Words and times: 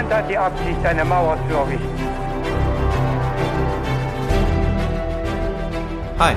Niemand 0.00 0.14
hat 0.14 0.30
die 0.30 0.38
Absicht, 0.38 0.82
eine 0.82 1.04
Mauer 1.04 1.38
zu 1.46 1.54
errichten. 1.54 1.88
Hi 6.18 6.34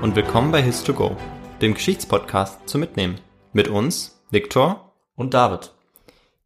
und 0.00 0.16
willkommen 0.16 0.50
bei 0.50 0.62
His2Go, 0.62 1.14
dem 1.60 1.74
Geschichtspodcast 1.74 2.66
zum 2.66 2.80
Mitnehmen. 2.80 3.20
Mit 3.52 3.68
uns, 3.68 4.22
Viktor. 4.30 4.94
Und 5.14 5.34
David. 5.34 5.72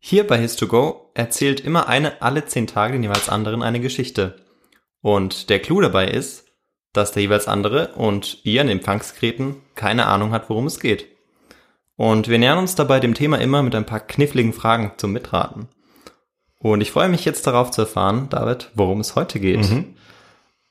Hier 0.01 0.27
bei 0.27 0.41
His2Go 0.41 1.03
erzählt 1.15 1.61
immer 1.61 1.87
eine 1.87 2.21
alle 2.21 2.47
zehn 2.47 2.67
Tage 2.67 2.95
den 2.95 3.05
jeweils 3.05 3.29
anderen 3.29 3.63
eine 3.63 3.79
Geschichte. 3.79 4.35
Und 5.03 5.51
der 5.51 5.61
Clou 5.61 5.81
dabei 5.81 6.09
ist, 6.09 6.47
dass 6.93 7.13
der 7.13 7.23
jeweils 7.23 7.47
andere 7.47 7.93
und 7.95 8.45
ihr 8.45 8.63
in 8.63 8.69
Empfangsgeräten 8.69 9.63
keine 9.77 10.07
Ahnung 10.07 10.33
hat, 10.33 10.51
worum 10.51 10.67
es 10.67 10.81
geht. 10.81 11.07
Und 11.95 12.27
wir 12.27 12.41
nähern 12.41 12.59
uns 12.59 12.75
dabei 12.75 12.99
dem 12.99 13.15
Thema 13.15 13.41
immer 13.41 13.63
mit 13.63 13.77
ein 13.77 13.87
paar 13.87 14.01
kniffligen 14.01 14.53
Fragen 14.53 14.95
zum 14.97 15.13
Mitraten. 15.13 15.69
Und 16.73 16.81
ich 16.81 16.91
freue 16.91 17.09
mich 17.09 17.25
jetzt 17.25 17.47
darauf 17.47 17.71
zu 17.71 17.83
erfahren, 17.83 18.29
David, 18.29 18.71
worum 18.75 19.01
es 19.01 19.15
heute 19.15 19.39
geht. 19.39 19.65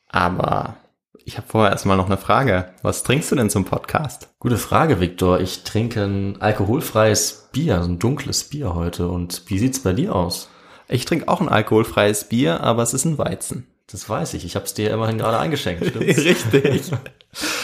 Aber 0.10 0.78
ich 1.24 1.38
habe 1.38 1.48
vorher 1.48 1.72
erstmal 1.72 1.98
noch 1.98 2.08
eine 2.08 2.18
Frage. 2.18 2.74
Was 2.82 3.04
trinkst 3.04 3.32
du 3.32 3.36
denn 3.36 3.50
zum 3.50 3.66
Podcast? 3.66 4.30
Gute 4.40 4.58
Frage, 4.58 5.00
Viktor. 5.00 5.40
Ich 5.40 5.64
trinke 5.64 6.04
ein 6.04 6.42
alkoholfreies 6.42 7.50
Bier, 7.52 7.82
ein 7.82 7.98
dunkles 7.98 8.44
Bier 8.44 8.76
heute. 8.76 9.08
Und 9.08 9.44
wie 9.48 9.58
sieht's 9.58 9.80
bei 9.80 9.94
dir 9.94 10.16
aus? 10.16 10.50
Ich 10.88 11.06
trinke 11.06 11.28
auch 11.28 11.42
ein 11.42 11.50
alkoholfreies 11.50 12.26
Bier, 12.26 12.62
aber 12.62 12.84
es 12.84 12.94
ist 12.94 13.06
ein 13.06 13.18
Weizen. 13.18 13.68
Das 13.88 14.08
weiß 14.10 14.34
ich. 14.34 14.46
Ich 14.46 14.56
habe 14.56 14.66
es 14.66 14.74
dir 14.74 14.92
immerhin 14.92 15.18
gerade 15.18 15.40
eingeschenkt. 15.40 15.86
Stimmt's? 15.88 16.18
Richtig. 16.18 16.92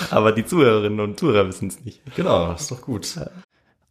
aber 0.10 0.32
die 0.32 0.46
Zuhörerinnen 0.46 1.00
und 1.00 1.20
Zuhörer 1.20 1.48
wissen 1.48 1.68
es 1.68 1.84
nicht. 1.84 2.02
Genau, 2.16 2.48
das 2.48 2.62
ist 2.62 2.72
doch 2.72 2.82
gut. 2.82 3.14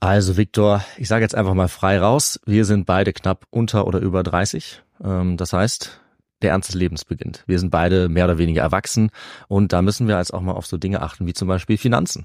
Also 0.01 0.39
Viktor, 0.39 0.83
ich 0.97 1.09
sage 1.09 1.23
jetzt 1.23 1.35
einfach 1.35 1.53
mal 1.53 1.69
frei 1.69 1.99
raus. 1.99 2.41
Wir 2.47 2.65
sind 2.65 2.87
beide 2.87 3.13
knapp 3.13 3.47
unter 3.51 3.87
oder 3.87 3.99
über 3.99 4.23
30. 4.23 4.83
Ähm, 5.05 5.37
Das 5.37 5.53
heißt, 5.53 6.01
der 6.41 6.53
Ernst 6.53 6.71
des 6.71 6.75
Lebens 6.75 7.05
beginnt. 7.05 7.45
Wir 7.47 7.59
sind 7.59 7.71
beide 7.71 8.09
mehr 8.09 8.25
oder 8.25 8.39
weniger 8.39 8.63
erwachsen 8.63 9.11
und 9.49 9.75
da 9.75 9.83
müssen 9.83 10.09
wir 10.09 10.17
jetzt 10.17 10.33
auch 10.33 10.41
mal 10.41 10.53
auf 10.53 10.67
so 10.67 10.79
Dinge 10.79 11.03
achten 11.03 11.27
wie 11.27 11.35
zum 11.35 11.49
Beispiel 11.49 11.77
Finanzen. 11.77 12.25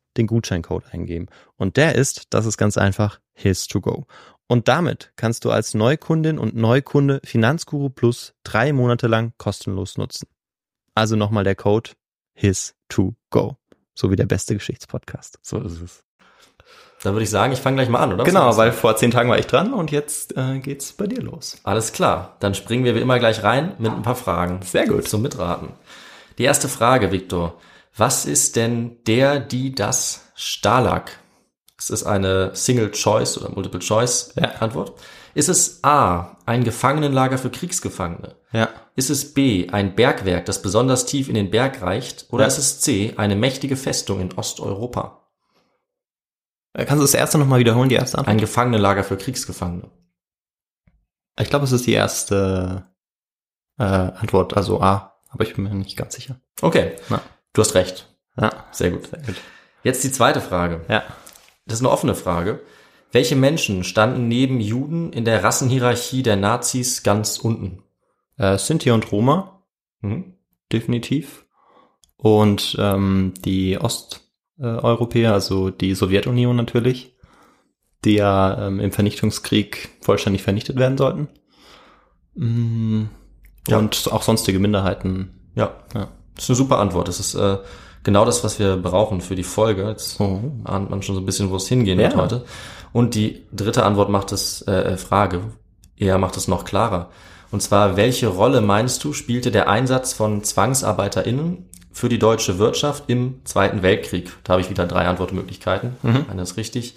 den 0.17 0.27
Gutscheincode 0.27 0.85
eingeben. 0.91 1.27
Und 1.57 1.77
der 1.77 1.95
ist, 1.95 2.27
das 2.31 2.45
ist 2.45 2.57
ganz 2.57 2.77
einfach, 2.77 3.19
His 3.33 3.67
to 3.67 3.81
go. 3.81 4.05
Und 4.47 4.67
damit 4.67 5.13
kannst 5.15 5.45
du 5.45 5.51
als 5.51 5.73
Neukundin 5.73 6.37
und 6.37 6.55
Neukunde 6.55 7.21
Finanzguru 7.23 7.89
Plus 7.89 8.33
drei 8.43 8.73
Monate 8.73 9.07
lang 9.07 9.33
kostenlos 9.37 9.97
nutzen. 9.97 10.27
Also 10.93 11.15
nochmal 11.15 11.45
der 11.45 11.55
Code 11.55 11.91
His 12.33 12.75
to 12.89 13.15
go. 13.29 13.57
So 13.93 14.11
wie 14.11 14.15
der 14.15 14.25
beste 14.25 14.53
Geschichtspodcast. 14.53 15.39
So 15.41 15.59
ist 15.59 15.81
es. 15.81 16.03
Dann 17.03 17.13
würde 17.13 17.23
ich 17.23 17.29
sagen, 17.29 17.51
ich 17.51 17.59
fange 17.59 17.77
gleich 17.77 17.89
mal 17.89 17.99
an, 17.99 18.13
oder? 18.13 18.23
Genau, 18.23 18.55
weil 18.57 18.71
vor 18.71 18.95
zehn 18.95 19.09
Tagen 19.09 19.29
war 19.29 19.39
ich 19.39 19.47
dran 19.47 19.73
und 19.73 19.89
jetzt 19.89 20.37
äh, 20.37 20.59
geht's 20.59 20.93
bei 20.93 21.07
dir 21.07 21.21
los. 21.21 21.59
Alles 21.63 21.93
klar. 21.93 22.35
Dann 22.39 22.53
springen 22.53 22.83
wir 22.83 22.93
wie 22.93 22.99
immer 22.99 23.17
gleich 23.17 23.43
rein 23.43 23.73
mit 23.79 23.91
ein 23.91 24.03
paar 24.03 24.15
Fragen. 24.15 24.61
Sehr 24.63 24.85
gut. 24.85 25.07
Zum 25.07 25.23
Mitraten. 25.23 25.69
Die 26.37 26.43
erste 26.43 26.67
Frage, 26.67 27.11
Viktor. 27.11 27.59
Was 27.95 28.25
ist 28.25 28.55
denn 28.55 29.03
der, 29.05 29.39
die, 29.39 29.73
das 29.75 30.31
Stalag? 30.35 31.11
Es 31.77 31.89
ist 31.89 32.03
eine 32.03 32.55
Single-Choice 32.55 33.37
oder 33.39 33.49
Multiple-Choice-Antwort. 33.49 34.99
Ist 35.33 35.49
es 35.49 35.83
A, 35.83 36.37
ein 36.45 36.63
Gefangenenlager 36.63 37.37
für 37.37 37.49
Kriegsgefangene? 37.49 38.35
Ja. 38.51 38.69
Ist 38.95 39.09
es 39.09 39.33
B, 39.33 39.69
ein 39.69 39.95
Bergwerk, 39.95 40.45
das 40.45 40.61
besonders 40.61 41.05
tief 41.05 41.27
in 41.29 41.35
den 41.35 41.49
Berg 41.49 41.81
reicht? 41.81 42.27
Oder 42.31 42.43
Ja. 42.43 42.47
ist 42.47 42.57
es 42.57 42.79
C, 42.81 43.13
eine 43.17 43.35
mächtige 43.35 43.75
Festung 43.77 44.19
in 44.21 44.33
Osteuropa? 44.33 45.27
Äh, 46.73 46.85
Kannst 46.85 46.99
du 47.01 47.03
das 47.05 47.13
erste 47.13 47.37
nochmal 47.37 47.59
wiederholen, 47.59 47.89
die 47.89 47.95
erste 47.95 48.17
Antwort? 48.17 48.31
Ein 48.33 48.39
Gefangenenlager 48.39 49.03
für 49.03 49.17
Kriegsgefangene. 49.17 49.89
Ich 51.39 51.49
glaube, 51.49 51.65
es 51.65 51.71
ist 51.71 51.87
die 51.87 51.93
erste 51.93 52.85
äh, 53.79 53.83
Antwort, 53.83 54.55
also 54.55 54.81
A, 54.81 55.15
aber 55.29 55.43
ich 55.45 55.55
bin 55.55 55.63
mir 55.63 55.73
nicht 55.73 55.97
ganz 55.97 56.13
sicher. 56.15 56.39
Okay, 56.61 56.95
Na. 57.09 57.21
Du 57.53 57.61
hast 57.61 57.75
recht. 57.75 58.07
Ja, 58.39 58.51
Sehr 58.71 58.91
gut. 58.91 59.07
sehr 59.07 59.19
gut. 59.21 59.35
Jetzt 59.83 60.03
die 60.03 60.11
zweite 60.11 60.41
Frage. 60.41 60.81
Ja. 60.87 61.03
Das 61.65 61.79
ist 61.79 61.85
eine 61.85 61.91
offene 61.91 62.15
Frage. 62.15 62.61
Welche 63.11 63.35
Menschen 63.35 63.83
standen 63.83 64.27
neben 64.27 64.59
Juden 64.61 65.11
in 65.11 65.25
der 65.25 65.43
Rassenhierarchie 65.43 66.23
der 66.23 66.37
Nazis 66.37 67.03
ganz 67.03 67.37
unten? 67.37 67.83
Äh, 68.37 68.57
Sinti 68.57 68.91
und 68.91 69.11
Roma. 69.11 69.63
Mhm. 70.01 70.35
definitiv. 70.71 71.45
Und 72.17 72.75
ähm, 72.79 73.33
die 73.43 73.77
Osteuropäer, 73.79 75.33
also 75.33 75.69
die 75.69 75.93
Sowjetunion 75.93 76.55
natürlich, 76.55 77.15
die 78.05 78.15
ja 78.15 78.67
ähm, 78.67 78.79
im 78.79 78.91
Vernichtungskrieg 78.91 79.89
vollständig 80.01 80.41
vernichtet 80.43 80.77
werden 80.77 80.97
sollten. 80.97 81.27
Mm, 82.35 83.03
Ja. 83.67 83.77
Und 83.77 84.07
auch 84.11 84.21
sonstige 84.23 84.59
Minderheiten. 84.59 85.51
Ja, 85.55 85.83
Ja. 85.93 86.07
Das 86.35 86.45
ist 86.45 86.49
eine 86.51 86.55
super 86.57 86.79
Antwort. 86.79 87.07
Das 87.07 87.19
ist 87.19 87.35
äh, 87.35 87.57
genau 88.03 88.25
das, 88.25 88.43
was 88.43 88.59
wir 88.59 88.77
brauchen 88.77 89.21
für 89.21 89.35
die 89.35 89.43
Folge. 89.43 89.87
Jetzt 89.87 90.19
Oh. 90.19 90.39
ahnt 90.63 90.89
man 90.89 91.01
schon 91.01 91.15
so 91.15 91.21
ein 91.21 91.25
bisschen, 91.25 91.49
wo 91.49 91.55
es 91.57 91.67
hingehen 91.67 91.99
Ja. 91.99 92.07
wird 92.09 92.17
heute. 92.17 92.45
Und 92.93 93.15
die 93.15 93.43
dritte 93.53 93.83
Antwort 93.83 94.09
macht 94.09 94.31
es, 94.31 94.61
äh, 94.67 94.97
Frage, 94.97 95.41
eher 95.97 96.17
macht 96.17 96.35
es 96.37 96.47
noch 96.47 96.65
klarer. 96.65 97.09
Und 97.51 97.61
zwar, 97.61 97.97
welche 97.97 98.27
Rolle 98.27 98.61
meinst 98.61 99.03
du, 99.03 99.13
spielte 99.13 99.51
der 99.51 99.67
Einsatz 99.69 100.13
von 100.13 100.43
ZwangsarbeiterInnen 100.43 101.69
für 101.91 102.07
die 102.09 102.19
deutsche 102.19 102.59
Wirtschaft 102.59 103.03
im 103.07 103.41
Zweiten 103.43 103.81
Weltkrieg? 103.81 104.31
Da 104.43 104.53
habe 104.53 104.61
ich 104.61 104.69
wieder 104.69 104.87
drei 104.87 105.05
Antwortmöglichkeiten. 105.07 105.95
Eine 106.29 106.41
ist 106.41 106.57
richtig. 106.57 106.95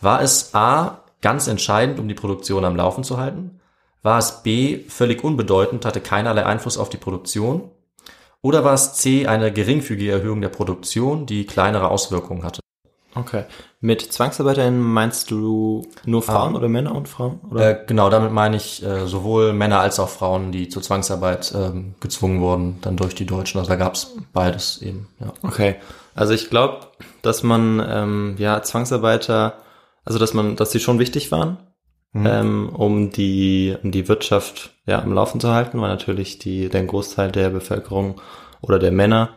War 0.00 0.20
es 0.20 0.54
A, 0.54 1.02
ganz 1.20 1.46
entscheidend, 1.46 2.00
um 2.00 2.08
die 2.08 2.14
Produktion 2.14 2.64
am 2.64 2.74
Laufen 2.76 3.04
zu 3.04 3.16
halten? 3.18 3.60
War 4.02 4.18
es 4.18 4.42
B, 4.42 4.80
völlig 4.88 5.22
unbedeutend, 5.22 5.84
hatte 5.84 6.00
keinerlei 6.00 6.44
Einfluss 6.44 6.76
auf 6.78 6.88
die 6.88 6.96
Produktion? 6.96 7.70
Oder 8.42 8.64
war 8.64 8.74
es 8.74 8.94
C, 8.94 9.26
eine 9.26 9.52
geringfügige 9.52 10.10
Erhöhung 10.12 10.40
der 10.40 10.48
Produktion, 10.48 11.26
die 11.26 11.46
kleinere 11.46 11.90
Auswirkungen 11.90 12.42
hatte? 12.44 12.60
Okay. 13.14 13.44
Mit 13.80 14.00
ZwangsarbeiterInnen 14.12 14.80
meinst 14.80 15.30
du 15.30 15.86
nur 16.06 16.22
Frauen 16.22 16.54
Ah. 16.54 16.58
oder 16.58 16.68
Männer 16.68 16.94
und 16.94 17.08
Frauen? 17.08 17.40
Oder? 17.50 17.82
Äh, 17.82 17.84
genau, 17.86 18.08
damit 18.08 18.32
meine 18.32 18.56
ich 18.56 18.82
äh, 18.82 19.06
sowohl 19.06 19.52
Männer 19.52 19.80
als 19.80 20.00
auch 20.00 20.08
Frauen, 20.08 20.50
die 20.50 20.68
zur 20.68 20.82
Zwangsarbeit 20.82 21.52
ähm, 21.54 21.94
gezwungen 22.00 22.40
wurden, 22.40 22.78
dann 22.80 22.96
durch 22.96 23.14
die 23.14 23.26
Deutschen. 23.26 23.58
Also 23.58 23.68
da 23.70 23.76
gab 23.76 23.94
es 23.94 24.16
beides 24.32 24.80
eben. 24.80 25.08
Ja. 25.20 25.32
Okay. 25.42 25.76
Also 26.14 26.32
ich 26.32 26.48
glaube, 26.48 26.86
dass 27.20 27.42
man 27.42 27.84
ähm, 27.86 28.34
ja 28.38 28.62
Zwangsarbeiter, 28.62 29.54
also 30.06 30.18
dass 30.18 30.32
man, 30.32 30.56
dass 30.56 30.72
sie 30.72 30.80
schon 30.80 30.98
wichtig 30.98 31.30
waren, 31.30 31.58
ähm, 32.14 32.68
um 32.74 33.10
die 33.10 33.74
um 33.82 33.90
die 33.90 34.06
Wirtschaft 34.08 34.74
ja 34.86 35.00
am 35.02 35.12
Laufen 35.12 35.40
zu 35.40 35.50
halten, 35.52 35.80
weil 35.80 35.88
natürlich 35.88 36.38
die 36.38 36.68
der 36.68 36.84
Großteil 36.84 37.30
der 37.32 37.48
Bevölkerung 37.50 38.20
oder 38.60 38.78
der 38.78 38.92
Männer 38.92 39.30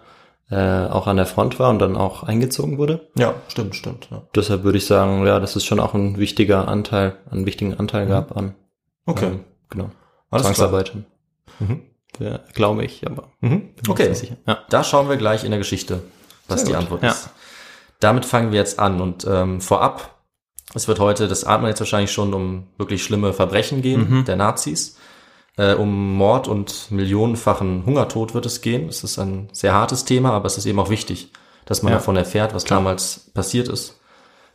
äh, 0.51 0.85
auch 0.87 1.07
an 1.07 1.17
der 1.17 1.25
Front 1.25 1.57
war 1.59 1.69
und 1.69 1.79
dann 1.79 1.95
auch 1.97 2.23
eingezogen 2.23 2.77
wurde. 2.77 3.07
ja, 3.17 3.33
stimmt, 3.47 3.75
stimmt. 3.75 4.09
Ja. 4.11 4.23
Deshalb 4.35 4.63
würde 4.63 4.77
ich 4.77 4.85
sagen, 4.85 5.25
ja, 5.25 5.39
dass 5.39 5.55
es 5.55 5.63
schon 5.65 5.79
auch 5.79 5.93
ein 5.93 6.17
wichtiger 6.17 6.67
Anteil, 6.67 7.15
einen 7.31 7.45
wichtigen 7.45 7.73
Anteil 7.75 8.05
gab 8.07 8.35
an 8.37 8.55
Okay. 9.07 9.25
ähm, 9.27 9.39
genau 9.69 9.89
Alles. 10.29 10.43
Zwangsarbeitern. 10.45 11.05
Mhm. 11.59 11.81
Ja, 12.19 12.39
glaube 12.53 12.83
ich, 12.85 13.05
aber 13.07 13.29
Mhm. 13.41 13.69
Okay. 13.87 14.11
Ja. 14.47 14.59
da 14.69 14.83
schauen 14.83 15.09
wir 15.09 15.17
gleich 15.17 15.43
in 15.43 15.51
der 15.51 15.59
Geschichte, 15.59 16.01
was 16.47 16.61
Sehr 16.61 16.67
die 16.67 16.73
gut. 16.73 16.81
Antwort 16.81 17.03
Ja. 17.03 17.09
ist. 17.11 17.29
Damit 17.99 18.25
fangen 18.25 18.51
wir 18.51 18.59
jetzt 18.59 18.77
an 18.79 18.99
und 19.01 19.25
ähm, 19.29 19.61
vorab, 19.61 20.14
es 20.75 20.87
wird 20.87 20.99
heute, 20.99 21.27
das 21.27 21.43
ahnt 21.43 21.61
man 21.61 21.69
jetzt 21.69 21.79
wahrscheinlich 21.79 22.11
schon, 22.11 22.33
um 22.33 22.67
wirklich 22.77 23.03
schlimme 23.03 23.33
Verbrechen 23.33 23.81
gehen 23.81 24.09
Mhm. 24.09 24.25
der 24.25 24.35
Nazis. 24.35 24.97
Äh, 25.57 25.73
um 25.75 26.15
Mord 26.17 26.47
und 26.49 26.91
millionenfachen 26.91 27.85
Hungertod 27.85 28.33
wird 28.33 28.45
es 28.45 28.59
gehen. 28.61 28.89
Es 28.89 29.03
ist 29.03 29.17
ein 29.17 29.47
sehr 29.53 29.73
hartes 29.73 30.03
Thema, 30.03 30.31
aber 30.31 30.47
es 30.47 30.57
ist 30.57 30.65
eben 30.65 30.79
auch 30.79 30.89
wichtig, 30.89 31.31
dass 31.65 31.81
man 31.81 31.91
Ja. 31.93 31.99
davon 31.99 32.17
erfährt, 32.17 32.53
was 32.53 32.65
damals 32.65 33.31
passiert 33.33 33.69
ist. 33.69 33.99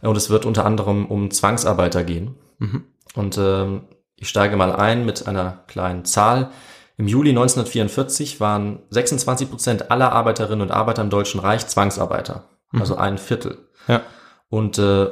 Und 0.02 0.16
es 0.16 0.28
wird 0.30 0.44
unter 0.46 0.66
anderem 0.66 1.06
um 1.06 1.30
Zwangsarbeiter 1.30 2.04
gehen. 2.04 2.36
Mhm. 2.58 2.84
Und 3.14 3.38
ähm, 3.38 3.82
ich 4.16 4.28
steige 4.28 4.56
mal 4.56 4.72
ein 4.72 5.06
mit 5.06 5.26
einer 5.26 5.64
kleinen 5.68 6.04
Zahl. 6.04 6.50
Im 6.98 7.08
Juli 7.08 7.30
1944 7.30 8.40
waren 8.40 8.80
26 8.90 9.48
Prozent 9.48 9.90
aller 9.90 10.12
Arbeiterinnen 10.12 10.60
und 10.60 10.70
Arbeiter 10.70 11.00
im 11.02 11.08
Deutschen 11.10 11.40
Reich 11.40 11.66
Zwangsarbeiter. 11.66 12.44
Also 12.78 12.96
ein 12.96 13.16
Viertel. 13.18 13.56
Ja. 13.88 14.02
Und 14.50 14.78
äh, 14.78 15.06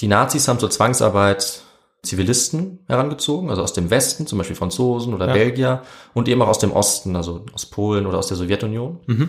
die 0.00 0.08
Nazis 0.08 0.48
haben 0.48 0.58
zur 0.58 0.70
Zwangsarbeit 0.70 1.62
Zivilisten 2.02 2.80
herangezogen, 2.88 3.48
also 3.48 3.62
aus 3.62 3.74
dem 3.74 3.90
Westen, 3.90 4.26
zum 4.26 4.38
Beispiel 4.38 4.56
Franzosen 4.56 5.14
oder 5.14 5.28
Ja. 5.28 5.34
Belgier, 5.34 5.82
und 6.14 6.28
eben 6.28 6.42
auch 6.42 6.48
aus 6.48 6.58
dem 6.58 6.72
Osten, 6.72 7.14
also 7.14 7.46
aus 7.52 7.66
Polen 7.66 8.06
oder 8.06 8.18
aus 8.18 8.26
der 8.26 8.36
Sowjetunion. 8.36 8.98
Mhm. 9.06 9.28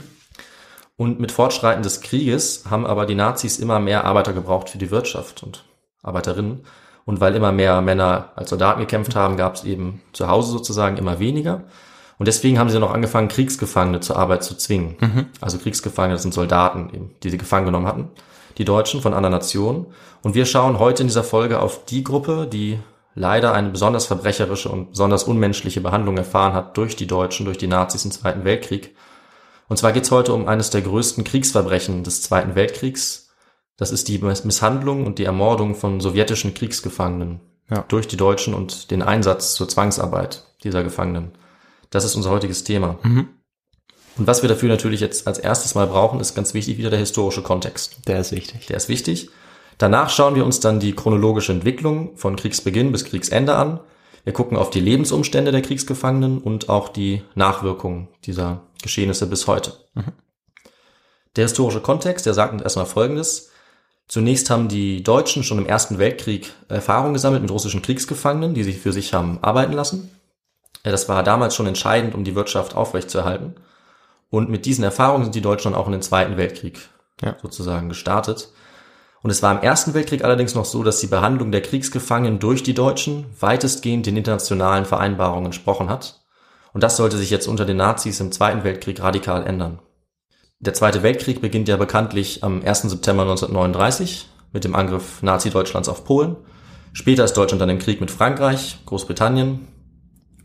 Und 0.95 1.19
mit 1.19 1.31
Fortschreiten 1.31 1.83
des 1.83 2.01
Krieges 2.01 2.63
haben 2.69 2.86
aber 2.86 3.06
die 3.06 3.15
Nazis 3.15 3.60
immer 3.60 3.80
mehr 3.80 4.06
Arbeiter 4.06 4.33
gebraucht 4.33 4.69
für 4.69 4.77
die 4.80 4.89
Wirtschaft 4.89 5.44
und 5.44 5.65
Arbeiterinnen. 6.01 6.65
Und 7.06 7.19
weil 7.19 7.36
immer 7.36 7.51
mehr 7.51 7.81
Männer 7.81 8.31
als 8.36 8.50
Soldaten 8.50 8.80
gekämpft 8.80 9.15
haben, 9.15 9.36
gab 9.36 9.56
es 9.56 9.65
eben 9.65 10.01
zu 10.13 10.27
Hause 10.30 10.51
sozusagen 10.51 10.98
immer 10.98 11.19
weniger. 11.19 11.65
Und 12.18 12.27
deswegen 12.27 12.57
haben 12.57 12.69
sie 12.69 12.80
noch 12.80 12.94
angefangen, 12.94 13.27
Kriegsgefangene 13.27 14.00
zur 14.00 14.18
Arbeit 14.18 14.44
zu 14.44 14.56
zwingen. 14.56 14.95
Also 15.42 15.57
Kriegsgefangene, 15.57 16.15
das 16.15 16.21
sind 16.21 16.33
Soldaten, 16.33 16.89
eben, 16.94 17.15
die 17.21 17.30
sie 17.30 17.38
gefangen 17.38 17.65
genommen 17.65 17.88
hatten, 17.88 18.10
die 18.57 18.65
Deutschen 18.65 19.01
von 19.01 19.13
anderen 19.13 19.33
Nationen. 19.33 19.88
Und 20.21 20.35
wir 20.35 20.45
schauen 20.45 20.79
heute 20.79 21.03
in 21.03 21.07
dieser 21.07 21.23
Folge 21.23 21.59
auf 21.59 21.85
die 21.85 22.03
Gruppe, 22.03 22.47
die 22.51 22.79
leider 23.15 23.53
eine 23.53 23.69
besonders 23.69 24.05
verbrecherische 24.05 24.69
und 24.69 24.91
besonders 24.91 25.23
unmenschliche 25.23 25.81
Behandlung 25.81 26.17
erfahren 26.17 26.53
hat 26.53 26.77
durch 26.77 26.95
die 26.95 27.07
Deutschen, 27.07 27.45
durch 27.45 27.57
die 27.57 27.67
Nazis 27.67 28.05
im 28.05 28.11
Zweiten 28.11 28.44
Weltkrieg. 28.44 28.95
Und 29.69 29.77
zwar 29.77 29.91
geht 29.91 30.03
es 30.03 30.11
heute 30.11 30.33
um 30.33 30.47
eines 30.47 30.69
der 30.71 30.81
größten 30.81 31.23
Kriegsverbrechen 31.23 32.03
des 32.03 32.21
Zweiten 32.21 32.55
Weltkriegs. 32.55 33.29
Das 33.77 33.91
ist 33.91 34.07
die 34.07 34.19
Miss- 34.19 34.44
Misshandlung 34.45 35.05
und 35.05 35.19
die 35.19 35.23
Ermordung 35.25 35.75
von 35.75 36.00
sowjetischen 36.00 36.53
Kriegsgefangenen 36.53 37.39
Ja. 37.69 37.85
durch 37.88 38.07
die 38.07 38.17
Deutschen 38.17 38.53
und 38.53 38.91
den 38.91 39.01
Einsatz 39.01 39.55
zur 39.55 39.69
Zwangsarbeit 39.69 40.45
dieser 40.63 40.83
Gefangenen. 40.83 41.31
Das 41.89 42.03
ist 42.05 42.15
unser 42.15 42.29
heutiges 42.31 42.63
Thema. 42.63 42.97
Mhm. 43.03 43.29
Und 44.18 44.27
was 44.27 44.42
wir 44.42 44.50
dafür 44.50 44.69
natürlich 44.69 45.00
jetzt 45.00 45.27
als 45.27 45.39
erstes 45.39 45.75
mal 45.75 45.88
brauchen, 45.88 46.19
ist 46.19 46.36
ganz 46.36 46.54
wichtig 46.54 46.77
wieder 46.77 46.89
der 46.89 47.00
historische 47.00 47.42
Kontext. 47.42 48.07
Der 48.07 48.19
ist 48.19 48.31
wichtig. 48.31 48.68
Der 48.68 48.77
ist 48.77 48.89
wichtig. 48.89 49.30
Danach 49.80 50.10
schauen 50.10 50.36
wir 50.36 50.45
uns 50.45 50.60
dann 50.60 50.80
die 50.80 50.94
chronologische 50.94 51.51
Entwicklung 51.51 52.15
von 52.15 52.36
Kriegsbeginn 52.36 52.92
bis 52.92 53.06
Kriegsende 53.06 53.56
an. 53.56 53.80
Wir 54.24 54.33
gucken 54.33 54.57
auf 54.57 54.69
die 54.69 54.80
Lebensumstände 54.80 55.51
der 55.51 55.62
Kriegsgefangenen 55.62 56.38
und 56.38 56.69
auch 56.69 56.89
die 56.89 57.24
Nachwirkungen 57.36 58.07
dieser 58.25 58.62
Geschehnisse 58.81 59.27
bis 59.27 59.48
heute. 59.48 59.74
Der 61.36 61.45
historische 61.45 61.81
Kontext, 61.81 62.25
der 62.25 62.36
sagt 62.36 62.54
uns 62.54 62.62
erstmal 62.62 62.86
Folgendes. 62.86 63.50
Zunächst 64.07 64.50
haben 64.50 64.68
die 64.68 65.01
Deutschen 65.01 65.44
schon 65.44 65.57
im 65.57 65.65
Ersten 65.65 65.98
Weltkrieg 65.98 66.54
Erfahrung 66.69 67.13
gesammelt 67.13 67.42
mit 67.42 67.51
russischen 67.51 67.81
Kriegsgefangenen, 67.81 68.54
die 68.54 68.63
sie 68.63 68.74
für 68.74 68.94
sich 68.94 69.13
haben 69.13 69.39
arbeiten 69.42 69.74
lassen. 69.74 70.12
Das 70.83 71.10
war 71.10 71.24
damals 71.24 71.56
schon 71.56 71.65
entscheidend, 71.65 72.13
um 72.13 72.24
die 72.24 72.36
Wirtschaft 72.36 72.75
aufrechtzuerhalten. 72.75 73.56
Und 74.33 74.50
mit 74.50 74.65
diesen 74.65 74.83
Erfahrungen 74.83 75.25
sind 75.25 75.35
die 75.35 75.41
Deutschen 75.41 75.74
dann 75.74 75.80
auch 75.80 75.85
in 75.85 75.91
den 75.91 76.01
Zweiten 76.01 76.38
Weltkrieg 76.38 76.89
Ja. 77.22 77.36
sozusagen 77.43 77.88
gestartet. 77.88 78.50
Und 79.22 79.29
es 79.29 79.43
war 79.43 79.51
im 79.55 79.62
Ersten 79.62 79.93
Weltkrieg 79.93 80.24
allerdings 80.24 80.55
noch 80.55 80.65
so, 80.65 80.81
dass 80.81 81.00
die 81.00 81.05
Behandlung 81.05 81.51
der 81.51 81.62
Kriegsgefangenen 81.62 82.39
durch 82.39 82.63
die 82.63 82.74
Deutschen 82.74 83.27
weitestgehend 83.39 84.07
den 84.07 84.17
internationalen 84.17 84.86
Vereinbarungen 84.86 85.46
entsprochen 85.46 85.88
hat. 85.88 86.24
Und 86.74 86.81
das 86.81 86.98
sollte 86.98 87.17
sich 87.17 87.29
jetzt 87.29 87.48
unter 87.48 87.63
den 87.63 87.77
Nazis 87.77 88.19
im 88.22 88.31
Zweiten 88.31 88.63
Weltkrieg 88.63 89.00
radikal 89.03 89.46
ändern. 89.46 89.77
Der 90.60 90.74
Zweite 90.74 91.03
Weltkrieg 91.03 91.39
beginnt 91.39 91.67
ja 91.67 91.77
bekanntlich 91.77 92.43
am 92.43 92.63
1. 92.65 92.89
September 92.89 93.22
1939 93.22 94.29
mit 94.51 94.63
dem 94.63 94.74
Angriff 94.74 95.22
Nazi-Deutschlands 95.22 95.89
auf 95.89 96.05
Polen. 96.05 96.38
Später 96.91 97.24
ist 97.24 97.34
Deutschland 97.34 97.62
dann 97.62 97.69
im 97.69 97.77
Krieg 97.77 98.01
mit 98.01 98.10
Frankreich, 98.10 98.79
Großbritannien 98.88 99.67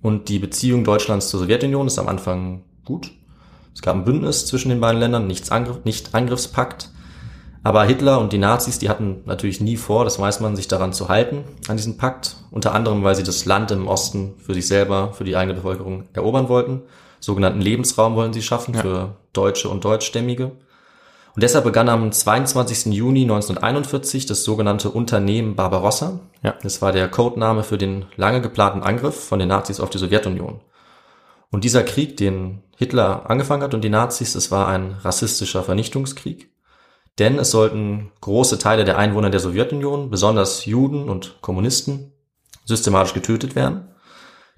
und 0.03 0.29
die 0.29 0.41
Beziehung 0.41 0.85
Deutschlands 0.85 1.31
zur 1.31 1.41
Sowjetunion 1.41 1.87
ist 1.87 1.99
am 1.99 2.09
Anfang 2.09 2.67
gut. 2.85 3.12
Es 3.79 3.83
gab 3.83 3.95
ein 3.95 4.05
Bündnis 4.05 4.45
zwischen 4.45 4.71
den 4.71 4.81
beiden 4.81 4.99
Ländern, 4.99 5.29
nichts 5.29 5.53
Angriff, 5.53 5.85
nicht 5.85 6.13
Angriffspakt. 6.13 6.91
Aber 7.63 7.85
Hitler 7.85 8.19
und 8.19 8.33
die 8.33 8.39
Nazis, 8.39 8.81
die 8.81 8.89
hatten 8.89 9.23
natürlich 9.25 9.61
nie 9.61 9.77
vor, 9.77 10.03
das 10.03 10.19
weiß 10.19 10.41
man, 10.41 10.57
sich 10.57 10.67
daran 10.67 10.93
zu 10.93 11.09
halten, 11.09 11.45
an 11.69 11.77
diesen 11.77 11.97
Pakt. 11.97 12.39
Unter 12.51 12.75
anderem, 12.75 13.05
weil 13.05 13.15
sie 13.15 13.23
das 13.23 13.45
Land 13.45 13.71
im 13.71 13.87
Osten 13.87 14.35
für 14.45 14.53
sich 14.53 14.67
selber, 14.67 15.13
für 15.13 15.23
die 15.23 15.37
eigene 15.37 15.55
Bevölkerung 15.55 16.09
erobern 16.13 16.49
wollten. 16.49 16.83
Sogenannten 17.21 17.61
Lebensraum 17.61 18.17
wollen 18.17 18.33
sie 18.33 18.43
schaffen 18.43 18.75
für 18.75 19.15
Deutsche 19.33 19.69
und 19.69 19.85
Deutschstämmige. 19.85 20.47
Und 21.37 21.43
deshalb 21.45 21.63
begann 21.63 21.89
am 21.89 22.11
22. 22.11 22.93
Juni 22.93 23.23
1941 23.23 24.27
das 24.27 24.43
sogenannte 24.43 24.91
Unternehmen 24.91 25.55
Barbarossa. 25.55 26.19
Ja. 26.43 26.57
Das 26.65 26.83
war 26.83 26.91
der 26.91 27.07
Codename 27.07 27.63
für 27.63 27.79
den 27.79 28.07
lange 28.17 28.41
geplanten 28.41 28.83
Angriff 28.83 29.29
von 29.29 29.39
den 29.39 29.47
Nazis 29.47 29.79
auf 29.79 29.91
die 29.91 29.99
Sowjetunion. 29.99 30.59
Und 31.50 31.64
dieser 31.64 31.83
Krieg, 31.83 32.17
den 32.17 32.62
Hitler 32.76 33.28
angefangen 33.31 33.62
hat 33.62 33.75
und 33.75 33.83
die 33.83 33.88
Nazis, 33.88 34.35
das 34.35 34.50
war 34.50 34.69
ein 34.69 34.93
rassistischer 35.02 35.62
Vernichtungskrieg. 35.62 36.50
Denn 37.19 37.38
es 37.38 37.50
sollten 37.50 38.12
große 38.21 38.59
Teile 38.59 38.85
der 38.85 38.99
Einwohner 38.99 39.31
der 39.31 39.40
Sowjetunion, 39.40 40.11
besonders 40.11 40.67
Juden 40.67 41.09
und 41.09 41.38
Kommunisten, 41.40 42.12
systematisch 42.64 43.14
getötet 43.14 43.57
werden. 43.57 43.88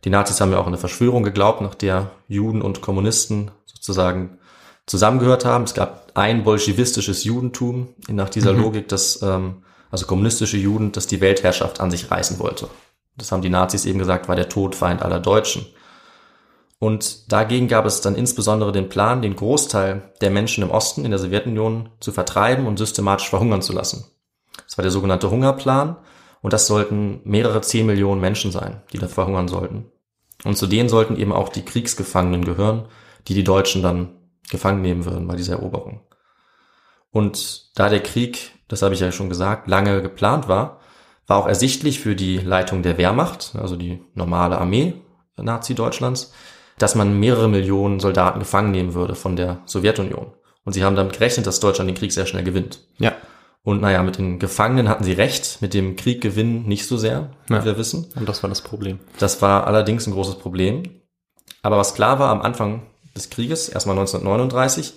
Die 0.05 0.11
Nazis 0.11 0.41
haben 0.41 0.53
ja 0.53 0.59
auch 0.59 0.67
eine 0.67 0.79
Verschwörung 0.79 1.23
geglaubt, 1.23 1.61
nach 1.61 1.75
der 1.75 2.11
Juden 2.29 2.63
und 2.63 2.81
Kommunisten 2.81 3.51
sozusagen 3.67 4.39
zusammengehört 4.87 5.45
haben. 5.45 5.65
Es 5.65 5.75
gab 5.75 6.13
ein 6.15 6.43
bolschewistisches 6.43 7.25
Judentum 7.25 7.95
nach 8.09 8.29
dieser 8.29 8.53
Logik, 8.53 8.89
dass 8.89 9.23
ähm, 9.23 9.63
also 9.91 10.07
kommunistische 10.07 10.57
Juden, 10.57 10.93
dass 10.93 11.07
die 11.07 11.21
Weltherrschaft 11.21 11.81
an 11.81 11.91
sich 11.91 12.11
reißen 12.11 12.39
wollte. 12.39 12.69
Das 13.17 13.33
haben 13.33 13.43
die 13.43 13.51
Nazis 13.51 13.87
eben 13.87 13.99
gesagt, 13.99 14.29
war 14.29 14.37
der 14.37 14.49
Todfeind 14.49 15.03
aller 15.03 15.21
Deutschen. 15.21 15.67
Und 16.81 17.31
dagegen 17.31 17.69
gab 17.69 17.85
es 17.85 18.01
dann 18.01 18.15
insbesondere 18.15 18.73
den 18.73 18.89
Plan, 18.89 19.21
den 19.21 19.37
Großteil 19.37 20.15
der 20.23 20.31
Menschen 20.31 20.65
im 20.65 20.71
Osten 20.71 21.05
in 21.05 21.11
der 21.11 21.21
Sowjetunion 21.21 21.91
zu 22.01 22.11
vertreiben 22.11 22.67
und 22.67 22.79
systematisch 22.79 23.29
verhungern 23.29 23.61
zu 23.61 23.75
lassen. 23.75 24.07
Das 24.65 24.79
war 24.79 24.83
der 24.83 24.91
sogenannte 24.91 25.31
Hungerplan 25.31 25.99
und 26.41 26.55
das 26.55 26.67
sollten 26.67 27.21
mehrere 27.25 27.61
zehn 27.61 27.85
Millionen 27.85 28.23
Menschen 28.23 28.51
sein, 28.51 28.83
die 28.95 28.99
da 28.99 29.09
verhungern 29.09 29.47
sollten. 29.47 29.93
Und 30.43 30.57
zu 30.57 30.67
denen 30.67 30.89
sollten 30.89 31.19
eben 31.19 31.35
auch 31.35 31.51
die 31.51 31.67
Kriegsgefangenen 31.67 32.47
gehören, 32.47 32.89
die 33.29 33.35
die 33.35 33.45
Deutschen 33.45 33.83
dann 33.83 34.17
gefangen 34.51 34.81
nehmen 34.81 35.05
würden 35.05 35.29
bei 35.29 35.37
dieser 35.37 35.57
Eroberung. 35.57 36.01
Und 37.11 37.79
da 37.79 37.91
der 37.91 38.03
Krieg, 38.03 38.53
das 38.69 38.81
habe 38.81 38.95
ich 38.95 39.01
ja 39.01 39.13
schon 39.13 39.29
gesagt, 39.29 39.69
lange 39.69 40.01
geplant 40.01 40.49
war, 40.49 40.81
war 41.27 41.37
auch 41.37 41.47
ersichtlich 41.47 42.01
für 42.01 42.17
die 42.17 42.39
Leitung 42.39 42.83
der 42.83 42.97
Wehrmacht, 42.97 43.55
also 43.61 43.77
die 43.77 44.03
normale 44.15 44.57
Armee 44.57 44.95
Nazi-Deutschlands, 45.37 46.33
dass 46.81 46.95
man 46.95 47.21
mehrere 47.21 47.49
Millionen 47.49 48.01
Soldaten 48.01 48.39
gefangen 48.41 48.71
nehmen 48.71 48.95
würde 48.95 49.15
von 49.15 49.37
der 49.37 49.59
Sowjetunion. 49.67 50.33
Und 50.65 50.73
sie 50.73 50.83
haben 50.83 50.97
damit 50.97 51.13
gerechnet, 51.13 51.47
dass 51.47 51.61
Deutschland 51.61 51.89
den 51.89 51.97
Krieg 51.97 52.11
sehr 52.13 52.27
schnell 52.27 52.43
gewinnt. 52.43 52.81
Ja. 52.99 53.13
Und 53.63 53.83
naja, 53.83 54.03
mit 54.03 54.17
den 54.17 54.39
Gefangenen 54.39 54.89
hatten 54.89 55.05
sie 55.05 55.13
recht, 55.13 55.59
mit 55.61 55.75
dem 55.75 55.97
Krieg 55.97 56.25
nicht 56.35 56.87
so 56.87 56.97
sehr, 56.97 57.31
wie 57.49 57.55
Ja. 57.55 57.65
wir 57.65 57.77
wissen. 57.77 58.07
Und 58.17 58.29
das 58.29 58.43
war 58.43 58.49
das 58.49 58.63
Problem. 58.63 58.99
Das 59.19 59.43
war 59.43 59.67
allerdings 59.67 60.07
ein 60.07 60.13
großes 60.15 60.37
Problem. 60.37 60.85
Aber 61.63 61.77
was 61.77 61.95
klar 61.95 62.19
war 62.19 62.31
am 62.31 62.41
Anfang 62.41 62.83
des 63.15 63.29
Krieges, 63.29 63.69
erstmal 63.69 63.97
1939, 63.99 64.95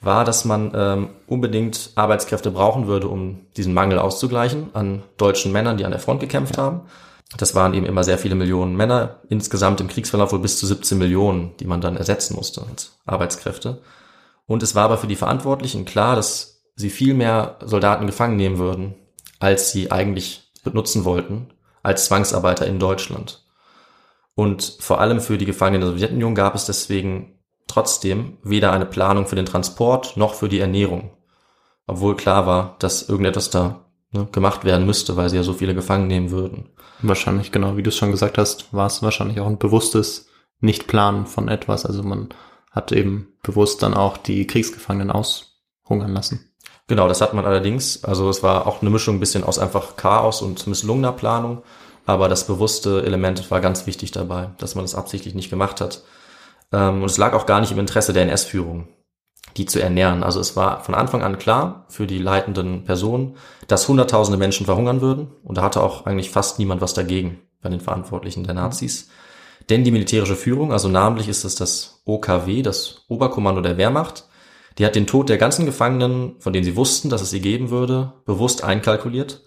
war, 0.00 0.24
dass 0.24 0.44
man 0.44 0.72
ähm, 0.74 1.10
unbedingt 1.28 1.90
Arbeitskräfte 1.94 2.50
brauchen 2.50 2.88
würde, 2.88 3.06
um 3.06 3.46
diesen 3.56 3.72
Mangel 3.72 4.00
auszugleichen 4.00 4.70
an 4.72 5.04
deutschen 5.16 5.52
Männern, 5.52 5.76
die 5.76 5.84
an 5.84 5.92
der 5.92 6.00
Front 6.00 6.18
gekämpft 6.20 6.58
haben. 6.58 6.80
Das 7.36 7.54
waren 7.54 7.74
eben 7.74 7.86
immer 7.86 8.04
sehr 8.04 8.18
viele 8.18 8.34
Millionen 8.34 8.76
Männer, 8.76 9.20
insgesamt 9.28 9.80
im 9.80 9.88
Kriegsverlauf 9.88 10.32
wohl 10.32 10.40
bis 10.40 10.58
zu 10.58 10.66
17 10.66 10.98
Millionen, 10.98 11.56
die 11.58 11.64
man 11.64 11.80
dann 11.80 11.96
ersetzen 11.96 12.36
musste 12.36 12.62
als 12.68 12.98
Arbeitskräfte. 13.06 13.80
Und 14.46 14.62
es 14.62 14.74
war 14.74 14.84
aber 14.84 14.98
für 14.98 15.06
die 15.06 15.16
Verantwortlichen 15.16 15.84
klar, 15.84 16.16
dass 16.16 16.62
sie 16.76 16.90
viel 16.90 17.14
mehr 17.14 17.58
Soldaten 17.64 18.06
gefangen 18.06 18.36
nehmen 18.36 18.58
würden, 18.58 18.94
als 19.38 19.72
sie 19.72 19.90
eigentlich 19.90 20.52
benutzen 20.62 21.04
wollten, 21.04 21.48
als 21.82 22.06
Zwangsarbeiter 22.06 22.66
in 22.66 22.78
Deutschland. 22.78 23.44
Und 24.34 24.76
vor 24.80 25.00
allem 25.00 25.20
für 25.20 25.38
die 25.38 25.44
Gefangenen 25.44 25.82
der 25.82 25.90
Sowjetunion 25.90 26.34
gab 26.34 26.54
es 26.54 26.66
deswegen 26.66 27.38
trotzdem 27.66 28.38
weder 28.42 28.72
eine 28.72 28.86
Planung 28.86 29.26
für 29.26 29.36
den 29.36 29.46
Transport 29.46 30.16
noch 30.16 30.34
für 30.34 30.48
die 30.48 30.60
Ernährung. 30.60 31.16
Obwohl 31.86 32.16
klar 32.16 32.46
war, 32.46 32.76
dass 32.78 33.08
irgendetwas 33.08 33.50
da 33.50 33.86
ne, 34.12 34.28
gemacht 34.32 34.64
werden 34.64 34.86
müsste, 34.86 35.16
weil 35.16 35.28
sie 35.28 35.36
ja 35.36 35.42
so 35.42 35.52
viele 35.54 35.74
gefangen 35.74 36.06
nehmen 36.06 36.30
würden. 36.30 36.68
Wahrscheinlich, 37.00 37.50
genau, 37.50 37.76
wie 37.76 37.82
du 37.82 37.88
es 37.88 37.96
schon 37.96 38.12
gesagt 38.12 38.38
hast, 38.38 38.72
war 38.72 38.86
es 38.86 39.02
wahrscheinlich 39.02 39.40
auch 39.40 39.46
ein 39.46 39.58
bewusstes 39.58 40.28
Nicht-Planen 40.60 41.26
von 41.26 41.48
etwas. 41.48 41.84
Also 41.84 42.02
man 42.02 42.28
hat 42.70 42.92
eben 42.92 43.28
bewusst 43.42 43.82
dann 43.82 43.94
auch 43.94 44.16
die 44.16 44.46
Kriegsgefangenen 44.46 45.10
aushungern 45.10 46.12
lassen. 46.12 46.52
Genau, 46.86 47.08
das 47.08 47.20
hat 47.20 47.34
man 47.34 47.44
allerdings. 47.44 48.04
Also 48.04 48.28
es 48.28 48.42
war 48.42 48.66
auch 48.66 48.82
eine 48.82 48.90
Mischung 48.90 49.16
ein 49.16 49.20
bisschen 49.20 49.44
aus 49.44 49.58
einfach 49.58 49.96
Chaos 49.96 50.42
und 50.42 50.66
misslungener 50.66 51.12
Planung. 51.12 51.62
Aber 52.06 52.28
das 52.28 52.46
bewusste 52.46 53.04
Element 53.04 53.50
war 53.50 53.60
ganz 53.60 53.86
wichtig 53.86 54.10
dabei, 54.10 54.50
dass 54.58 54.74
man 54.74 54.84
das 54.84 54.94
absichtlich 54.94 55.34
nicht 55.34 55.50
gemacht 55.50 55.80
hat. 55.80 56.02
Ähm, 56.72 57.02
Und 57.02 57.10
es 57.10 57.18
lag 57.18 57.32
auch 57.32 57.46
gar 57.46 57.60
nicht 57.60 57.72
im 57.72 57.78
Interesse 57.78 58.12
der 58.12 58.22
NS-Führung, 58.24 58.88
die 59.56 59.66
zu 59.66 59.80
ernähren. 59.80 60.22
Also 60.22 60.40
es 60.40 60.56
war 60.56 60.82
von 60.82 60.94
Anfang 60.94 61.22
an 61.22 61.38
klar 61.38 61.84
für 61.88 62.06
die 62.06 62.18
leitenden 62.18 62.84
Personen, 62.84 63.36
dass 63.68 63.88
hunderttausende 63.88 64.38
Menschen 64.38 64.66
verhungern 64.66 65.00
würden. 65.00 65.28
Und 65.44 65.58
da 65.58 65.62
hatte 65.62 65.82
auch 65.82 66.06
eigentlich 66.06 66.30
fast 66.30 66.58
niemand 66.58 66.80
was 66.80 66.94
dagegen 66.94 67.40
bei 67.60 67.68
den 67.68 67.80
Verantwortlichen 67.80 68.44
der 68.44 68.54
Nazis. 68.54 69.08
Denn 69.70 69.84
die 69.84 69.90
militärische 69.90 70.36
Führung, 70.36 70.72
also 70.72 70.88
namentlich 70.88 71.28
ist 71.28 71.44
es 71.44 71.54
das 71.54 72.02
OKW, 72.04 72.62
das 72.62 73.04
Oberkommando 73.08 73.60
der 73.60 73.76
Wehrmacht, 73.76 74.24
die 74.78 74.86
hat 74.86 74.94
den 74.94 75.06
Tod 75.06 75.28
der 75.28 75.38
ganzen 75.38 75.66
Gefangenen, 75.66 76.40
von 76.40 76.52
denen 76.52 76.64
sie 76.64 76.76
wussten, 76.76 77.10
dass 77.10 77.22
es 77.22 77.30
sie 77.30 77.40
geben 77.40 77.70
würde, 77.70 78.14
bewusst 78.24 78.64
einkalkuliert, 78.64 79.42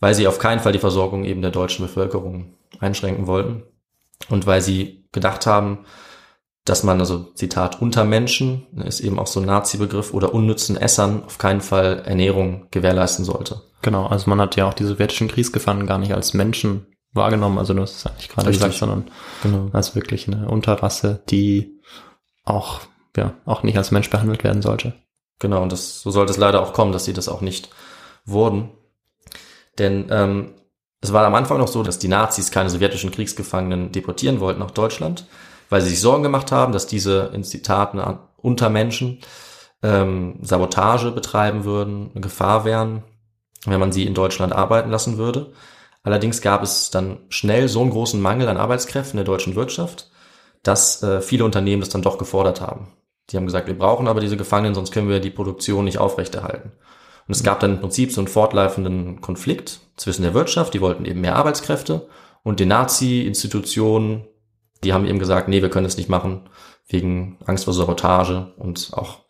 weil 0.00 0.14
sie 0.14 0.26
auf 0.26 0.38
keinen 0.38 0.60
Fall 0.60 0.72
die 0.72 0.78
Versorgung 0.78 1.24
eben 1.24 1.40
der 1.40 1.52
deutschen 1.52 1.86
Bevölkerung 1.86 2.54
einschränken 2.80 3.26
wollten 3.26 3.62
und 4.28 4.46
weil 4.46 4.60
sie 4.60 5.04
gedacht 5.12 5.46
haben, 5.46 5.86
dass 6.66 6.82
man, 6.82 7.00
also 7.00 7.20
Zitat, 7.34 7.80
unter 7.80 8.04
Menschen, 8.04 8.66
ist 8.84 9.00
eben 9.00 9.18
auch 9.18 9.28
so 9.28 9.40
ein 9.40 9.46
Nazi-Begriff, 9.46 10.12
oder 10.12 10.34
unnützen 10.34 10.76
Essern 10.76 11.22
auf 11.24 11.38
keinen 11.38 11.60
Fall 11.60 12.02
Ernährung 12.04 12.66
gewährleisten 12.72 13.24
sollte. 13.24 13.62
Genau, 13.82 14.06
also 14.06 14.28
man 14.28 14.40
hat 14.40 14.56
ja 14.56 14.68
auch 14.68 14.74
die 14.74 14.84
sowjetischen 14.84 15.28
Kriegsgefangenen 15.28 15.86
gar 15.86 15.98
nicht 15.98 16.12
als 16.12 16.34
Menschen 16.34 16.86
wahrgenommen, 17.12 17.58
also 17.58 17.72
du 17.72 17.82
hast 17.82 17.96
es 17.96 18.06
eigentlich 18.06 18.28
gerade 18.28 18.48
Richtig. 18.48 18.64
gesagt, 18.64 18.80
sondern 18.80 19.10
Genau. 19.44 19.70
als 19.72 19.94
wirklich 19.94 20.26
eine 20.26 20.48
Unterrasse, 20.48 21.22
die 21.30 21.80
auch, 22.44 22.80
ja, 23.16 23.34
auch 23.46 23.62
nicht 23.62 23.78
als 23.78 23.92
Mensch 23.92 24.10
behandelt 24.10 24.42
werden 24.42 24.60
sollte. 24.60 24.94
Genau, 25.38 25.62
und 25.62 25.70
das, 25.70 26.02
so 26.02 26.10
sollte 26.10 26.32
es 26.32 26.36
leider 26.36 26.62
auch 26.62 26.72
kommen, 26.72 26.92
dass 26.92 27.04
sie 27.04 27.12
das 27.12 27.28
auch 27.28 27.42
nicht 27.42 27.70
wurden. 28.24 28.70
Denn 29.78 30.06
ähm, 30.10 30.54
es 31.00 31.12
war 31.12 31.24
am 31.24 31.34
Anfang 31.34 31.58
noch 31.58 31.68
so, 31.68 31.84
dass 31.84 32.00
die 32.00 32.08
Nazis 32.08 32.50
keine 32.50 32.70
sowjetischen 32.70 33.12
Kriegsgefangenen 33.12 33.92
deportieren 33.92 34.40
wollten 34.40 34.60
nach 34.60 34.72
Deutschland, 34.72 35.26
weil 35.68 35.80
sie 35.80 35.90
sich 35.90 36.00
Sorgen 36.00 36.22
gemacht 36.22 36.52
haben, 36.52 36.72
dass 36.72 36.86
diese 36.86 37.30
in 37.34 37.44
Zitaten 37.44 37.98
an- 37.98 38.20
Untermenschen 38.36 39.20
ähm, 39.82 40.38
Sabotage 40.42 41.10
betreiben 41.10 41.64
würden, 41.64 42.10
eine 42.12 42.20
Gefahr 42.20 42.64
wären, 42.64 43.02
wenn 43.64 43.80
man 43.80 43.92
sie 43.92 44.04
in 44.04 44.14
Deutschland 44.14 44.52
arbeiten 44.52 44.90
lassen 44.90 45.18
würde. 45.18 45.52
Allerdings 46.02 46.40
gab 46.40 46.62
es 46.62 46.90
dann 46.90 47.18
schnell 47.30 47.68
so 47.68 47.80
einen 47.80 47.90
großen 47.90 48.20
Mangel 48.20 48.48
an 48.48 48.56
Arbeitskräften 48.58 49.16
der 49.16 49.24
deutschen 49.24 49.56
Wirtschaft, 49.56 50.10
dass 50.62 51.02
äh, 51.02 51.20
viele 51.20 51.44
Unternehmen 51.44 51.80
das 51.80 51.88
dann 51.88 52.02
doch 52.02 52.18
gefordert 52.18 52.60
haben. 52.60 52.92
Die 53.30 53.36
haben 53.36 53.46
gesagt, 53.46 53.66
wir 53.66 53.76
brauchen 53.76 54.06
aber 54.06 54.20
diese 54.20 54.36
Gefangenen, 54.36 54.74
sonst 54.74 54.92
können 54.92 55.08
wir 55.08 55.18
die 55.18 55.30
Produktion 55.30 55.84
nicht 55.84 55.98
aufrechterhalten. 55.98 56.72
Und 57.26 57.34
es 57.34 57.42
gab 57.42 57.58
dann 57.58 57.72
im 57.72 57.80
Prinzip 57.80 58.12
so 58.12 58.20
einen 58.20 58.28
fortlaufenden 58.28 59.20
Konflikt 59.20 59.80
zwischen 59.96 60.22
der 60.22 60.34
Wirtschaft, 60.34 60.74
die 60.74 60.80
wollten 60.80 61.04
eben 61.04 61.22
mehr 61.22 61.34
Arbeitskräfte, 61.34 62.08
und 62.44 62.60
den 62.60 62.68
Nazi-Institutionen, 62.68 64.28
die 64.84 64.92
haben 64.92 65.06
eben 65.06 65.18
gesagt, 65.18 65.48
nee, 65.48 65.62
wir 65.62 65.70
können 65.70 65.84
das 65.84 65.96
nicht 65.96 66.08
machen, 66.08 66.48
wegen 66.88 67.38
Angst 67.44 67.64
vor 67.64 67.74
Sabotage 67.74 68.52
und 68.56 68.90
auch 68.92 69.20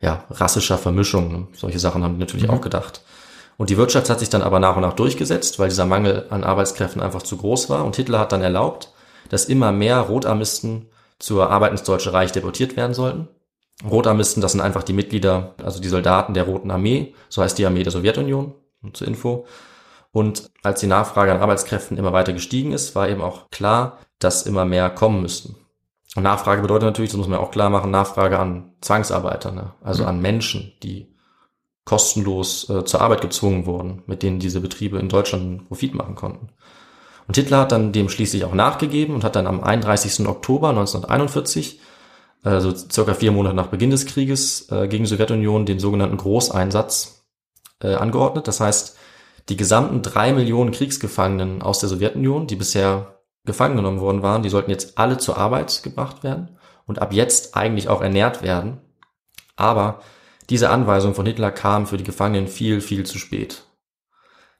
ja, 0.00 0.24
rassischer 0.30 0.78
Vermischung. 0.78 1.32
Ne? 1.32 1.48
Solche 1.54 1.78
Sachen 1.78 2.02
haben 2.02 2.14
die 2.14 2.20
natürlich 2.20 2.50
auch 2.50 2.60
gedacht. 2.60 3.02
Und 3.56 3.70
die 3.70 3.76
Wirtschaft 3.78 4.10
hat 4.10 4.20
sich 4.20 4.28
dann 4.28 4.42
aber 4.42 4.60
nach 4.60 4.76
und 4.76 4.82
nach 4.82 4.92
durchgesetzt, 4.92 5.58
weil 5.58 5.68
dieser 5.68 5.86
Mangel 5.86 6.26
an 6.30 6.44
Arbeitskräften 6.44 7.00
einfach 7.00 7.22
zu 7.22 7.38
groß 7.38 7.70
war. 7.70 7.84
Und 7.84 7.96
Hitler 7.96 8.18
hat 8.18 8.32
dann 8.32 8.42
erlaubt, 8.42 8.92
dass 9.30 9.46
immer 9.46 9.72
mehr 9.72 10.00
Rotarmisten 10.00 10.90
zur 11.18 11.50
Arbeit 11.50 11.72
ins 11.72 11.82
Deutsche 11.82 12.12
Reich 12.12 12.32
deportiert 12.32 12.76
werden 12.76 12.92
sollten. 12.92 13.28
Rotarmisten, 13.88 14.40
das 14.40 14.52
sind 14.52 14.60
einfach 14.60 14.82
die 14.82 14.92
Mitglieder, 14.92 15.54
also 15.62 15.80
die 15.80 15.88
Soldaten 15.88 16.34
der 16.34 16.44
Roten 16.44 16.70
Armee, 16.70 17.14
so 17.28 17.42
heißt 17.42 17.58
die 17.58 17.66
Armee 17.66 17.82
der 17.82 17.92
Sowjetunion, 17.92 18.54
zur 18.92 19.06
Info. 19.06 19.46
Und 20.12 20.50
als 20.62 20.80
die 20.80 20.86
Nachfrage 20.86 21.32
an 21.32 21.40
Arbeitskräften 21.40 21.98
immer 21.98 22.12
weiter 22.12 22.32
gestiegen 22.32 22.72
ist, 22.72 22.94
war 22.94 23.08
eben 23.08 23.20
auch 23.20 23.50
klar, 23.50 23.98
dass 24.18 24.42
immer 24.42 24.64
mehr 24.64 24.90
kommen 24.90 25.22
müssten. 25.22 25.56
Und 26.14 26.22
Nachfrage 26.22 26.62
bedeutet 26.62 26.86
natürlich, 26.86 27.10
das 27.10 27.18
muss 27.18 27.28
man 27.28 27.38
auch 27.38 27.50
klar 27.50 27.68
machen, 27.68 27.90
Nachfrage 27.90 28.38
an 28.38 28.72
Zwangsarbeiter, 28.80 29.52
ne? 29.52 29.72
also 29.82 30.06
an 30.06 30.20
Menschen, 30.20 30.72
die 30.82 31.14
kostenlos 31.84 32.68
äh, 32.70 32.84
zur 32.84 33.00
Arbeit 33.00 33.20
gezwungen 33.20 33.66
wurden, 33.66 34.02
mit 34.06 34.22
denen 34.22 34.38
diese 34.38 34.60
Betriebe 34.60 34.98
in 34.98 35.08
Deutschland 35.08 35.68
Profit 35.68 35.94
machen 35.94 36.14
konnten. 36.14 36.48
Und 37.28 37.36
Hitler 37.36 37.60
hat 37.60 37.72
dann 37.72 37.92
dem 37.92 38.08
schließlich 38.08 38.44
auch 38.44 38.54
nachgegeben 38.54 39.14
und 39.14 39.24
hat 39.24 39.36
dann 39.36 39.46
am 39.46 39.62
31. 39.62 40.26
Oktober 40.26 40.70
1941, 40.70 41.80
also 42.42 42.74
circa 42.74 43.14
vier 43.14 43.32
Monate 43.32 43.54
nach 43.54 43.66
Beginn 43.66 43.90
des 43.90 44.06
Krieges, 44.06 44.70
äh, 44.70 44.88
gegen 44.88 45.04
die 45.04 45.10
Sowjetunion 45.10 45.66
den 45.66 45.80
sogenannten 45.80 46.16
Großeinsatz 46.16 47.26
äh, 47.82 47.94
angeordnet. 47.94 48.48
Das 48.48 48.60
heißt, 48.60 48.96
die 49.48 49.56
gesamten 49.56 50.02
drei 50.02 50.32
Millionen 50.32 50.72
Kriegsgefangenen 50.72 51.62
aus 51.62 51.78
der 51.78 51.88
Sowjetunion, 51.88 52.46
die 52.46 52.56
bisher 52.56 53.15
gefangen 53.46 53.76
genommen 53.76 54.00
worden 54.00 54.22
waren, 54.22 54.42
die 54.42 54.48
sollten 54.50 54.70
jetzt 54.70 54.98
alle 54.98 55.18
zur 55.18 55.38
Arbeit 55.38 55.82
gebracht 55.82 56.22
werden 56.24 56.58
und 56.86 57.00
ab 57.00 57.12
jetzt 57.12 57.56
eigentlich 57.56 57.88
auch 57.88 58.02
ernährt 58.02 58.42
werden. 58.42 58.80
Aber 59.56 60.00
diese 60.50 60.70
Anweisung 60.70 61.14
von 61.14 61.26
Hitler 61.26 61.50
kam 61.50 61.86
für 61.86 61.96
die 61.96 62.04
Gefangenen 62.04 62.46
viel, 62.48 62.80
viel 62.80 63.04
zu 63.06 63.18
spät. 63.18 63.64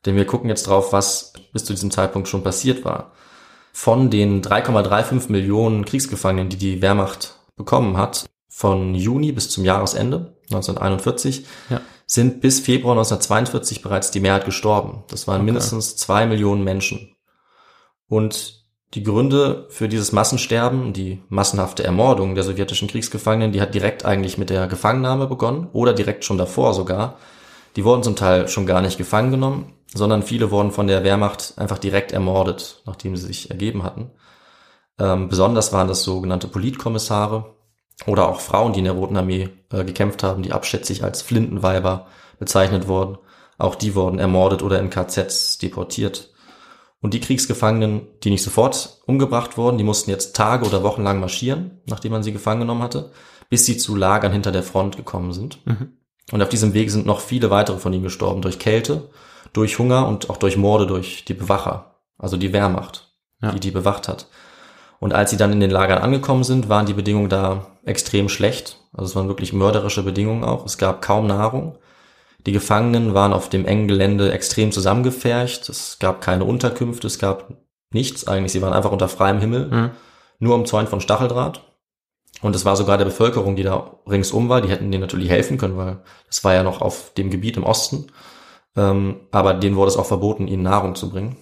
Denn 0.04 0.16
wir 0.16 0.26
gucken 0.26 0.48
jetzt 0.48 0.66
drauf, 0.68 0.92
was 0.92 1.32
bis 1.52 1.64
zu 1.64 1.72
diesem 1.72 1.90
Zeitpunkt 1.90 2.28
schon 2.28 2.42
passiert 2.42 2.84
war. 2.84 3.12
Von 3.72 4.08
den 4.10 4.42
3,35 4.42 5.30
Millionen 5.30 5.84
Kriegsgefangenen, 5.84 6.48
die 6.48 6.56
die 6.56 6.80
Wehrmacht 6.82 7.34
bekommen 7.56 7.96
hat, 7.96 8.24
von 8.48 8.94
Juni 8.94 9.32
bis 9.32 9.50
zum 9.50 9.64
Jahresende 9.64 10.34
1941, 10.50 11.44
Ja. 11.68 11.80
sind 12.06 12.40
bis 12.40 12.60
Februar 12.60 12.94
1942 12.94 13.82
bereits 13.82 14.10
die 14.10 14.20
Mehrheit 14.20 14.44
gestorben. 14.46 15.04
Das 15.08 15.26
waren 15.26 15.36
Okay. 15.36 15.44
mindestens 15.44 15.96
zwei 15.96 16.24
Millionen 16.26 16.64
Menschen. 16.64 17.14
Und 18.08 18.64
die 18.94 19.02
Gründe 19.02 19.66
für 19.68 19.88
dieses 19.88 20.12
Massensterben, 20.12 20.92
die 20.92 21.22
massenhafte 21.28 21.84
Ermordung 21.84 22.34
der 22.34 22.44
sowjetischen 22.44 22.88
Kriegsgefangenen, 22.88 23.52
die 23.52 23.60
hat 23.60 23.74
direkt 23.74 24.04
eigentlich 24.04 24.38
mit 24.38 24.50
der 24.50 24.66
Gefangennahme 24.68 25.26
begonnen 25.26 25.68
oder 25.72 25.92
direkt 25.92 26.24
schon 26.24 26.38
davor 26.38 26.72
sogar. 26.72 27.18
Die 27.74 27.84
wurden 27.84 28.02
zum 28.02 28.16
Teil 28.16 28.48
schon 28.48 28.64
gar 28.64 28.80
nicht 28.80 28.96
gefangen 28.96 29.30
genommen, 29.30 29.74
sondern 29.92 30.22
viele 30.22 30.50
wurden 30.50 30.70
von 30.70 30.86
der 30.86 31.04
Wehrmacht 31.04 31.54
einfach 31.56 31.78
direkt 31.78 32.12
ermordet, 32.12 32.82
nachdem 32.86 33.16
sie 33.16 33.26
sich 33.26 33.50
ergeben 33.50 33.82
hatten. 33.82 34.10
Ähm, 34.98 35.28
besonders 35.28 35.72
waren 35.72 35.88
das 35.88 36.02
sogenannte 36.02 36.48
Politkommissare 36.48 37.54
oder 38.06 38.28
auch 38.28 38.40
Frauen, 38.40 38.72
die 38.72 38.78
in 38.78 38.84
der 38.86 38.94
Roten 38.94 39.16
Armee 39.16 39.50
äh, 39.70 39.84
gekämpft 39.84 40.22
haben, 40.22 40.42
die 40.42 40.52
abschätzig 40.52 41.04
als 41.04 41.22
Flintenweiber 41.22 42.06
bezeichnet 42.38 42.88
wurden. 42.88 43.18
Auch 43.58 43.74
die 43.74 43.94
wurden 43.94 44.18
ermordet 44.18 44.62
oder 44.62 44.78
in 44.78 44.90
KZs 44.90 45.58
deportiert. 45.58 46.30
Und 47.02 47.14
die 47.14 47.20
Kriegsgefangenen, 47.20 48.06
die 48.24 48.30
nicht 48.30 48.42
sofort 48.42 49.00
umgebracht 49.06 49.56
wurden, 49.56 49.78
die 49.78 49.84
mussten 49.84 50.10
jetzt 50.10 50.34
Tage 50.34 50.66
oder 50.66 50.82
Wochen 50.82 51.02
lang 51.02 51.20
marschieren, 51.20 51.82
nachdem 51.86 52.12
man 52.12 52.22
sie 52.22 52.32
gefangen 52.32 52.60
genommen 52.60 52.82
hatte, 52.82 53.12
bis 53.50 53.66
sie 53.66 53.76
zu 53.76 53.94
Lagern 53.94 54.32
hinter 54.32 54.50
der 54.50 54.62
Front 54.62 54.96
gekommen 54.96 55.32
sind. 55.32 55.58
Und 56.32 56.42
auf 56.42 56.48
diesem 56.48 56.74
Weg 56.74 56.90
sind 56.90 57.06
noch 57.06 57.20
viele 57.20 57.50
weitere 57.50 57.78
von 57.78 57.92
ihnen 57.92 58.02
gestorben, 58.02 58.42
durch 58.42 58.58
Kälte, 58.58 59.10
durch 59.52 59.78
Hunger 59.78 60.08
und 60.08 60.30
auch 60.30 60.38
durch 60.38 60.56
Morde 60.56 60.86
durch 60.86 61.24
die 61.24 61.34
Bewacher, 61.34 62.00
also 62.18 62.36
die 62.36 62.52
Wehrmacht, 62.52 63.14
Ja. 63.40 63.52
die 63.52 63.60
die 63.60 63.70
bewacht 63.70 64.08
hat. 64.08 64.26
Und 64.98 65.12
als 65.12 65.30
sie 65.30 65.36
dann 65.36 65.52
in 65.52 65.60
den 65.60 65.70
Lagern 65.70 65.98
angekommen 65.98 66.42
sind, 66.42 66.68
waren 66.70 66.86
die 66.86 66.94
Bedingungen 66.94 67.28
da 67.28 67.66
extrem 67.84 68.28
schlecht. 68.30 68.78
Also 68.94 69.10
es 69.10 69.16
waren 69.16 69.28
wirklich 69.28 69.52
mörderische 69.52 70.02
Bedingungen 70.02 70.42
auch. 70.42 70.64
Es 70.64 70.78
gab 70.78 71.02
kaum 71.02 71.26
Nahrung. 71.26 71.76
Die 72.46 72.52
Gefangenen 72.52 73.12
waren 73.12 73.32
auf 73.32 73.48
dem 73.48 73.66
engen 73.66 73.88
Gelände 73.88 74.32
extrem 74.32 74.70
zusammengefercht. 74.72 75.68
Es 75.68 75.98
gab 75.98 76.20
keine 76.20 76.44
Unterkünfte, 76.44 77.06
es 77.08 77.18
gab 77.18 77.52
nichts 77.92 78.26
eigentlich. 78.28 78.52
Sie 78.52 78.62
waren 78.62 78.72
einfach 78.72 78.92
unter 78.92 79.08
freiem 79.08 79.40
Himmel, 79.40 79.66
Mhm. 79.66 79.90
nur 80.38 80.54
umzäunt 80.54 80.88
von 80.88 81.00
Stacheldraht. 81.00 81.62
Und 82.42 82.54
es 82.54 82.64
war 82.64 82.76
sogar 82.76 82.98
der 82.98 83.06
Bevölkerung, 83.06 83.56
die 83.56 83.62
da 83.62 83.98
ringsum 84.06 84.48
war, 84.48 84.60
die 84.60 84.68
hätten 84.68 84.90
denen 84.90 85.00
natürlich 85.00 85.30
helfen 85.30 85.58
können, 85.58 85.76
weil 85.76 85.98
das 86.28 86.44
war 86.44 86.54
ja 86.54 86.62
noch 86.62 86.82
auf 86.82 87.12
dem 87.14 87.30
Gebiet 87.30 87.56
im 87.56 87.64
Osten. 87.64 88.06
Ähm, 88.76 89.20
aber 89.32 89.54
denen 89.54 89.76
wurde 89.76 89.88
es 89.90 89.96
auch 89.96 90.06
verboten, 90.06 90.46
ihnen 90.46 90.62
Nahrung 90.62 90.94
zu 90.94 91.08
bringen. 91.10 91.36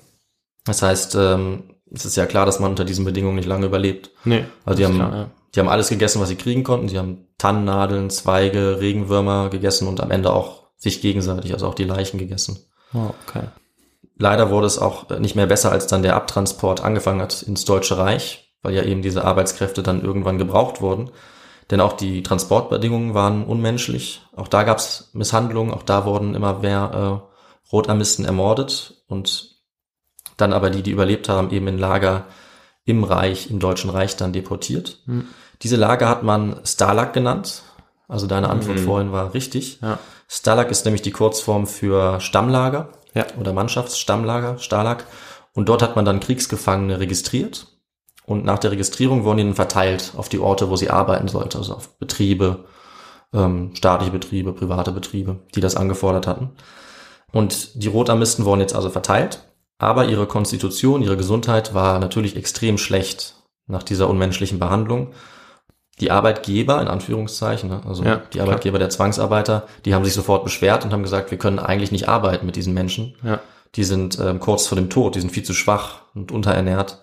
Das 0.65 0.83
heißt, 0.83 1.17
ähm, 1.17 1.75
es 1.93 2.05
ist 2.07 2.17
ja 2.17 2.27
klar, 2.27 2.47
dass 2.47 2.61
man 2.61 2.71
unter 2.71 2.85
diesen 2.85 3.05
Bedingungen 3.05 3.37
nicht 3.37 3.49
lange 3.49 3.67
überlebt. 3.67 4.11
Nee. 4.25 4.45
Also 4.65 4.79
die 4.79 4.85
haben, 4.87 4.95
klar, 4.95 5.15
ja. 5.15 5.31
die 5.55 5.61
haben 5.61 5.69
alles 5.69 5.89
gegessen, 5.89 6.21
was 6.23 6.29
sie 6.29 6.37
kriegen 6.37 6.63
konnten. 6.65 6.89
Sie 6.89 6.99
haben 6.99 7.27
Tannennadeln, 7.39 8.09
Zweige, 8.09 8.81
Regenwürmer 8.81 9.51
gegessen 9.51 9.89
und 9.89 10.01
am 10.01 10.13
Ende 10.13 10.33
auch 10.33 10.64
sich 10.85 11.01
gegenseitig, 11.01 11.53
also 11.53 11.67
auch 11.67 11.75
die 11.75 11.85
Leichen 11.85 12.19
gegessen. 12.19 12.59
Oh, 12.93 13.11
okay. 13.27 13.49
Leider 14.17 14.51
wurde 14.51 14.69
es 14.69 14.79
auch 14.79 15.09
nicht 15.19 15.35
mehr 15.35 15.47
besser, 15.47 15.73
als 15.73 15.89
dann 15.89 16.03
der 16.03 16.15
Abtransport 16.15 16.85
angefangen 16.85 17.21
hat 17.21 17.43
ins 17.43 17.65
Deutsche 17.65 17.99
Reich, 17.99 18.55
weil 18.63 18.75
ja 18.75 18.85
eben 18.85 19.03
diese 19.03 19.25
Arbeitskräfte 19.25 19.83
dann 19.83 20.03
irgendwann 20.03 20.39
gebraucht 20.39 20.81
wurden. 20.81 21.11
Denn 21.71 21.81
auch 21.81 21.95
die 21.95 22.23
Transportbedingungen 22.23 23.15
waren 23.15 23.45
unmenschlich. 23.45 24.23
Auch 24.37 24.47
da 24.49 24.63
gab 24.63 24.79
es 24.79 25.11
Misshandlungen, 25.15 25.75
auch 25.75 25.83
da 25.83 26.05
wurden 26.05 26.35
immer 26.35 26.61
mehr 26.61 27.23
äh, 27.25 27.71
Rotarmisten 27.73 28.25
ermordet 28.25 29.03
und 29.09 29.57
dann 30.37 30.53
aber 30.53 30.71
die, 30.71 30.83
die 30.83 30.91
überlebt 30.91 31.29
haben, 31.29 31.51
eben 31.51 31.67
in 31.67 31.79
Lager 31.79 32.27
im 32.85 33.03
Reich, 33.03 33.51
im 33.51 33.59
Deutschen 33.61 33.91
Reich 33.91 34.17
dann 34.17 34.33
deportiert. 34.33 34.99
Hm. 35.07 35.27
Diese 35.63 35.77
Lager 35.77 36.09
hat 36.09 36.23
man 36.23 36.61
Stalag 36.65 37.15
genannt. 37.15 37.63
Also 38.07 38.27
deine 38.27 38.51
Antwort 38.51 38.79
Mhm. 38.79 38.85
vorhin 38.85 39.13
war 39.13 39.33
richtig. 39.33 39.79
Ja. 39.81 39.99
Stalag 40.29 40.71
ist 40.71 40.85
nämlich 40.85 41.03
die 41.03 41.11
Kurzform 41.11 41.67
für 41.67 42.21
Stammlager 42.21 42.89
Ja. 43.15 43.27
oder 43.39 43.53
Mannschaftsstammlager, 43.53 44.59
Stalag. 44.59 45.07
Und 45.55 45.69
dort 45.69 45.83
hat 45.83 45.97
man 45.97 46.05
dann 46.05 46.21
Kriegsgefangene 46.21 46.99
registriert. 46.99 47.69
Und 48.27 48.45
nach 48.45 48.59
der 48.59 48.71
Registrierung 48.71 49.25
wurden 49.25 49.39
die 49.39 49.45
dann 49.45 49.55
verteilt 49.55 50.13
auf 50.17 50.29
die 50.29 50.39
Orte, 50.39 50.71
wo 50.71 50.77
sie 50.77 50.91
arbeiten 50.91 51.29
sollten, 51.29 51.59
also 51.59 51.75
auf 51.75 51.99
Betriebe, 51.99 52.65
ähm, 53.35 53.73
staatliche 53.75 54.13
Betriebe, 54.13 54.53
private 54.53 54.93
Betriebe, 54.93 55.41
die 55.55 55.61
das 55.61 55.77
angefordert 55.77 56.27
hatten. 56.27 56.53
Und 57.33 57.83
die 57.83 57.89
Rotarmisten 57.89 58.45
wurden 58.45 58.61
jetzt 58.61 58.75
also 58.75 58.91
verteilt, 58.91 59.45
aber 59.79 60.07
ihre 60.07 60.27
Konstitution, 60.27 61.03
ihre 61.03 61.17
Gesundheit 61.17 61.75
war 61.75 61.99
natürlich 61.99 62.37
extrem 62.37 62.79
schlecht 62.79 63.35
nach 63.67 63.83
dieser 63.83 64.09
unmenschlichen 64.09 64.59
Behandlung. 64.59 65.13
Die 66.01 66.11
Arbeitgeber, 66.11 66.81
in 66.83 66.89
Anführungszeichen, 66.89 67.69
ne, 67.71 67.81
also 67.87 68.03
Ja, 68.03 68.17
die 68.17 68.39
klar. 68.39 68.49
Arbeitgeber 68.49 68.79
der 68.79 68.91
Zwangsarbeiter, 68.91 69.67
die 69.85 69.95
haben 69.95 70.05
sich 70.05 70.15
sofort 70.15 70.43
beschwert 70.45 70.85
und 70.85 70.93
haben 70.93 71.05
gesagt, 71.05 71.31
wir 71.31 71.39
können 71.39 71.59
eigentlich 71.61 71.93
nicht 71.93 72.09
arbeiten 72.09 72.47
mit 72.47 72.57
diesen 72.57 72.75
Menschen. 72.75 73.15
Ja. 73.23 73.41
Die 73.77 73.85
sind 73.85 74.19
ähm, 74.19 74.41
kurz 74.41 74.67
vor 74.67 74.77
dem 74.77 74.91
Tod, 74.91 75.15
die 75.15 75.21
sind 75.21 75.31
viel 75.31 75.45
zu 75.45 75.55
schwach 75.55 76.03
und 76.15 76.33
unterernährt. 76.33 77.03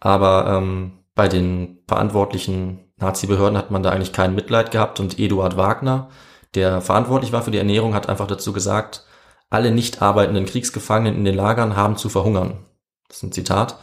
Aber 0.00 0.46
ähm, 0.48 0.92
bei 1.14 1.28
den 1.28 1.78
verantwortlichen 1.86 2.80
Nazi-Behörden 2.96 3.58
hat 3.58 3.70
man 3.70 3.82
da 3.82 3.90
eigentlich 3.90 4.12
kein 4.12 4.34
Mitleid 4.34 4.70
gehabt 4.70 5.00
und 5.00 5.18
Eduard 5.18 5.56
Wagner, 5.56 6.08
der 6.54 6.80
verantwortlich 6.80 7.32
war 7.32 7.42
für 7.42 7.50
die 7.50 7.58
Ernährung, 7.58 7.94
hat 7.94 8.08
einfach 8.08 8.26
dazu 8.26 8.52
gesagt, 8.52 9.04
alle 9.50 9.70
nicht 9.70 10.02
arbeitenden 10.02 10.46
Kriegsgefangenen 10.46 11.16
in 11.16 11.24
den 11.24 11.34
Lagern 11.34 11.76
haben 11.76 11.96
zu 11.96 12.08
verhungern. 12.08 12.66
Das 13.08 13.18
ist 13.18 13.22
ein 13.24 13.32
Zitat. 13.32 13.76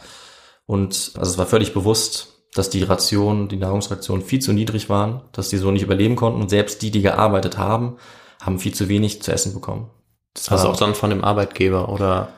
Und 0.66 1.12
also 1.16 1.32
es 1.32 1.38
war 1.38 1.46
völlig 1.46 1.72
bewusst, 1.72 2.37
dass 2.54 2.70
die 2.70 2.82
Rationen, 2.82 3.48
die 3.48 3.56
Nahrungsrationen 3.56 4.24
viel 4.24 4.40
zu 4.40 4.52
niedrig 4.52 4.88
waren, 4.88 5.20
dass 5.32 5.48
die 5.48 5.58
so 5.58 5.70
nicht 5.70 5.82
überleben 5.82 6.16
konnten 6.16 6.40
und 6.40 6.48
selbst 6.50 6.82
die, 6.82 6.90
die 6.90 7.02
gearbeitet 7.02 7.58
haben, 7.58 7.96
haben 8.40 8.58
viel 8.58 8.74
zu 8.74 8.88
wenig 8.88 9.22
zu 9.22 9.32
essen 9.32 9.52
bekommen. 9.54 9.90
Das 10.34 10.48
Also 10.50 10.64
war- 10.64 10.72
auch 10.72 10.76
dann 10.76 10.94
von 10.94 11.10
dem 11.10 11.24
Arbeitgeber 11.24 11.88
oder 11.88 12.28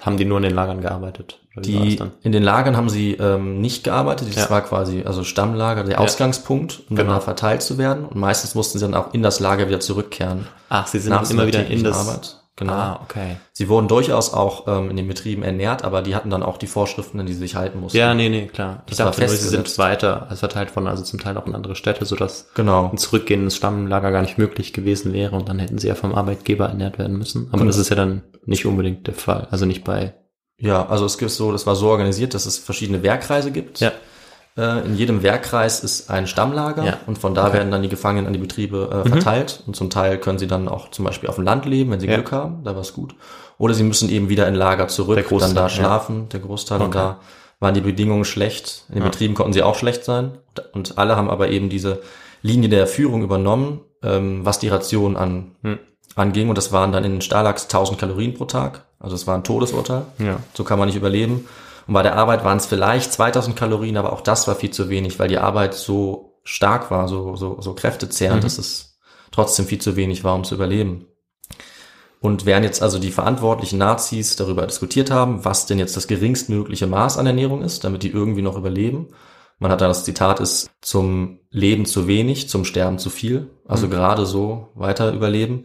haben 0.00 0.16
die 0.16 0.24
nur 0.24 0.38
in 0.38 0.44
den 0.44 0.54
Lagern 0.54 0.80
gearbeitet? 0.80 1.38
Die, 1.56 2.00
in 2.22 2.30
den 2.32 2.42
Lagern 2.44 2.76
haben 2.76 2.88
sie 2.88 3.14
ähm, 3.14 3.60
nicht 3.60 3.82
gearbeitet. 3.84 4.28
Das 4.28 4.44
Ja. 4.44 4.50
war 4.50 4.62
quasi 4.62 5.02
also 5.04 5.24
Stammlager, 5.24 5.82
der 5.84 6.00
Ausgangspunkt, 6.00 6.80
um 6.88 6.96
Genau. 6.96 7.08
dann 7.10 7.18
da 7.18 7.20
verteilt 7.20 7.60
zu 7.62 7.76
werden. 7.76 8.06
Und 8.06 8.16
meistens 8.16 8.54
mussten 8.54 8.78
sie 8.78 8.84
dann 8.84 8.94
auch 8.94 9.12
in 9.14 9.22
das 9.22 9.40
Lager 9.40 9.66
wieder 9.68 9.80
zurückkehren. 9.80 10.46
Ach, 10.68 10.86
sie 10.86 11.00
sind 11.00 11.12
immer 11.30 11.46
wieder 11.46 11.66
in 11.66 11.82
das. 11.82 11.98
Arbeit. 12.08 12.39
Genau. 12.60 12.72
Ah, 12.72 13.00
okay. 13.02 13.36
Sie 13.52 13.68
wurden 13.68 13.88
durchaus 13.88 14.32
auch 14.32 14.68
ähm, 14.68 14.90
in 14.90 14.96
den 14.96 15.08
Betrieben 15.08 15.42
ernährt, 15.42 15.82
aber 15.82 16.02
die 16.02 16.14
hatten 16.14 16.30
dann 16.30 16.42
auch 16.44 16.58
die 16.58 16.66
Vorschriften, 16.68 17.18
an 17.18 17.26
die 17.26 17.32
sie 17.32 17.38
sich 17.40 17.56
halten 17.56 17.80
mussten. 17.80 17.98
Ja, 17.98 18.14
nee, 18.14 18.28
nee, 18.28 18.46
klar. 18.46 18.82
Ich 18.86 18.90
Das 18.90 18.98
war 19.00 19.06
dachte 19.06 19.22
nur, 19.22 19.28
sie 19.30 19.48
sind 19.48 19.78
weiter, 19.78 20.26
also 20.28 20.36
verteilt 20.40 20.70
von, 20.70 20.86
also 20.86 21.02
zum 21.02 21.18
Teil 21.18 21.36
auch 21.38 21.46
in 21.46 21.54
andere 21.54 21.74
Städte, 21.74 22.04
sodass 22.04 22.48
Genau. 22.54 22.90
ein 22.92 22.98
Zurückgehen 22.98 23.42
ins 23.44 23.56
Stammlager 23.56 24.12
gar 24.12 24.22
nicht 24.22 24.38
möglich 24.38 24.72
gewesen 24.72 25.12
wäre 25.12 25.34
und 25.34 25.48
dann 25.48 25.58
hätten 25.58 25.78
sie 25.78 25.88
ja 25.88 25.94
vom 25.94 26.14
Arbeitgeber 26.14 26.66
ernährt 26.68 26.98
werden 26.98 27.16
müssen. 27.16 27.46
Aber 27.48 27.58
Genau. 27.58 27.66
das 27.70 27.78
ist 27.78 27.88
ja 27.88 27.96
dann 27.96 28.22
nicht 28.44 28.66
unbedingt 28.66 29.06
der 29.06 29.14
Fall. 29.14 29.48
Also 29.50 29.66
nicht 29.66 29.82
bei. 29.82 30.14
Ja, 30.58 30.86
also 30.86 31.06
es 31.06 31.16
gibt 31.16 31.30
so, 31.30 31.52
das 31.52 31.66
war 31.66 31.74
so 31.74 31.88
organisiert, 31.88 32.34
dass 32.34 32.44
es 32.44 32.58
verschiedene 32.58 33.02
Wehrkreise 33.02 33.50
gibt. 33.50 33.80
Ja. 33.80 33.92
Äh, 34.56 34.84
in 34.86 34.96
jedem 34.96 35.22
Wehrkreis 35.22 35.84
ist 35.84 36.10
ein 36.10 36.26
Stammlager 36.26 36.84
Ja. 36.84 36.96
und 37.06 37.18
von 37.18 37.34
da 37.34 37.44
Okay. 37.46 37.54
werden 37.58 37.70
dann 37.70 37.82
die 37.82 37.88
Gefangenen 37.88 38.26
an 38.26 38.32
die 38.32 38.38
Betriebe 38.38 39.02
äh, 39.04 39.08
verteilt 39.08 39.62
und 39.66 39.76
zum 39.76 39.90
Teil 39.90 40.18
können 40.18 40.38
sie 40.38 40.46
dann 40.48 40.68
auch 40.68 40.90
zum 40.90 41.04
Beispiel 41.04 41.28
auf 41.28 41.36
dem 41.36 41.44
Land 41.44 41.66
leben, 41.66 41.90
wenn 41.92 42.00
sie 42.00 42.08
Ja. 42.08 42.14
Glück 42.16 42.32
haben, 42.32 42.64
da 42.64 42.74
war 42.74 42.80
es 42.82 42.92
gut. 42.92 43.14
Oder 43.58 43.74
sie 43.74 43.84
müssen 43.84 44.08
eben 44.10 44.28
wieder 44.28 44.48
in 44.48 44.54
Lager 44.54 44.88
zurück, 44.88 45.24
dann 45.38 45.54
da 45.54 45.62
ja. 45.62 45.68
schlafen, 45.68 46.28
der 46.30 46.40
Großteil 46.40 46.80
und 46.80 46.86
Okay. 46.88 46.98
da 46.98 47.20
waren 47.60 47.74
die 47.74 47.80
Bedingungen 47.82 48.24
schlecht. 48.24 48.84
In 48.88 48.94
den 48.96 49.02
Ja. 49.04 49.08
Betrieben 49.10 49.34
konnten 49.34 49.52
sie 49.52 49.62
auch 49.62 49.74
schlecht 49.76 50.04
sein 50.04 50.32
und 50.72 50.98
alle 50.98 51.14
haben 51.16 51.30
aber 51.30 51.48
eben 51.50 51.68
diese 51.68 52.00
Linie 52.42 52.68
der 52.70 52.86
Führung 52.86 53.22
übernommen, 53.22 53.80
ähm, 54.02 54.44
was 54.44 54.58
die 54.58 54.68
Ration 54.68 55.16
an, 55.16 55.52
Hm. 55.62 55.78
anging 56.16 56.48
und 56.48 56.58
das 56.58 56.72
waren 56.72 56.90
dann 56.90 57.04
in 57.04 57.12
den 57.12 57.20
Stalags 57.20 57.68
1000 57.68 57.98
Kalorien 58.00 58.34
pro 58.34 58.46
Tag, 58.46 58.84
also 58.98 59.14
es 59.14 59.26
war 59.26 59.36
ein 59.36 59.44
Todesurteil. 59.44 60.02
Ja. 60.18 60.38
So 60.54 60.64
kann 60.64 60.78
man 60.78 60.88
nicht 60.88 60.96
überleben. 60.96 61.46
Und 61.90 61.94
bei 61.94 62.04
der 62.04 62.14
Arbeit 62.14 62.44
waren 62.44 62.58
es 62.58 62.66
vielleicht 62.66 63.12
2000 63.12 63.56
Kalorien, 63.56 63.96
aber 63.96 64.12
auch 64.12 64.20
das 64.20 64.46
war 64.46 64.54
viel 64.54 64.70
zu 64.70 64.88
wenig, 64.90 65.18
weil 65.18 65.26
die 65.26 65.38
Arbeit 65.38 65.74
so 65.74 66.38
stark 66.44 66.92
war, 66.92 67.08
so, 67.08 67.34
so, 67.34 67.60
so 67.60 67.74
kräftezehrend, 67.74 68.42
Mhm. 68.42 68.44
dass 68.44 68.58
es 68.58 69.00
trotzdem 69.32 69.66
viel 69.66 69.80
zu 69.80 69.96
wenig 69.96 70.22
war, 70.22 70.36
um 70.36 70.44
zu 70.44 70.54
überleben. 70.54 71.06
Und 72.20 72.46
während 72.46 72.64
jetzt 72.64 72.80
also 72.80 73.00
die 73.00 73.10
verantwortlichen 73.10 73.78
Nazis 73.78 74.36
darüber 74.36 74.68
diskutiert 74.68 75.10
haben, 75.10 75.44
was 75.44 75.66
denn 75.66 75.80
jetzt 75.80 75.96
das 75.96 76.06
geringstmögliche 76.06 76.86
Maß 76.86 77.18
an 77.18 77.26
Ernährung 77.26 77.60
ist, 77.60 77.82
damit 77.82 78.04
die 78.04 78.10
irgendwie 78.10 78.42
noch 78.42 78.56
überleben. 78.56 79.08
Man 79.58 79.72
hat 79.72 79.80
da 79.80 79.88
das 79.88 80.04
Zitat 80.04 80.38
ist 80.38 80.70
zum 80.80 81.40
Leben 81.50 81.86
zu 81.86 82.06
wenig, 82.06 82.48
zum 82.48 82.64
Sterben 82.64 83.00
zu 83.00 83.10
viel. 83.10 83.50
Also 83.66 83.88
gerade 83.88 84.26
so 84.26 84.68
weiter 84.76 85.12
überleben. 85.12 85.64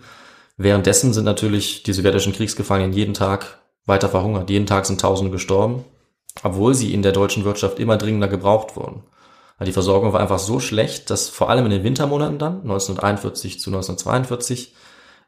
Währenddessen 0.57 1.13
sind 1.13 1.25
natürlich 1.25 1.83
die 1.83 1.93
sowjetischen 1.93 2.33
Kriegsgefangenen 2.33 2.93
jeden 2.93 3.13
Tag 3.13 3.61
weiter 3.85 4.09
verhungert. 4.09 4.49
Jeden 4.49 4.65
Tag 4.65 4.88
sind 4.88 4.99
Tausende 4.99 5.31
gestorben, 5.31 5.85
obwohl 6.43 6.74
sie 6.74 6.93
in 6.93 7.02
der 7.02 7.12
deutschen 7.12 7.45
Wirtschaft 7.45 7.80
immer 7.80 7.98
dringender 7.98 8.28
gebraucht 8.28 8.76
wurden. 8.76 9.04
Die 9.63 9.71
Versorgung 9.71 10.12
war 10.12 10.19
einfach 10.19 10.39
so 10.39 10.60
schlecht, 10.60 11.10
dass 11.10 11.30
vor 11.30 11.50
allem 11.50 11.65
in 11.65 11.71
den 11.71 11.84
Wintermonaten 11.84 12.38
dann, 12.38 12.62
1941 12.62 13.62
zu 13.62 13.69
1942, 13.69 14.76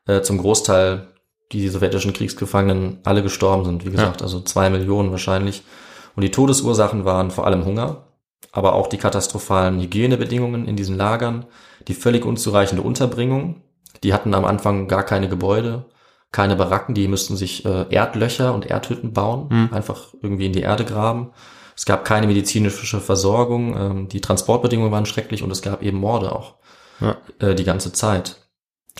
äh, 0.05 0.21
zum 0.21 0.37
Großteil 0.37 1.07
die 1.53 1.69
sowjetischen 1.69 2.11
Kriegsgefangenen 2.11 2.99
alle 3.05 3.23
gestorben 3.23 3.63
sind. 3.63 3.85
Wie 3.85 3.91
gesagt, 3.91 4.21
also 4.21 4.41
zwei 4.41 4.69
Millionen 4.69 5.11
wahrscheinlich. 5.11 5.63
Und 6.15 6.23
die 6.23 6.31
Todesursachen 6.31 7.05
waren 7.05 7.31
vor 7.31 7.45
allem 7.45 7.63
Hunger, 7.63 8.07
aber 8.51 8.73
auch 8.73 8.87
die 8.87 8.97
katastrophalen 8.97 9.79
Hygienebedingungen 9.79 10.67
in 10.67 10.75
diesen 10.75 10.97
Lagern, 10.97 11.45
die 11.87 11.93
völlig 11.93 12.25
unzureichende 12.25 12.81
Unterbringung. 12.81 13.61
Die 14.03 14.13
hatten 14.13 14.33
am 14.33 14.43
Anfang 14.43 14.89
gar 14.89 15.03
keine 15.03 15.29
Gebäude, 15.29 15.85
keine 16.31 16.55
Baracken, 16.55 16.93
die 16.93 17.07
müssten 17.07 17.35
sich 17.37 17.65
äh, 17.65 17.85
Erdlöcher 17.89 18.53
und 18.53 18.65
Erdhütten 18.65 19.13
bauen, 19.13 19.49
Hm. 19.49 19.69
einfach 19.73 20.13
irgendwie 20.21 20.45
in 20.45 20.53
die 20.53 20.61
Erde 20.61 20.83
graben. 20.85 21.31
Es 21.75 21.85
gab 21.85 22.05
keine 22.05 22.27
medizinische 22.27 22.99
Versorgung, 22.99 23.77
ähm, 23.77 24.07
die 24.09 24.19
Transportbedingungen 24.21 24.91
waren 24.91 25.05
schrecklich 25.05 25.43
und 25.43 25.51
es 25.51 25.61
gab 25.61 25.81
eben 25.83 25.97
Morde 25.99 26.31
auch 26.35 26.55
Ja. 26.99 27.15
äh, 27.39 27.55
die 27.55 27.63
ganze 27.63 27.93
Zeit. 27.93 28.37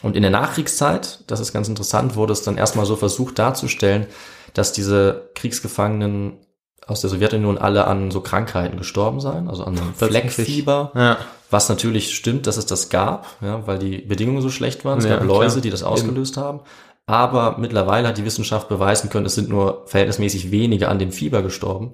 Und 0.04 0.16
in 0.16 0.22
der 0.22 0.30
Nachkriegszeit, 0.32 1.24
das 1.28 1.40
ist 1.40 1.54
ganz 1.54 1.68
interessant, 1.68 2.16
wurde 2.16 2.32
es 2.34 2.44
dann 2.44 2.58
erstmal 2.58 2.86
so 2.86 2.96
versucht 2.96 3.40
darzustellen, 3.40 4.06
dass 4.54 4.72
diese 4.72 5.32
Kriegsgefangenen 5.34 6.38
aus 6.86 7.02
der 7.02 7.10
Sowjetunion 7.10 7.58
alle 7.58 7.86
an 7.86 8.12
so 8.12 8.22
Krankheiten 8.22 8.78
gestorben 8.78 9.20
sein, 9.20 9.50
also 9.50 9.66
an 9.66 9.76
Fleckfieber, 9.96 10.92
Ja. 10.96 11.18
was 11.50 11.68
natürlich 11.68 12.16
stimmt, 12.16 12.48
dass 12.48 12.58
es 12.58 12.66
das 12.66 12.90
gab, 12.90 13.26
ja, 13.42 13.66
weil 13.68 13.80
die 13.80 13.98
Bedingungen 13.98 14.42
so 14.42 14.50
schlecht 14.50 14.86
waren. 14.86 15.00
Es 15.00 15.06
Ja, 15.06 15.12
gab 15.18 15.24
klar. 15.26 15.40
Läuse, 15.40 15.62
die 15.62 15.70
das 15.70 15.84
ausgelöst 15.84 16.38
haben. 16.38 16.62
Aber 17.08 17.58
mittlerweile 17.58 18.10
hat 18.10 18.18
die 18.18 18.26
Wissenschaft 18.26 18.68
beweisen 18.68 19.10
können, 19.10 19.26
es 19.26 19.36
sind 19.36 19.50
nur 19.50 19.84
verhältnismäßig 19.88 20.52
wenige 20.52 20.90
an 20.90 21.00
dem 21.00 21.12
Fieber 21.12 21.42
gestorben. 21.42 21.94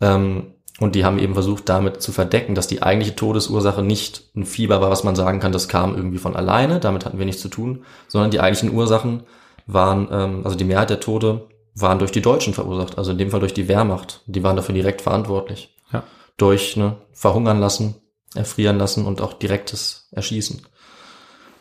Ähm, 0.00 0.54
und 0.78 0.94
die 0.94 1.04
haben 1.04 1.18
eben 1.18 1.34
versucht, 1.34 1.68
damit 1.68 2.02
zu 2.02 2.12
verdecken, 2.12 2.54
dass 2.54 2.66
die 2.66 2.82
eigentliche 2.82 3.16
Todesursache 3.16 3.82
nicht 3.82 4.30
ein 4.36 4.44
Fieber 4.44 4.80
war, 4.80 4.90
was 4.90 5.04
man 5.04 5.16
sagen 5.16 5.40
kann, 5.40 5.52
das 5.52 5.68
kam 5.68 5.96
irgendwie 5.96 6.18
von 6.18 6.36
alleine, 6.36 6.80
damit 6.80 7.04
hatten 7.04 7.18
wir 7.18 7.26
nichts 7.26 7.42
zu 7.42 7.48
tun, 7.48 7.84
sondern 8.08 8.30
die 8.30 8.40
eigentlichen 8.40 8.76
Ursachen 8.76 9.22
waren, 9.66 10.08
ähm, 10.10 10.40
also 10.44 10.56
die 10.56 10.64
Mehrheit 10.64 10.90
der 10.90 11.00
Tode 11.00 11.48
waren 11.74 11.98
durch 11.98 12.12
die 12.12 12.22
Deutschen 12.22 12.52
verursacht, 12.52 12.98
also 12.98 13.12
in 13.12 13.18
dem 13.18 13.30
Fall 13.30 13.40
durch 13.40 13.54
die 13.54 13.68
Wehrmacht. 13.68 14.22
Die 14.26 14.42
waren 14.42 14.56
dafür 14.56 14.74
direkt 14.74 15.00
verantwortlich. 15.00 15.74
Ja. 15.92 16.02
Durch 16.36 16.76
ne, 16.76 16.96
verhungern 17.12 17.60
lassen, 17.60 17.94
erfrieren 18.34 18.76
lassen 18.78 19.06
und 19.06 19.22
auch 19.22 19.32
direktes 19.32 20.08
Erschießen. 20.12 20.62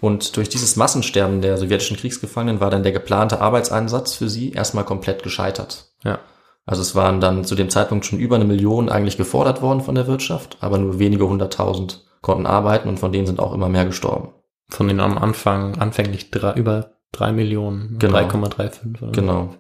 Und 0.02 0.36
durch 0.36 0.50
dieses 0.50 0.76
Massensterben 0.76 1.42
der 1.42 1.58
sowjetischen 1.58 1.96
Kriegsgefangenen 1.96 2.60
war 2.60 2.70
dann 2.70 2.84
der 2.84 2.92
geplante 2.92 3.40
Arbeitseinsatz 3.40 4.16
für 4.16 4.30
sie 4.30 4.52
erstmal 4.52 4.84
komplett 4.84 5.24
gescheitert. 5.24 5.92
Ja. 6.04 6.20
Also 6.66 6.82
es 6.82 6.96
waren 6.96 7.22
dann 7.22 7.46
zu 7.46 7.56
dem 7.56 7.70
Zeitpunkt 7.70 8.06
schon 8.06 8.20
über 8.20 8.36
eine 8.36 8.46
Million 8.46 8.90
eigentlich 8.90 9.18
gefordert 9.18 9.62
worden 9.62 9.82
von 9.82 9.96
der 9.96 10.08
Wirtschaft, 10.08 10.58
aber 10.60 10.78
nur 10.78 11.00
wenige 11.00 11.28
hunderttausend 11.28 12.04
konnten 12.22 12.46
arbeiten 12.46 12.90
und 12.90 13.00
von 13.00 13.12
denen 13.12 13.26
sind 13.26 13.40
auch 13.40 13.54
immer 13.54 13.70
mehr 13.70 13.86
gestorben. 13.86 14.30
Von 14.70 14.88
den 14.88 15.00
am 15.00 15.18
Anfang 15.18 15.78
anfänglich 15.80 16.32
drei, 16.32 16.54
über 16.54 16.92
drei 17.12 17.32
Millionen, 17.32 17.98
Genau. 18.00 18.18
3,35 18.18 19.02
oder 19.02 19.12
Genau. 19.12 19.56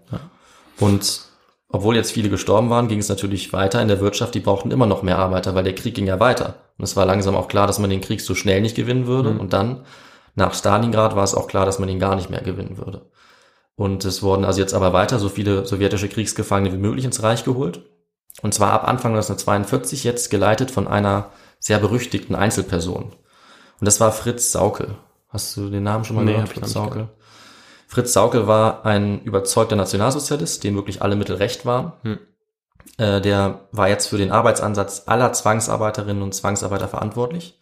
Und 0.79 1.21
obwohl 1.69 1.95
jetzt 1.95 2.11
viele 2.11 2.29
gestorben 2.29 2.69
waren, 2.69 2.87
ging 2.87 2.99
es 2.99 3.09
natürlich 3.09 3.53
weiter 3.53 3.81
in 3.81 3.87
der 3.87 4.01
Wirtschaft. 4.01 4.35
Die 4.35 4.39
brauchten 4.39 4.71
immer 4.71 4.85
noch 4.85 5.03
mehr 5.03 5.17
Arbeiter, 5.19 5.55
weil 5.55 5.63
der 5.63 5.75
Krieg 5.75 5.95
ging 5.95 6.07
ja 6.07 6.19
weiter. 6.19 6.55
Und 6.77 6.83
es 6.83 6.95
war 6.95 7.05
langsam 7.05 7.35
auch 7.35 7.47
klar, 7.47 7.67
dass 7.67 7.79
man 7.79 7.89
den 7.89 8.01
Krieg 8.01 8.21
so 8.21 8.35
schnell 8.35 8.61
nicht 8.61 8.75
gewinnen 8.75 9.07
würde. 9.07 9.29
Und 9.29 9.53
dann, 9.53 9.85
nach 10.35 10.53
Stalingrad, 10.53 11.15
war 11.15 11.23
es 11.23 11.35
auch 11.35 11.47
klar, 11.47 11.65
dass 11.65 11.79
man 11.79 11.89
ihn 11.89 11.99
gar 11.99 12.15
nicht 12.15 12.29
mehr 12.29 12.41
gewinnen 12.41 12.77
würde. 12.77 13.09
Und 13.75 14.05
es 14.05 14.21
wurden 14.21 14.45
also 14.45 14.59
jetzt 14.59 14.73
aber 14.73 14.93
weiter 14.93 15.19
so 15.19 15.29
viele 15.29 15.65
sowjetische 15.65 16.09
Kriegsgefangene 16.09 16.73
wie 16.73 16.77
möglich 16.81 17.05
ins 17.05 17.23
Reich 17.23 17.43
geholt. 17.43 17.83
Und 18.41 18.53
zwar 18.53 18.71
ab 18.73 18.87
Anfang 18.87 19.13
1942 19.13 20.03
jetzt 20.03 20.29
geleitet 20.29 20.71
von 20.71 20.87
einer 20.87 21.31
sehr 21.59 21.79
berüchtigten 21.79 22.35
Einzelperson. 22.35 23.03
Und 23.03 23.85
das 23.85 23.99
war 23.99 24.11
Fritz 24.11 24.51
Saukel. 24.51 24.95
Hast 25.29 25.55
du 25.57 25.69
den 25.69 25.83
Namen 25.83 26.05
schon 26.05 26.15
mal 26.15 26.25
Nee, 26.25 26.33
gehört? 26.33 26.49
Fritz 26.49 26.71
Saukel. 26.71 27.09
Fritz 27.87 28.13
Saukel 28.13 28.47
war 28.47 28.85
ein 28.85 29.21
überzeugter 29.23 29.75
Nationalsozialist, 29.75 30.63
dem 30.63 30.75
wirklich 30.75 31.01
alle 31.01 31.15
Mittel 31.15 31.35
recht 31.35 31.65
waren. 31.65 31.93
Hm. 32.03 32.19
Äh, 32.97 33.21
der 33.21 33.67
war 33.71 33.89
jetzt 33.89 34.07
für 34.07 34.17
den 34.17 34.31
Arbeitsansatz 34.31 35.03
aller 35.07 35.33
Zwangsarbeiterinnen 35.33 36.23
und 36.23 36.33
Zwangsarbeiter 36.33 36.87
verantwortlich. 36.87 37.59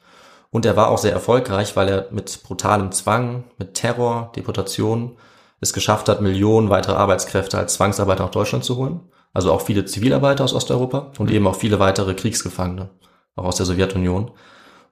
Und 0.52 0.66
er 0.66 0.76
war 0.76 0.90
auch 0.90 0.98
sehr 0.98 1.14
erfolgreich, 1.14 1.76
weil 1.76 1.90
er 1.90 2.08
mit 2.12 2.42
brutalem 2.44 2.92
Zwang, 2.92 3.44
mit 3.58 3.76
Terror, 3.76 4.32
Deportation 4.36 5.18
es 5.62 5.74
geschafft 5.74 6.10
hat, 6.10 6.22
Millionen 6.22 6.70
weitere 6.70 6.96
Arbeitskräfte 6.96 7.58
als 7.58 7.76
Zwangsarbeiter 7.76 8.24
nach 8.24 8.32
Deutschland 8.32 8.64
zu 8.64 8.78
holen. 8.78 9.02
Also 9.34 9.52
auch 9.52 9.62
viele 9.62 9.86
Zivilarbeiter 9.86 10.44
aus 10.44 10.54
Osteuropa 10.54 11.12
und 11.20 11.30
eben 11.30 11.46
auch 11.46 11.56
viele 11.56 11.80
weitere 11.80 12.16
Kriegsgefangene, 12.16 12.90
auch 13.36 13.46
aus 13.46 13.58
der 13.58 13.66
Sowjetunion. 13.66 14.32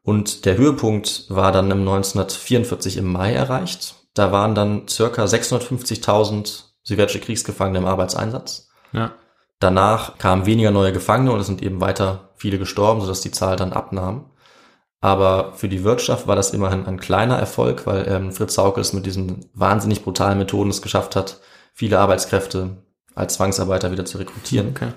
Und 0.04 0.46
der 0.46 0.58
Höhepunkt 0.58 1.26
war 1.30 1.52
dann 1.52 1.72
im 1.72 1.80
1944 1.80 2.98
im 2.98 3.12
Mai 3.12 3.34
erreicht. 3.34 3.96
Da 4.14 4.32
waren 4.32 4.56
dann 4.56 4.88
circa 4.88 5.26
650.000 5.26 6.64
sowjetische 6.84 7.20
Kriegsgefangene 7.20 7.80
im 7.80 7.86
Arbeitseinsatz. 7.86 8.70
Ja. 8.94 9.14
Danach 9.60 10.18
kamen 10.18 10.46
weniger 10.46 10.72
neue 10.72 10.94
Gefangene 10.94 11.32
und 11.32 11.40
es 11.40 11.48
sind 11.48 11.64
eben 11.64 11.82
weiter 11.82 12.30
viele 12.36 12.60
gestorben, 12.60 13.02
sodass 13.02 13.22
die 13.22 13.32
Zahl 13.32 13.56
dann 13.56 13.74
abnahm. 13.74 14.32
Aber 15.00 15.54
für 15.54 15.70
die 15.70 15.84
Wirtschaft 15.84 16.28
war 16.28 16.36
das 16.36 16.52
immerhin 16.52 16.86
ein 16.86 17.00
kleiner 17.00 17.38
Erfolg, 17.38 17.86
weil 17.86 18.08
ähm, 18.08 18.32
Fritz 18.32 18.56
Saukel 18.56 18.82
es 18.82 18.94
mit 18.94 19.06
diesen 19.06 19.50
wahnsinnig 19.54 20.04
brutalen 20.04 20.40
Methoden 20.40 20.72
es 20.72 20.82
geschafft 20.82 21.16
hat, 21.16 21.40
viele 21.74 22.00
Arbeitskräfte 22.00 22.78
als 23.14 23.36
Zwangsarbeiter 23.36 23.92
wieder 23.92 24.06
zu 24.06 24.18
rekrutieren. 24.18 24.70
Okay. 24.70 24.94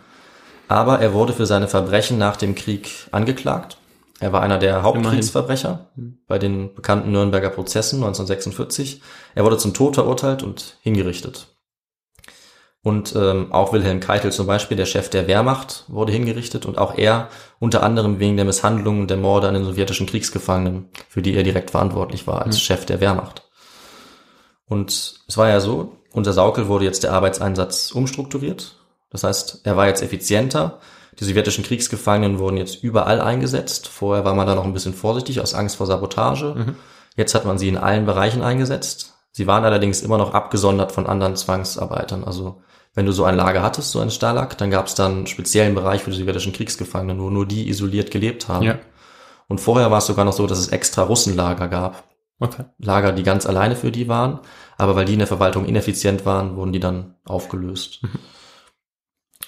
Aber 0.69 1.01
er 1.01 1.13
wurde 1.13 1.33
für 1.33 1.47
seine 1.47 1.69
Verbrechen 1.69 2.17
nach 2.17 2.37
dem 2.37 2.55
Krieg 2.55 3.09
angeklagt. 3.11 3.77
Er 4.21 4.33
war 4.33 4.43
einer 4.43 4.59
der 4.59 4.83
Hauptkriegsverbrecher 4.83 5.89
bei 6.27 6.39
den 6.39 6.75
bekannten 6.75 7.11
Nürnberger 7.11 7.49
Prozessen 7.49 7.97
1946. 7.97 9.01
Er 9.35 9.45
wurde 9.45 9.57
zum 9.57 9.75
Tod 9.75 9.95
verurteilt 9.95 10.43
und 10.43 10.77
hingerichtet. 10.83 11.49
Und 12.83 13.15
ähm, 13.15 13.53
auch 13.53 13.75
Wilhelm 13.75 14.01
Keitel 14.01 14.33
zum 14.33 14.47
Beispiel, 14.47 14.77
der 14.77 14.87
Chef 14.87 15.11
der 15.11 15.27
Wehrmacht, 15.27 15.85
wurde 15.89 16.13
hingerichtet 16.13 16.65
und 16.65 16.79
auch 16.79 16.97
er 16.97 17.29
unter 17.59 17.83
anderem 17.83 18.21
wegen 18.21 18.37
der 18.37 18.47
Misshandlungen 18.47 19.03
und 19.03 19.11
der 19.11 19.19
Morde 19.19 19.49
an 19.49 19.55
den 19.55 19.65
sowjetischen 19.65 20.07
Kriegsgefangenen, 20.07 20.89
für 21.09 21.21
die 21.21 21.35
er 21.35 21.43
direkt 21.43 21.71
verantwortlich 21.71 22.27
war 22.27 22.43
als 22.43 22.59
Chef 22.59 22.87
der 22.87 23.01
Wehrmacht. 23.01 23.43
Und 24.67 25.21
es 25.29 25.37
war 25.37 25.49
ja 25.49 25.61
so, 25.61 25.97
unter 26.13 26.33
Saukel 26.33 26.69
wurde 26.69 26.87
jetzt 26.87 27.03
der 27.03 27.13
Arbeitseinsatz 27.13 27.91
umstrukturiert. 27.91 28.77
Das 29.11 29.25
heißt, 29.25 29.61
er 29.65 29.77
war 29.77 29.87
jetzt 29.89 30.03
effizienter. 30.03 30.79
Die 31.19 31.25
sowjetischen 31.25 31.65
Kriegsgefangenen 31.65 32.39
wurden 32.39 32.57
jetzt 32.57 32.83
überall 32.83 33.21
eingesetzt. 33.21 33.89
Vorher 33.89 34.25
war 34.25 34.35
man 34.35 34.47
da 34.47 34.55
noch 34.55 34.65
ein 34.65 34.73
bisschen 34.73 34.95
vorsichtig 34.95 35.41
aus 35.41 35.55
Angst 35.55 35.77
vor 35.77 35.87
Sabotage. 35.87 36.75
Jetzt 37.17 37.35
hat 37.35 37.45
man 37.45 37.59
sie 37.59 37.69
in 37.69 37.77
allen 37.77 38.07
Bereichen 38.07 38.43
eingesetzt. 38.43 39.15
Sie 39.33 39.47
waren 39.47 39.65
allerdings 39.65 40.03
immer 40.03 40.19
noch 40.19 40.33
abgesondert 40.33 40.93
von 40.93 41.07
anderen 41.07 41.37
Zwangsarbeitern. 41.37 42.25
Also 42.25 42.63
wenn 42.95 43.07
du 43.07 43.13
so 43.13 43.25
ein 43.25 43.37
Lager 43.37 43.63
hattest, 43.63 43.93
so 43.93 44.01
ein 44.01 44.11
Stalag, 44.11 44.59
dann 44.59 44.71
gab 44.71 44.87
es 44.87 44.95
dann 44.95 45.13
einen 45.13 45.27
speziellen 45.27 45.75
Bereich 45.75 46.03
für 46.03 46.11
die 46.11 46.17
sowjetischen 46.17 46.53
Kriegsgefangenen, 46.53 47.21
wo 47.21 47.31
nur 47.31 47.47
die 47.47 47.69
isoliert 47.69 48.11
gelebt 48.11 48.49
haben. 48.49 48.65
Ja. 48.65 48.79
Und 49.49 49.61
vorher 49.61 49.91
war 49.91 49.99
es 49.99 50.07
sogar 50.07 50.25
noch 50.25 50.33
so, 50.33 50.47
dass 50.47 50.59
es 50.59 50.69
extra 50.69 51.03
Russenlager 51.03 51.69
gab. 51.69 52.05
Okay. 52.41 52.65
Lager, 52.79 53.13
die 53.13 53.23
ganz 53.23 53.47
alleine 53.47 53.77
für 53.77 53.93
die 53.93 54.09
waren, 54.09 54.41
aber 54.79 54.97
weil 54.97 55.05
die 55.05 55.13
in 55.13 55.19
der 55.19 55.29
Verwaltung 55.29 55.67
ineffizient 55.67 56.25
waren, 56.25 56.57
wurden 56.57 56.73
die 56.73 56.81
dann 56.81 57.17
aufgelöst. 57.25 58.01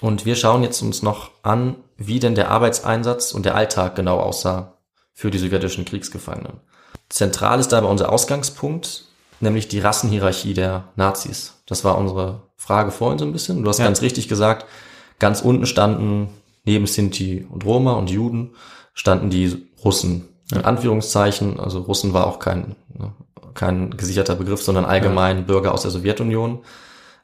Und 0.01 0.27
wir 0.27 0.37
schauen 0.37 0.63
jetzt 0.63 0.83
uns 0.83 1.03
noch 1.03 1.31
an, 1.43 1.77
wie 1.97 2.19
denn 2.19 2.35
der 2.35 2.51
Arbeitseinsatz 2.51 3.33
und 3.33 3.47
der 3.47 3.55
Alltag 3.55 3.95
genau 3.95 4.19
aussah 4.19 4.79
für 5.15 5.31
die 5.31 5.39
sowjetischen 5.39 5.85
Kriegsgefangenen. 5.85 6.61
Zentral 7.09 7.61
ist 7.61 7.73
dabei 7.73 7.89
unser 7.89 8.11
Ausgangspunkt, 8.11 9.07
nämlich 9.41 9.69
die 9.69 9.81
Rassenhierarchie 9.81 10.55
der 10.55 10.89
Nazis. 10.97 11.63
Das 11.67 11.85
war 11.85 11.97
unsere 11.97 12.43
Frage 12.63 12.93
vorhin 12.93 13.19
so 13.19 13.25
ein 13.25 13.33
bisschen. 13.33 13.63
Du 13.65 13.69
hast 13.69 13.79
Ja. 13.79 13.87
ganz 13.87 14.03
richtig 14.03 14.29
gesagt, 14.29 14.67
ganz 15.19 15.41
unten 15.41 15.67
standen 15.67 16.29
neben 16.65 16.87
Sinti 16.87 17.45
und 17.51 17.65
Roma 17.65 17.95
und 17.95 18.09
Juden 18.09 18.51
standen 18.95 19.31
die 19.31 19.67
Russen. 19.85 20.29
In 20.53 20.65
Anführungszeichen, 20.65 21.59
also 21.59 21.81
Russen 21.81 22.13
war 22.13 22.27
auch 22.29 22.39
kein, 22.39 22.77
ne, 22.97 23.13
kein 23.55 23.91
gesicherter 23.97 24.37
Begriff, 24.37 24.63
sondern 24.63 24.85
allgemein 24.85 25.45
Bürger 25.47 25.75
aus 25.75 25.83
der 25.83 25.91
Sowjetunion. 25.91 26.61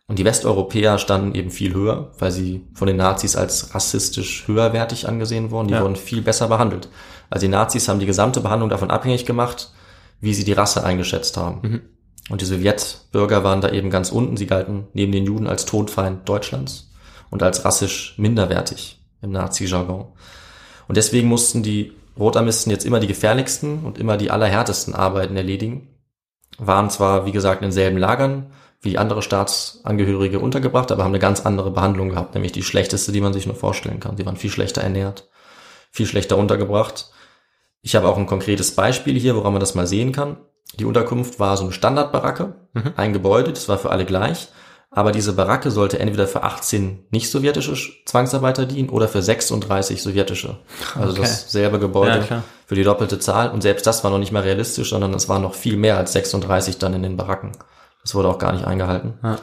Und 0.09 0.19
die 0.19 0.25
Westeuropäer 0.25 0.99
standen 0.99 1.35
eben 1.37 1.51
viel 1.51 1.73
höher, 1.75 2.11
weil 2.19 2.33
sie 2.33 2.67
von 2.75 2.89
den 2.89 2.97
Nazis 2.97 3.37
als 3.37 3.75
rassistisch 3.75 4.49
höherwertig 4.49 5.07
angesehen 5.07 5.51
wurden. 5.53 5.69
Die 5.69 5.75
Ja. 5.75 5.83
wurden 5.83 5.97
viel 5.97 6.23
besser 6.23 6.49
behandelt. 6.49 6.89
Also 7.31 7.47
die 7.47 7.51
Nazis 7.53 7.89
haben 7.89 8.01
die 8.01 8.07
gesamte 8.07 8.41
Behandlung 8.41 8.71
davon 8.71 8.91
abhängig 8.91 9.25
gemacht, 9.25 9.71
wie 10.21 10.35
sie 10.35 10.45
die 10.45 10.55
Rasse 10.55 10.83
eingeschätzt 10.83 11.37
haben. 11.37 11.83
Und 12.29 12.41
die 12.41 12.47
Sowjetbürger 12.47 13.43
waren 13.43 13.61
da 13.61 13.71
eben 13.71 13.91
ganz 13.91 14.11
unten. 14.11 14.37
Sie 14.37 14.47
galten 14.47 14.87
neben 14.93 15.13
den 15.13 15.25
Juden 15.25 15.47
als 15.47 15.65
Todfeind 15.65 16.29
Deutschlands 16.29 16.91
und 17.31 17.43
als 17.43 17.65
rassisch 17.65 18.15
minderwertig 18.19 19.01
im 19.23 19.31
Nazi-Jargon. 19.31 20.07
Und 20.89 20.97
deswegen 20.97 21.29
mussten 21.29 21.63
die 21.63 21.93
Rotarmisten 22.19 22.71
jetzt 22.71 22.85
immer 22.85 23.01
die 23.01 23.07
gefährlichsten 23.07 23.85
und 23.85 23.99
immer 23.99 24.17
die 24.17 24.31
allerhärtesten 24.31 24.95
Arbeiten 24.95 25.37
erledigen. 25.37 25.89
Waren 26.59 26.91
zwar, 26.91 27.27
wie 27.27 27.33
gesagt, 27.33 27.61
in 27.63 27.67
denselben 27.67 27.99
Lagern 27.99 28.53
wie 28.81 28.99
andere 28.99 29.23
Staatsangehörige 29.23 30.39
untergebracht, 30.39 30.93
aber 30.93 31.03
haben 31.03 31.11
eine 31.11 31.19
ganz 31.19 31.45
andere 31.45 31.71
Behandlung 31.71 32.11
gehabt, 32.11 32.35
nämlich 32.35 32.53
die 32.53 32.63
schlechteste, 32.63 33.11
die 33.11 33.21
man 33.21 33.33
sich 33.33 33.47
nur 33.47 33.57
vorstellen 33.57 34.01
kann. 34.01 34.17
Sie 34.17 34.25
waren 34.25 34.37
viel 34.37 34.51
schlechter 34.51 34.83
ernährt, 34.83 35.29
viel 35.91 36.07
schlechter 36.07 36.37
untergebracht. 36.37 37.11
Ich 37.83 37.97
habe 37.97 38.09
auch 38.09 38.17
ein 38.17 38.27
konkretes 38.27 38.75
Beispiel 38.75 39.19
hier, 39.19 39.35
woran 39.35 39.53
man 39.53 39.61
das 39.61 39.75
mal 39.75 39.87
sehen 39.87 40.13
kann. 40.13 40.37
Die 40.77 40.85
Unterkunft 40.85 41.41
war 41.41 41.57
so 41.57 41.65
eine 41.65 41.73
Standardbaracke, 41.73 42.55
ein 42.97 43.13
Gebäude, 43.13 43.53
das 43.53 43.69
war 43.69 43.79
für 43.79 43.91
alle 43.91 44.05
gleich. 44.05 44.49
Aber 44.91 45.13
diese 45.13 45.35
Baracke 45.35 45.71
sollte 45.71 45.99
entweder 45.99 46.27
für 46.27 46.45
18 46.45 47.05
nicht-sowjetische 47.11 47.77
Zwangsarbeiter 48.07 48.65
dienen 48.65 48.89
oder 48.89 49.07
für 49.07 49.21
36 49.21 50.03
sowjetische. 50.03 50.57
Also 50.99 51.13
Okay. 51.13 51.21
dasselbe 51.23 51.79
Gebäude 51.79 52.25
Ja, 52.31 52.43
für 52.65 52.75
die 52.75 52.85
doppelte 52.85 53.19
Zahl. 53.19 53.51
Und 53.51 53.61
selbst 53.63 53.87
das 53.87 54.03
war 54.03 54.11
noch 54.11 54.19
nicht 54.19 54.33
mal 54.33 54.43
realistisch, 54.43 54.89
sondern 54.91 55.13
es 55.13 55.29
waren 55.29 55.43
noch 55.43 55.55
viel 55.55 55.77
mehr 55.77 55.99
als 55.99 56.15
36 56.15 56.79
dann 56.79 56.95
in 56.95 57.03
den 57.03 57.17
Baracken. 57.19 57.53
Das 58.03 58.15
wurde 58.15 58.29
auch 58.29 58.39
gar 58.39 58.53
nicht 58.53 58.65
eingehalten. 58.67 59.19
Ja. 59.23 59.39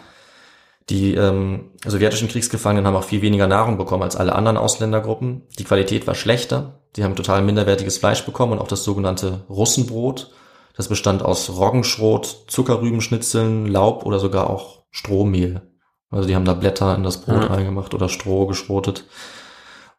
Die 0.90 1.14
ähm, 1.16 1.72
sowjetischen 1.86 2.28
Kriegsgefangenen 2.28 2.88
haben 2.88 2.96
auch 2.96 3.04
viel 3.04 3.22
weniger 3.22 3.48
Nahrung 3.48 3.78
bekommen 3.78 4.04
als 4.04 4.16
alle 4.16 4.34
anderen 4.34 4.58
Ausländergruppen. 4.58 5.44
Die 5.60 5.64
Qualität 5.64 6.08
war 6.08 6.16
schlechter. 6.16 6.80
Die 6.96 7.04
haben 7.04 7.16
total 7.16 7.42
minderwertiges 7.44 7.98
Fleisch 8.00 8.24
bekommen 8.26 8.54
und 8.54 8.60
auch 8.60 8.68
das 8.68 8.84
sogenannte 8.84 9.46
Russenbrot. 9.50 10.32
Das 10.76 10.90
bestand 10.90 11.24
aus 11.24 11.50
Roggenschrot, 11.50 12.46
Zuckerrübenschnitzeln, 12.48 13.68
Laub 13.68 14.06
oder 14.06 14.20
sogar 14.20 14.50
auch 14.50 14.84
Strohmehl. 14.92 15.62
Also 16.10 16.28
die 16.28 16.36
haben 16.36 16.46
da 16.46 16.54
Blätter 16.54 16.96
in 16.96 17.04
das 17.04 17.22
Brot 17.22 17.44
Ja. 17.44 17.48
reingemacht 17.48 17.94
oder 17.94 18.10
Stroh 18.10 18.46
geschrotet. 18.46 19.06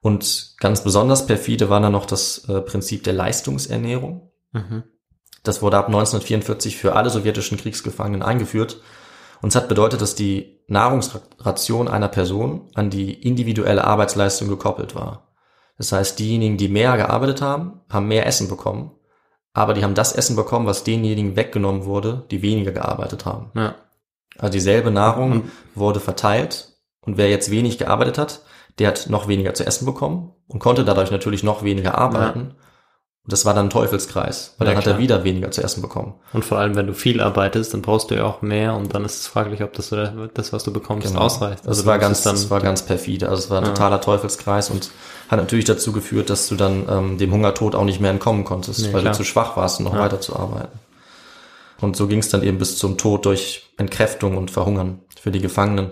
Und 0.01 0.55
ganz 0.61 0.85
besonders 0.85 1.27
perfide 1.27 1.69
war 1.69 1.81
dann 1.81 1.93
noch 1.93 2.07
das 2.07 2.49
äh, 2.49 2.61
Prinzip 2.61 3.05
der 3.05 3.12
Leistungsernährung. 3.15 4.31
Mhm. 4.53 4.85
Das 5.43 5.62
wurde 5.62 5.79
ab 5.79 5.87
1944 5.87 6.77
für 6.77 6.95
alle 6.95 7.11
sowjetischen 7.11 7.59
Kriegsgefangenen 7.59 8.23
eingeführt. 8.23 8.81
Und 9.43 9.51
es 9.51 9.57
hat 9.57 9.69
bedeutet, 9.69 10.01
dass 10.01 10.15
die 10.15 10.61
Nahrungsration 10.67 11.89
einer 11.89 12.09
Person 12.09 12.71
an 12.75 12.91
die 12.91 13.12
individuelle 13.15 13.85
Arbeitsleistung 13.85 14.49
gekoppelt 14.49 14.95
war. 14.95 15.29
Das 15.79 15.93
heißt, 15.93 16.19
diejenigen, 16.19 16.57
die 16.57 16.69
mehr 16.69 16.97
gearbeitet 16.97 17.43
haben, 17.43 17.81
haben 17.91 18.09
mehr 18.09 18.27
Essen 18.27 18.49
bekommen. 18.49 18.93
Aber 19.57 19.73
die 19.73 19.83
haben 19.83 19.95
das 19.95 20.12
Essen 20.12 20.37
bekommen, 20.37 20.66
was 20.66 20.85
denjenigen 20.85 21.35
weggenommen 21.35 21.87
wurde, 21.87 22.27
die 22.31 22.42
weniger 22.42 22.73
gearbeitet 22.73 23.25
haben. 23.25 23.51
Ja. 23.55 23.75
Also 24.38 24.53
dieselbe 24.53 24.90
Nahrung 24.90 25.33
Und- 25.33 25.51
wurde 25.75 25.99
verteilt 25.99 26.75
und 27.01 27.16
wer 27.16 27.31
jetzt 27.31 27.51
wenig 27.51 27.79
gearbeitet 27.79 28.19
hat, 28.19 28.42
der 28.79 28.88
hat 28.88 29.07
noch 29.09 29.29
weniger 29.29 29.55
zu 29.55 29.64
essen 29.66 29.87
bekommen 29.87 30.33
und 30.47 30.59
konnte 30.59 30.85
dadurch 30.85 31.11
natürlich 31.11 31.42
noch 31.42 31.64
weniger 31.64 31.97
arbeiten. 31.97 32.55
Und 33.27 33.33
das 33.33 33.45
war 33.45 33.55
dann 33.55 33.67
ein 33.67 33.71
Teufelskreis, 33.71 34.55
weil 34.59 34.69
Ja, 34.69 34.71
dann 34.71 34.77
hat 34.79 34.85
klar. 34.85 34.95
er 34.97 35.01
wieder 35.01 35.25
weniger 35.25 35.51
zu 35.51 35.61
essen 35.61 35.83
bekommen. 35.83 36.15
Und 36.33 36.45
vor 36.45 36.59
allem, 36.59 36.77
wenn 36.77 36.87
du 36.87 36.95
viel 36.95 37.21
arbeitest, 37.21 37.75
dann 37.75 37.83
brauchst 37.83 38.11
du 38.11 38.15
ja 38.15 38.23
auch 38.25 38.41
mehr 38.41 38.75
und 38.75 38.95
dann 38.95 39.05
ist 39.05 39.19
es 39.21 39.27
fraglich, 39.27 39.62
ob 39.65 39.73
das, 39.73 39.91
das 40.33 40.53
was 40.53 40.62
du 40.62 40.73
bekommst, 40.73 41.09
Genau. 41.09 41.21
ausreicht. 41.23 41.67
Das 41.67 41.81
du 41.81 41.87
war 41.87 41.99
ganz, 41.99 42.19
es 42.19 42.25
dann, 42.25 42.37
das 42.37 42.51
war 42.51 42.61
ganz 42.61 42.83
perfide. 42.83 43.29
Also 43.29 43.43
es 43.43 43.51
war 43.51 43.59
ein 43.59 43.65
Ja. 43.65 43.71
totaler 43.73 44.01
Teufelskreis 44.01 44.71
und 44.71 44.91
hat 45.29 45.41
natürlich 45.41 45.65
dazu 45.65 45.91
geführt, 45.91 46.31
dass 46.31 46.47
du 46.47 46.55
dann 46.55 46.87
ähm, 46.89 47.19
dem 47.19 47.33
Hungertod 47.33 47.75
auch 47.75 47.85
nicht 47.85 48.01
mehr 48.01 48.12
entkommen 48.12 48.45
konntest, 48.45 48.83
Nee, 48.83 48.93
weil 48.93 49.01
klar. 49.01 49.12
du 49.12 49.17
zu 49.19 49.25
schwach 49.25 49.57
warst, 49.57 49.81
um 49.81 49.87
noch 49.87 49.95
Ja. 49.95 50.01
weiterzuarbeiten. 50.03 50.79
Und 51.81 51.97
so 51.97 52.07
ging 52.07 52.21
es 52.21 52.29
dann 52.29 52.43
eben 52.45 52.59
bis 52.59 52.79
zum 52.79 52.97
Tod 52.97 53.27
durch 53.27 53.71
Entkräftung 53.77 54.37
und 54.37 54.53
Verhungern 54.53 55.01
für 55.21 55.33
die 55.33 55.41
Gefangenen. 55.41 55.91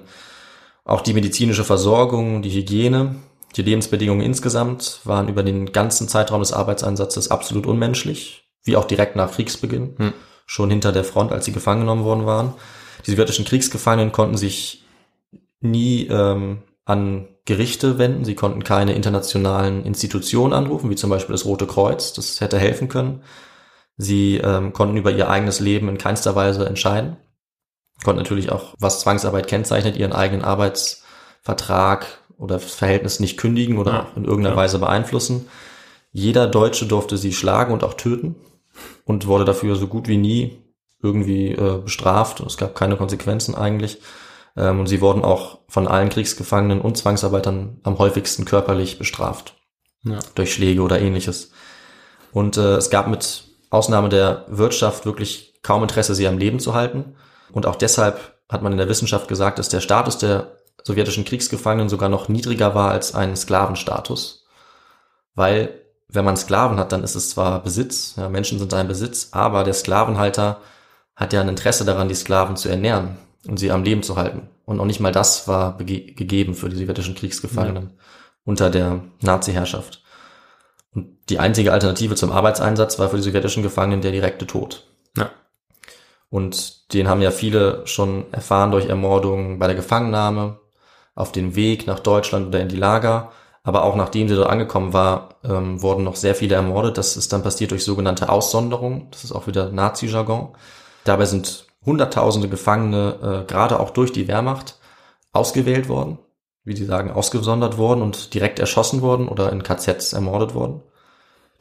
Auch 0.84 1.00
die 1.00 1.14
medizinische 1.14 1.64
Versorgung, 1.64 2.42
die 2.42 2.50
Hygiene, 2.50 3.16
die 3.56 3.62
Lebensbedingungen 3.62 4.24
insgesamt 4.24 5.00
waren 5.04 5.28
über 5.28 5.42
den 5.42 5.72
ganzen 5.72 6.08
Zeitraum 6.08 6.40
des 6.40 6.52
Arbeitseinsatzes 6.52 7.30
absolut 7.30 7.66
unmenschlich, 7.66 8.48
wie 8.64 8.76
auch 8.76 8.84
direkt 8.84 9.16
nach 9.16 9.32
Kriegsbeginn, 9.32 9.94
Hm. 9.98 10.12
schon 10.46 10.70
hinter 10.70 10.92
der 10.92 11.04
Front, 11.04 11.32
als 11.32 11.44
sie 11.44 11.52
gefangen 11.52 11.80
genommen 11.80 12.04
worden 12.04 12.26
waren. 12.26 12.54
Die 13.06 13.10
sowjetischen 13.10 13.44
Kriegsgefangenen 13.44 14.12
konnten 14.12 14.36
sich 14.36 14.84
nie 15.60 16.06
ähm, 16.08 16.62
an 16.84 17.28
Gerichte 17.46 17.98
wenden, 17.98 18.24
sie 18.24 18.34
konnten 18.34 18.64
keine 18.64 18.94
internationalen 18.94 19.84
Institutionen 19.84 20.52
anrufen, 20.52 20.90
wie 20.90 20.96
zum 20.96 21.10
Beispiel 21.10 21.34
das 21.34 21.44
Rote 21.44 21.66
Kreuz, 21.66 22.12
das 22.12 22.40
hätte 22.40 22.58
helfen 22.58 22.88
können. 22.88 23.22
Sie 23.96 24.38
ähm, 24.38 24.72
konnten 24.72 24.96
über 24.96 25.12
ihr 25.12 25.28
eigenes 25.28 25.60
Leben 25.60 25.88
in 25.88 25.98
keinster 25.98 26.34
Weise 26.34 26.66
entscheiden, 26.66 27.16
konnten 28.02 28.22
natürlich 28.22 28.50
auch, 28.50 28.74
was 28.78 29.00
Zwangsarbeit 29.00 29.46
kennzeichnet, 29.46 29.96
ihren 29.96 30.12
eigenen 30.12 30.44
Arbeitsvertrag 30.44 32.06
oder 32.38 32.58
Verhältnis 32.58 33.20
nicht 33.20 33.36
kündigen 33.38 33.78
oder 33.78 33.92
Ja, 33.92 34.06
in 34.16 34.24
irgendeiner 34.24 34.54
ja. 34.56 34.60
Weise 34.62 34.78
beeinflussen. 34.78 35.48
Jeder 36.12 36.46
Deutsche 36.46 36.86
durfte 36.86 37.16
sie 37.16 37.32
schlagen 37.32 37.72
und 37.72 37.82
auch 37.84 37.94
töten 37.94 38.36
und 39.04 39.26
wurde 39.26 39.44
dafür 39.44 39.76
so 39.76 39.86
gut 39.88 40.08
wie 40.08 40.16
nie 40.16 40.58
irgendwie 41.02 41.52
äh, 41.52 41.78
bestraft. 41.82 42.40
Es 42.40 42.56
gab 42.56 42.74
keine 42.74 42.96
Konsequenzen 42.96 43.54
eigentlich. 43.54 43.98
Ähm, 44.56 44.80
und 44.80 44.86
sie 44.86 45.00
wurden 45.00 45.22
auch 45.24 45.58
von 45.68 45.88
allen 45.88 46.08
Kriegsgefangenen 46.08 46.80
und 46.80 46.96
Zwangsarbeitern 46.96 47.80
am 47.82 47.98
häufigsten 47.98 48.44
körperlich 48.44 48.98
bestraft 48.98 49.54
Ja. 50.04 50.18
durch 50.34 50.54
Schläge 50.54 50.80
oder 50.82 51.00
ähnliches. 51.00 51.50
Und 52.32 52.56
äh, 52.56 52.76
es 52.76 52.90
gab 52.90 53.08
mit 53.08 53.44
Ausnahme 53.70 54.08
der 54.08 54.44
Wirtschaft 54.48 55.04
wirklich 55.06 55.54
kaum 55.62 55.82
Interesse, 55.82 56.14
sie 56.14 56.28
am 56.28 56.38
Leben 56.38 56.60
zu 56.60 56.74
halten. 56.74 57.16
Und 57.52 57.66
auch 57.66 57.76
deshalb 57.76 58.34
hat 58.48 58.62
man 58.62 58.72
in 58.72 58.78
der 58.78 58.88
Wissenschaft 58.88 59.26
gesagt, 59.28 59.58
dass 59.58 59.68
der 59.68 59.80
Status 59.80 60.18
der 60.18 60.58
sowjetischen 60.84 61.24
Kriegsgefangenen 61.24 61.88
sogar 61.88 62.08
noch 62.08 62.28
niedriger 62.28 62.74
war 62.74 62.90
als 62.90 63.14
ein 63.14 63.34
Sklavenstatus. 63.36 64.46
Weil, 65.34 65.80
wenn 66.08 66.24
man 66.24 66.36
Sklaven 66.36 66.78
hat, 66.78 66.92
dann 66.92 67.02
ist 67.02 67.16
es 67.16 67.30
zwar 67.30 67.62
Besitz, 67.62 68.14
ja, 68.16 68.28
Menschen 68.28 68.58
sind 68.58 68.72
ein 68.72 68.86
Besitz, 68.86 69.30
aber 69.32 69.64
der 69.64 69.74
Sklavenhalter 69.74 70.60
hat 71.16 71.32
ja 71.32 71.40
ein 71.40 71.48
Interesse 71.48 71.84
daran, 71.84 72.08
die 72.08 72.14
Sklaven 72.14 72.56
zu 72.56 72.68
ernähren 72.68 73.16
und 73.48 73.58
sie 73.58 73.70
am 73.70 73.82
Leben 73.82 74.02
zu 74.02 74.16
halten. 74.16 74.48
Und 74.64 74.80
auch 74.80 74.84
nicht 74.84 75.00
mal 75.00 75.12
das 75.12 75.48
war 75.48 75.76
gegeben 75.76 76.54
für 76.54 76.68
die 76.68 76.76
sowjetischen 76.76 77.14
Kriegsgefangenen 77.14 77.98
unter 78.44 78.70
der 78.70 79.00
Nazi-Herrschaft. 79.22 80.02
Und 80.94 81.16
die 81.28 81.38
einzige 81.38 81.72
Alternative 81.72 82.14
zum 82.14 82.30
Arbeitseinsatz 82.30 82.98
war 82.98 83.08
für 83.08 83.16
die 83.16 83.22
sowjetischen 83.22 83.62
Gefangenen 83.62 84.00
der 84.00 84.12
direkte 84.12 84.46
Tod. 84.46 84.86
Ja. 85.16 85.30
Und 86.30 86.92
den 86.92 87.08
haben 87.08 87.22
ja 87.22 87.30
viele 87.30 87.86
schon 87.86 88.32
erfahren 88.32 88.70
durch 88.70 88.86
Ermordungen 88.86 89.58
bei 89.58 89.66
der 89.66 89.76
Gefangennahme, 89.76 90.60
auf 91.14 91.32
dem 91.32 91.54
Weg 91.56 91.86
nach 91.86 92.00
Deutschland 92.00 92.48
oder 92.48 92.60
in 92.60 92.68
die 92.68 92.76
Lager. 92.76 93.30
Aber 93.62 93.84
auch 93.84 93.96
nachdem 93.96 94.28
sie 94.28 94.34
dort 94.36 94.50
angekommen 94.50 94.92
war, 94.92 95.36
ähm, 95.42 95.80
wurden 95.80 96.04
noch 96.04 96.16
sehr 96.16 96.34
viele 96.34 96.54
ermordet. 96.54 96.98
Das 96.98 97.16
ist 97.16 97.32
dann 97.32 97.42
passiert 97.42 97.70
durch 97.70 97.84
sogenannte 97.84 98.28
Aussonderung. 98.28 99.08
Das 99.10 99.24
ist 99.24 99.32
auch 99.32 99.46
wieder 99.46 99.70
Nazi-Jargon. 99.70 100.48
Dabei 101.04 101.24
sind 101.24 101.66
Hunderttausende 101.86 102.48
Gefangene, 102.48 103.42
äh, 103.44 103.46
gerade 103.46 103.78
auch 103.80 103.90
durch 103.90 104.10
die 104.12 104.26
Wehrmacht, 104.28 104.78
ausgewählt 105.32 105.88
worden, 105.88 106.18
wie 106.64 106.76
sie 106.76 106.84
sagen, 106.86 107.10
ausgesondert 107.10 107.76
worden 107.78 108.00
und 108.02 108.32
direkt 108.34 108.58
erschossen 108.58 109.02
worden 109.02 109.28
oder 109.28 109.52
in 109.52 109.62
KZs 109.62 110.12
ermordet 110.14 110.54
worden. 110.54 110.82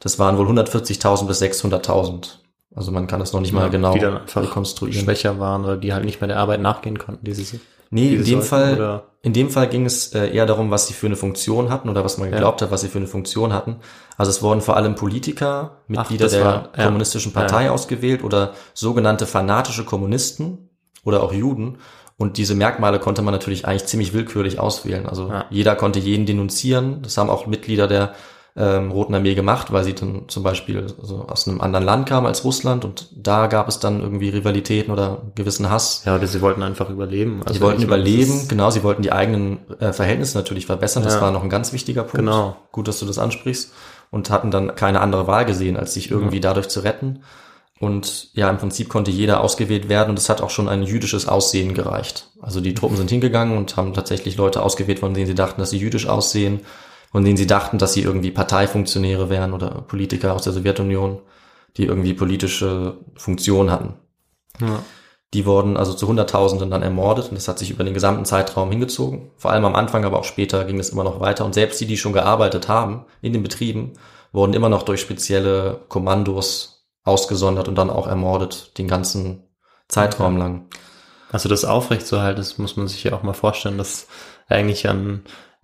Das 0.00 0.18
waren 0.18 0.36
wohl 0.38 0.46
140.000 0.46 1.26
bis 1.26 1.40
600.000. 1.42 2.38
Also 2.74 2.90
man 2.90 3.06
kann 3.06 3.20
das 3.20 3.32
noch 3.32 3.40
nicht 3.40 3.52
mal 3.52 3.62
Ja, 3.62 3.68
genau 3.68 3.92
die 3.94 4.00
dann 4.00 4.18
einfach 4.18 4.42
rekonstruieren. 4.42 5.04
schwächer 5.04 5.38
waren 5.38 5.64
oder 5.64 5.76
die 5.76 5.92
halt 5.94 6.04
nicht 6.04 6.20
mehr 6.20 6.28
der 6.28 6.38
Arbeit 6.38 6.60
nachgehen 6.60 6.98
konnten, 6.98 7.24
die 7.24 7.32
sie 7.34 7.60
Nee, 7.90 8.14
in 8.14 8.24
dem 8.24 8.24
sollten, 8.24 8.42
Fall, 8.46 8.74
oder? 8.74 9.04
In 9.24 9.32
dem 9.32 9.50
Fall 9.50 9.66
ging 9.68 9.86
es 9.86 10.14
äh, 10.14 10.28
eher 10.28 10.46
darum, 10.46 10.70
was 10.70 10.86
sie 10.86 10.94
für 10.94 11.06
eine 11.06 11.16
Funktion 11.16 11.70
hatten 11.70 11.88
oder 11.88 12.04
was 12.04 12.18
man 12.18 12.28
Ja. 12.28 12.34
geglaubt 12.34 12.62
hat, 12.62 12.70
was 12.70 12.82
sie 12.82 12.88
für 12.88 12.98
eine 12.98 13.06
Funktion 13.08 13.52
hatten. 13.52 13.76
Also 14.16 14.30
es 14.30 14.42
wurden 14.42 14.60
vor 14.60 14.76
allem 14.76 14.94
Politiker, 14.94 15.78
Mitglieder 15.88 16.26
das 16.26 16.32
der 16.32 16.44
war- 16.44 16.68
ja. 16.76 16.84
kommunistischen 16.84 17.32
Partei 17.32 17.64
Ja. 17.64 17.70
ausgewählt 17.72 18.22
oder 18.22 18.52
sogenannte 18.74 19.26
fanatische 19.26 19.84
Kommunisten 19.84 20.68
oder 21.04 21.22
auch 21.22 21.32
Juden. 21.32 21.78
Und 22.16 22.36
diese 22.36 22.54
Merkmale 22.54 23.00
konnte 23.00 23.22
man 23.22 23.32
natürlich 23.32 23.66
eigentlich 23.66 23.86
ziemlich 23.86 24.12
willkürlich 24.12 24.60
auswählen. 24.60 25.06
Also 25.06 25.28
Ja. 25.30 25.46
jeder 25.50 25.74
konnte 25.74 25.98
jeden 25.98 26.26
denunzieren. 26.26 27.00
Das 27.02 27.16
haben 27.16 27.28
auch 27.30 27.46
Mitglieder 27.48 27.88
der 27.88 28.12
ähm, 28.56 28.92
Roten 28.92 29.14
Armee 29.14 29.34
gemacht, 29.34 29.72
weil 29.72 29.82
sie 29.82 29.94
dann 29.94 30.28
zum 30.28 30.44
Beispiel 30.44 30.86
so 31.02 31.26
aus 31.28 31.48
einem 31.48 31.60
anderen 31.60 31.84
Land 31.84 32.08
kamen 32.08 32.26
als 32.26 32.44
Russland 32.44 32.84
und 32.84 33.08
da 33.16 33.48
gab 33.48 33.66
es 33.68 33.80
dann 33.80 34.00
irgendwie 34.00 34.28
Rivalitäten 34.28 34.92
oder 34.92 35.22
gewissen 35.34 35.70
Hass. 35.70 36.02
Ja, 36.06 36.14
oder 36.14 36.26
sie 36.28 36.40
wollten 36.40 36.62
einfach 36.62 36.88
überleben. 36.88 37.40
Also 37.44 37.54
Sie 37.54 37.60
wollten 37.60 37.78
das 37.78 37.84
überleben, 37.86 38.46
genau, 38.48 38.70
sie 38.70 38.84
wollten 38.84 39.02
die 39.02 39.10
eigenen 39.10 39.58
äh, 39.80 39.92
Verhältnisse 39.92 40.38
natürlich 40.38 40.66
verbessern. 40.66 41.02
Das 41.02 41.14
Ja. 41.14 41.20
war 41.20 41.32
noch 41.32 41.42
ein 41.42 41.50
ganz 41.50 41.72
wichtiger 41.72 42.02
Punkt. 42.02 42.16
Genau. 42.18 42.56
Gut, 42.70 42.86
dass 42.86 43.00
du 43.00 43.06
das 43.06 43.18
ansprichst. 43.18 43.72
Und 44.12 44.30
hatten 44.30 44.52
dann 44.52 44.76
keine 44.76 45.00
andere 45.00 45.26
Wahl 45.26 45.44
gesehen, 45.44 45.76
als 45.76 45.94
sich 45.94 46.08
irgendwie 46.12 46.38
dadurch 46.38 46.68
zu 46.68 46.78
retten. 46.80 47.24
Und 47.80 48.28
ja, 48.34 48.48
im 48.48 48.58
Prinzip 48.58 48.88
konnte 48.88 49.10
jeder 49.10 49.40
ausgewählt 49.40 49.88
werden 49.88 50.10
und 50.10 50.18
es 50.18 50.28
hat 50.28 50.40
auch 50.40 50.50
schon 50.50 50.68
ein 50.68 50.84
jüdisches 50.84 51.26
Aussehen 51.26 51.74
gereicht. 51.74 52.28
Also 52.40 52.60
die 52.60 52.74
Truppen 52.74 52.96
sind 52.96 53.10
hingegangen 53.10 53.58
und 53.58 53.76
haben 53.76 53.92
tatsächlich 53.92 54.36
Leute 54.36 54.62
ausgewählt, 54.62 55.00
von 55.00 55.12
denen 55.12 55.26
sie 55.26 55.34
dachten, 55.34 55.60
dass 55.60 55.70
sie 55.70 55.78
jüdisch 55.78 56.06
aussehen, 56.06 56.60
von 57.14 57.24
denen 57.24 57.36
sie 57.36 57.46
dachten, 57.46 57.78
dass 57.78 57.92
sie 57.92 58.02
irgendwie 58.02 58.32
Parteifunktionäre 58.32 59.30
wären 59.30 59.52
oder 59.52 59.68
Politiker 59.82 60.34
aus 60.34 60.42
der 60.42 60.52
Sowjetunion, 60.52 61.20
die 61.76 61.84
irgendwie 61.84 62.12
politische 62.12 62.96
Funktion 63.14 63.70
hatten. 63.70 63.94
Ja. 64.60 64.82
Die 65.32 65.46
wurden 65.46 65.76
also 65.76 65.94
zu 65.94 66.08
Hunderttausenden 66.08 66.72
dann 66.72 66.82
ermordet 66.82 67.28
und 67.28 67.36
das 67.36 67.46
hat 67.46 67.60
sich 67.60 67.70
über 67.70 67.84
den 67.84 67.94
gesamten 67.94 68.24
Zeitraum 68.24 68.68
hingezogen. 68.68 69.30
Vor 69.36 69.52
allem 69.52 69.64
am 69.64 69.76
Anfang, 69.76 70.04
aber 70.04 70.18
auch 70.18 70.24
später 70.24 70.64
ging 70.64 70.80
es 70.80 70.90
immer 70.90 71.04
noch 71.04 71.20
weiter. 71.20 71.44
Und 71.44 71.54
selbst 71.54 71.80
die, 71.80 71.86
die 71.86 71.98
schon 71.98 72.12
gearbeitet 72.12 72.66
haben 72.66 73.04
in 73.22 73.32
den 73.32 73.44
Betrieben, 73.44 73.92
wurden 74.32 74.52
immer 74.52 74.68
noch 74.68 74.82
durch 74.82 75.00
spezielle 75.00 75.82
Kommandos 75.88 76.84
ausgesondert 77.04 77.68
und 77.68 77.76
dann 77.76 77.90
auch 77.90 78.08
ermordet, 78.08 78.76
den 78.76 78.88
ganzen 78.88 79.44
Zeitraum 79.86 80.36
lang. 80.36 80.66
Also 81.30 81.48
das 81.48 81.64
aufrechtzuerhalten, 81.64 82.40
das 82.40 82.58
muss 82.58 82.76
man 82.76 82.88
sich 82.88 83.04
ja 83.04 83.12
auch 83.12 83.22
mal 83.22 83.34
vorstellen, 83.34 83.78
dass 83.78 84.08
eigentlich 84.48 84.88
an 84.88 85.22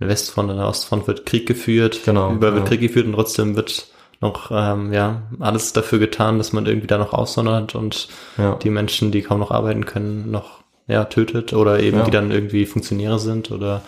Westfront, 0.08 0.50
an 0.50 0.56
der 0.56 0.66
Ostfront 0.68 1.06
wird 1.06 1.26
Krieg 1.26 1.46
geführt, 1.46 2.00
Genau, 2.04 2.32
überall 2.32 2.54
wird 2.54 2.64
ja. 2.64 2.68
Krieg 2.70 2.80
geführt 2.80 3.06
und 3.06 3.12
trotzdem 3.14 3.56
wird 3.56 3.86
noch 4.20 4.50
ähm, 4.52 4.92
ja 4.92 5.22
alles 5.38 5.72
dafür 5.72 5.98
getan, 5.98 6.38
dass 6.38 6.52
man 6.52 6.66
irgendwie 6.66 6.86
da 6.86 6.98
noch 6.98 7.12
aussondert 7.12 7.74
und 7.74 8.08
Ja. 8.38 8.54
die 8.56 8.70
Menschen, 8.70 9.12
die 9.12 9.22
kaum 9.22 9.40
noch 9.40 9.50
arbeiten 9.50 9.86
können, 9.86 10.30
noch 10.30 10.60
ja 10.86 11.04
tötet 11.04 11.52
oder 11.52 11.80
eben 11.80 11.98
Ja. 11.98 12.04
die 12.04 12.10
dann 12.10 12.30
irgendwie 12.30 12.66
Funktionäre 12.66 13.18
sind 13.18 13.50
oder 13.50 13.82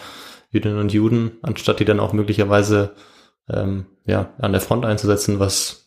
Jüdinnen 0.50 0.78
und 0.78 0.92
Juden, 0.92 1.32
anstatt 1.42 1.80
die 1.80 1.84
dann 1.84 2.00
auch 2.00 2.12
möglicherweise 2.12 2.90
ähm, 3.50 3.86
ja 4.06 4.30
an 4.38 4.52
der 4.52 4.60
Front 4.60 4.84
einzusetzen, 4.84 5.38
was 5.38 5.78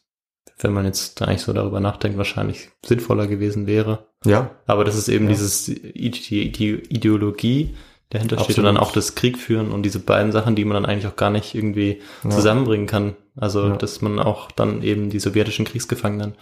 wenn 0.60 0.72
man 0.74 0.86
jetzt 0.86 1.22
eigentlich 1.22 1.42
so 1.42 1.52
darüber 1.52 1.82
nachdenkt, 1.82 2.18
wahrscheinlich 2.18 2.70
sinnvoller 2.86 3.28
gewesen 3.28 3.68
wäre. 3.68 4.08
Ja, 4.24 4.52
Aber 4.68 4.86
das 4.86 4.96
ist 4.96 5.10
eben 5.10 5.28
dieses 5.28 5.68
Ide 5.68 6.18
die 6.20 6.74
Ideologie, 6.80 7.76
dahinter 8.10 8.36
steht 8.38 8.58
und 8.60 8.65
Absolut. 8.65 8.68
dann 8.68 8.78
auch 8.78 8.91
das 8.91 9.15
Krieg 9.15 9.38
führen 9.38 9.72
und 9.72 9.84
diese 9.84 10.00
beiden 10.00 10.32
Sachen, 10.32 10.56
die 10.56 10.63
man 10.65 10.76
dann 10.76 10.86
eigentlich 10.86 11.08
auch 11.12 11.15
gar 11.15 11.30
nicht 11.32 11.56
irgendwie 11.56 12.02
Ja. 12.24 12.30
zusammenbringen 12.30 12.88
kann. 12.88 13.15
Also, 13.36 13.68
Ja. 13.68 13.76
dass 13.76 14.02
man 14.02 14.20
auch 14.20 14.52
dann 14.52 14.82
eben 14.84 15.10
die 15.10 15.20
sowjetischen 15.20 15.65
Kriegsgefangenen 15.65 16.36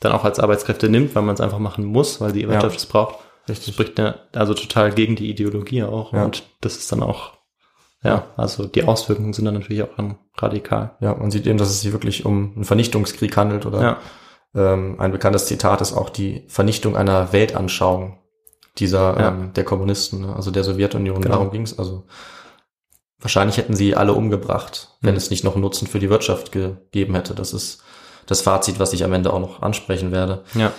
dann 0.00 0.12
auch 0.12 0.24
als 0.24 0.38
Arbeitskräfte 0.40 0.88
nimmt, 0.90 1.14
weil 1.14 1.22
man 1.22 1.34
es 1.34 1.40
einfach 1.40 1.58
machen 1.58 1.84
muss, 1.86 2.20
weil 2.20 2.32
die 2.32 2.46
Wirtschaft 2.48 2.76
es 2.76 2.86
braucht, 2.86 3.16
Das 3.48 3.64
spricht 3.64 3.96
ja 3.98 4.16
also 4.34 4.54
total 4.54 4.92
gegen 4.92 5.14
die 5.16 5.30
Ideologie 5.30 5.84
auch. 5.84 6.12
Ja. 6.12 6.24
Und 6.24 6.42
das 6.60 6.76
ist 6.76 6.90
dann 6.90 7.02
auch, 7.02 7.32
ja, 8.02 8.26
also 8.36 8.66
die 8.66 8.82
Auswirkungen 8.84 9.32
sind 9.32 9.44
dann 9.44 9.54
natürlich 9.54 9.82
auch 9.84 9.94
dann 9.96 10.18
radikal. 10.36 10.96
Ja, 11.00 11.14
man 11.14 11.30
sieht 11.30 11.46
eben, 11.46 11.56
dass 11.56 11.70
es 11.70 11.80
sich 11.80 11.92
wirklich 11.92 12.26
um 12.26 12.52
einen 12.56 12.64
Vernichtungskrieg 12.64 13.36
handelt 13.36 13.64
oder 13.64 13.80
Ja. 13.80 13.96
ähm, 14.54 14.96
ein 14.98 15.12
bekanntes 15.12 15.46
Zitat 15.46 15.80
ist 15.80 15.92
auch 15.92 16.10
die 16.10 16.44
Vernichtung 16.48 16.96
einer 16.96 17.32
Weltanschauung 17.32 18.18
dieser 18.78 19.18
Ja. 19.18 19.28
ähm, 19.28 19.52
der 19.54 19.64
Kommunisten, 19.64 20.20
ne? 20.22 20.36
also 20.36 20.50
der 20.50 20.64
Sowjetunion. 20.64 21.20
Genau. 21.22 21.36
Darum 21.36 21.50
ging 21.50 21.62
es. 21.62 21.78
Also 21.78 22.04
wahrscheinlich 23.18 23.56
hätten 23.56 23.74
sie 23.76 23.94
alle 23.96 24.12
umgebracht, 24.12 24.96
wenn 25.00 25.12
Mhm. 25.12 25.18
es 25.18 25.30
nicht 25.30 25.44
noch 25.44 25.54
einen 25.54 25.62
Nutzen 25.62 25.86
für 25.86 25.98
die 25.98 26.10
Wirtschaft 26.10 26.52
gegeben 26.52 27.14
hätte. 27.14 27.34
Das 27.34 27.52
ist 27.52 27.82
das 28.26 28.42
Fazit, 28.42 28.78
was 28.78 28.92
ich 28.92 29.04
am 29.04 29.12
Ende 29.12 29.32
auch 29.32 29.40
noch 29.40 29.62
ansprechen 29.62 30.12
werde. 30.12 30.42
Ja. 30.54 30.72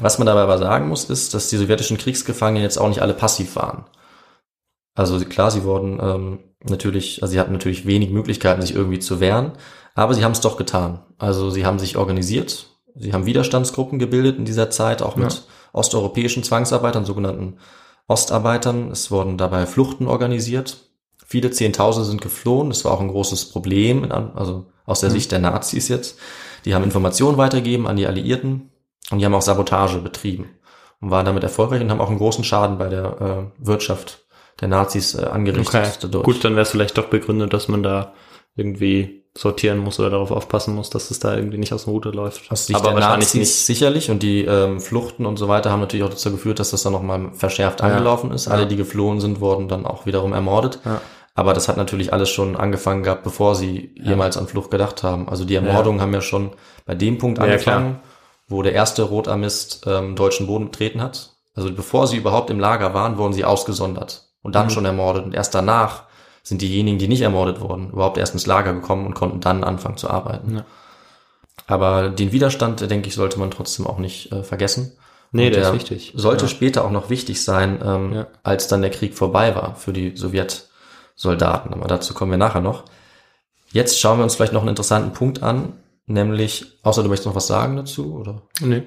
Was 0.00 0.18
man 0.18 0.26
dabei 0.26 0.40
aber 0.42 0.58
sagen 0.58 0.88
muss, 0.88 1.04
ist, 1.04 1.34
dass 1.34 1.48
die 1.48 1.56
sowjetischen 1.56 1.98
Kriegsgefangenen 1.98 2.62
jetzt 2.62 2.78
auch 2.78 2.88
nicht 2.88 3.02
alle 3.02 3.14
passiv 3.14 3.56
waren. 3.56 3.84
Also 4.94 5.18
klar, 5.20 5.50
sie 5.50 5.64
wurden 5.64 5.98
ähm, 6.02 6.38
natürlich, 6.68 7.22
also 7.22 7.32
sie 7.32 7.40
hatten 7.40 7.52
natürlich 7.52 7.86
wenig 7.86 8.10
Möglichkeiten, 8.10 8.62
sich 8.62 8.74
irgendwie 8.74 8.98
zu 8.98 9.20
wehren, 9.20 9.52
aber 9.94 10.14
sie 10.14 10.24
haben 10.24 10.32
es 10.32 10.40
doch 10.40 10.56
getan. 10.56 11.02
Also 11.18 11.50
sie 11.50 11.66
haben 11.66 11.78
sich 11.78 11.96
organisiert, 11.98 12.66
sie 12.94 13.12
haben 13.12 13.26
Widerstandsgruppen 13.26 13.98
gebildet 13.98 14.38
in 14.38 14.44
dieser 14.46 14.70
Zeit, 14.70 15.02
auch 15.02 15.16
mit 15.16 15.32
Ja. 15.32 15.38
Osteuropäischen 15.72 16.42
Zwangsarbeitern, 16.42 17.04
sogenannten 17.04 17.58
Ostarbeitern. 18.08 18.90
Es 18.90 19.10
wurden 19.10 19.38
dabei 19.38 19.66
Fluchten 19.66 20.06
organisiert. 20.06 20.90
Viele 21.26 21.50
Zehntausende 21.50 22.08
sind 22.08 22.20
geflohen. 22.20 22.68
Das 22.68 22.84
war 22.84 22.92
auch 22.92 23.00
ein 23.00 23.08
großes 23.08 23.46
Problem, 23.46 24.10
also 24.10 24.66
aus 24.84 25.00
der 25.00 25.10
Sicht 25.10 25.32
der 25.32 25.40
Nazis 25.40 25.88
jetzt. 25.88 26.18
Die 26.64 26.74
haben 26.74 26.84
Informationen 26.84 27.36
weitergegeben 27.36 27.86
an 27.86 27.96
die 27.96 28.06
Alliierten 28.06 28.70
und 29.10 29.18
die 29.18 29.24
haben 29.24 29.34
auch 29.34 29.42
Sabotage 29.42 29.98
betrieben 29.98 30.50
und 31.00 31.10
waren 31.10 31.26
damit 31.26 31.42
erfolgreich 31.42 31.80
und 31.80 31.90
haben 31.90 32.00
auch 32.00 32.08
einen 32.08 32.18
großen 32.18 32.44
Schaden 32.44 32.78
bei 32.78 32.88
der 32.88 33.50
äh, 33.58 33.64
Wirtschaft 33.66 34.26
der 34.60 34.68
Nazis 34.68 35.14
äh, 35.14 35.24
angerichtet. 35.24 35.74
Okay. 35.74 35.92
dadurch. 36.00 36.24
Gut, 36.24 36.44
dann 36.44 36.52
wäre 36.52 36.62
es 36.62 36.70
vielleicht 36.70 36.96
doch 36.96 37.08
begründet, 37.08 37.52
dass 37.52 37.68
man 37.68 37.82
da 37.82 38.14
irgendwie 38.54 39.25
sortieren 39.36 39.78
muss 39.78 40.00
oder 40.00 40.10
darauf 40.10 40.30
aufpassen 40.30 40.74
muss, 40.74 40.88
dass 40.90 41.10
es 41.10 41.18
da 41.18 41.34
irgendwie 41.36 41.58
nicht 41.58 41.72
aus 41.72 41.84
dem 41.84 41.90
Ruder 41.92 42.12
läuft. 42.12 42.50
Aus 42.50 42.66
Sicht 42.66 42.78
Aber 42.78 42.88
der 42.90 42.94
wahrscheinlich 42.96 43.28
Nazis 43.28 43.40
nicht. 43.40 43.54
sicherlich 43.66 44.10
und 44.10 44.22
die 44.22 44.44
ähm, 44.44 44.80
Fluchten 44.80 45.26
und 45.26 45.36
so 45.36 45.48
weiter 45.48 45.70
haben 45.70 45.80
natürlich 45.80 46.04
auch 46.04 46.10
dazu 46.10 46.30
geführt, 46.30 46.58
dass 46.58 46.70
das 46.70 46.82
dann 46.82 46.92
nochmal 46.92 47.30
verschärft 47.34 47.82
angelaufen 47.82 48.30
ist. 48.32 48.48
Alle, 48.48 48.62
Ja. 48.62 48.68
die 48.68 48.76
geflohen 48.76 49.20
sind, 49.20 49.40
wurden 49.40 49.68
dann 49.68 49.84
auch 49.86 50.06
wiederum 50.06 50.32
ermordet. 50.32 50.78
Ja. 50.84 51.00
Aber 51.34 51.52
das 51.52 51.68
hat 51.68 51.76
natürlich 51.76 52.14
alles 52.14 52.30
schon 52.30 52.56
angefangen 52.56 53.02
gehabt, 53.02 53.22
bevor 53.22 53.54
sie 53.54 53.90
jemals 53.94 54.38
an 54.38 54.48
Flucht 54.48 54.70
gedacht 54.70 55.02
haben. 55.02 55.28
Also 55.28 55.44
die 55.44 55.54
Ermordungen 55.54 56.00
haben 56.00 56.14
ja 56.14 56.22
schon 56.22 56.52
bei 56.86 56.94
dem 56.94 57.18
Punkt 57.18 57.36
Ja, 57.38 57.44
angefangen, 57.44 58.00
wo 58.48 58.62
der 58.62 58.72
erste 58.72 59.02
Rotarmist 59.02 59.82
ähm, 59.86 60.16
deutschen 60.16 60.46
Boden 60.46 60.66
betreten 60.70 61.02
hat. 61.02 61.34
Also 61.54 61.70
bevor 61.72 62.06
sie 62.06 62.16
überhaupt 62.16 62.48
im 62.48 62.58
Lager 62.58 62.94
waren, 62.94 63.18
wurden 63.18 63.34
sie 63.34 63.44
ausgesondert 63.44 64.28
und 64.42 64.54
dann 64.54 64.66
Mhm. 64.66 64.70
schon 64.70 64.84
ermordet. 64.86 65.24
Und 65.26 65.34
erst 65.34 65.54
danach 65.54 66.04
sind 66.46 66.62
diejenigen, 66.62 66.98
die 66.98 67.08
nicht 67.08 67.22
ermordet 67.22 67.60
wurden, 67.60 67.90
überhaupt 67.90 68.18
erst 68.18 68.34
ins 68.34 68.46
Lager 68.46 68.72
gekommen 68.72 69.04
und 69.04 69.14
konnten 69.14 69.40
dann 69.40 69.64
anfangen 69.64 69.96
zu 69.96 70.08
arbeiten. 70.08 70.56
Ja. 70.58 70.64
Aber 71.66 72.10
den 72.10 72.30
Widerstand, 72.30 72.88
denke 72.88 73.08
ich, 73.08 73.16
sollte 73.16 73.40
man 73.40 73.50
trotzdem 73.50 73.84
auch 73.86 73.98
nicht 73.98 74.30
äh, 74.30 74.44
vergessen. 74.44 74.92
Nee, 75.32 75.46
Und 75.48 75.56
der 75.56 75.62
ist 75.64 75.72
wichtig. 75.74 76.12
Sollte 76.14 76.44
Ja. 76.44 76.48
später 76.48 76.84
auch 76.84 76.92
noch 76.92 77.10
wichtig 77.10 77.42
sein, 77.42 77.80
ähm, 77.84 78.12
Ja. 78.12 78.26
als 78.44 78.68
dann 78.68 78.80
der 78.80 78.92
Krieg 78.92 79.16
vorbei 79.16 79.56
war 79.56 79.74
für 79.74 79.92
die 79.92 80.16
Sowjetsoldaten. 80.16 81.74
Aber 81.74 81.88
dazu 81.88 82.14
kommen 82.14 82.30
wir 82.30 82.38
nachher 82.38 82.60
noch. 82.60 82.84
Jetzt 83.72 83.98
schauen 84.00 84.18
wir 84.18 84.22
uns 84.22 84.36
vielleicht 84.36 84.52
noch 84.52 84.60
einen 84.60 84.68
interessanten 84.70 85.12
Punkt 85.12 85.42
an, 85.42 85.72
nämlich, 86.06 86.78
außer 86.84 87.02
du 87.02 87.08
möchtest 87.08 87.26
noch 87.26 87.34
was 87.34 87.48
sagen 87.48 87.74
dazu, 87.76 88.14
oder? 88.20 88.42
Nee. 88.60 88.82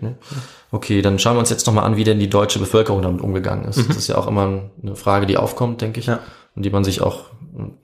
Okay, 0.72 1.02
dann 1.02 1.20
schauen 1.20 1.36
wir 1.36 1.40
uns 1.42 1.50
jetzt 1.50 1.68
nochmal 1.68 1.84
an, 1.84 1.98
wie 1.98 2.06
denn 2.06 2.20
die 2.20 2.30
deutsche 2.30 2.60
Bevölkerung 2.60 3.02
damit 3.02 3.20
umgegangen 3.22 3.66
ist. 3.66 3.90
Das 3.90 3.98
ist 3.98 4.08
ja 4.08 4.18
auch 4.18 4.28
immer 4.28 4.70
eine 4.82 4.96
Frage, 4.96 5.26
die 5.26 5.38
aufkommt, 5.38 5.82
denke 5.82 6.00
ich. 6.00 6.08
Mhm. 6.08 6.14
Ja. 6.14 6.20
Und 6.56 6.64
die 6.64 6.70
man 6.72 6.84
sich 6.84 7.02
auch, 7.02 7.26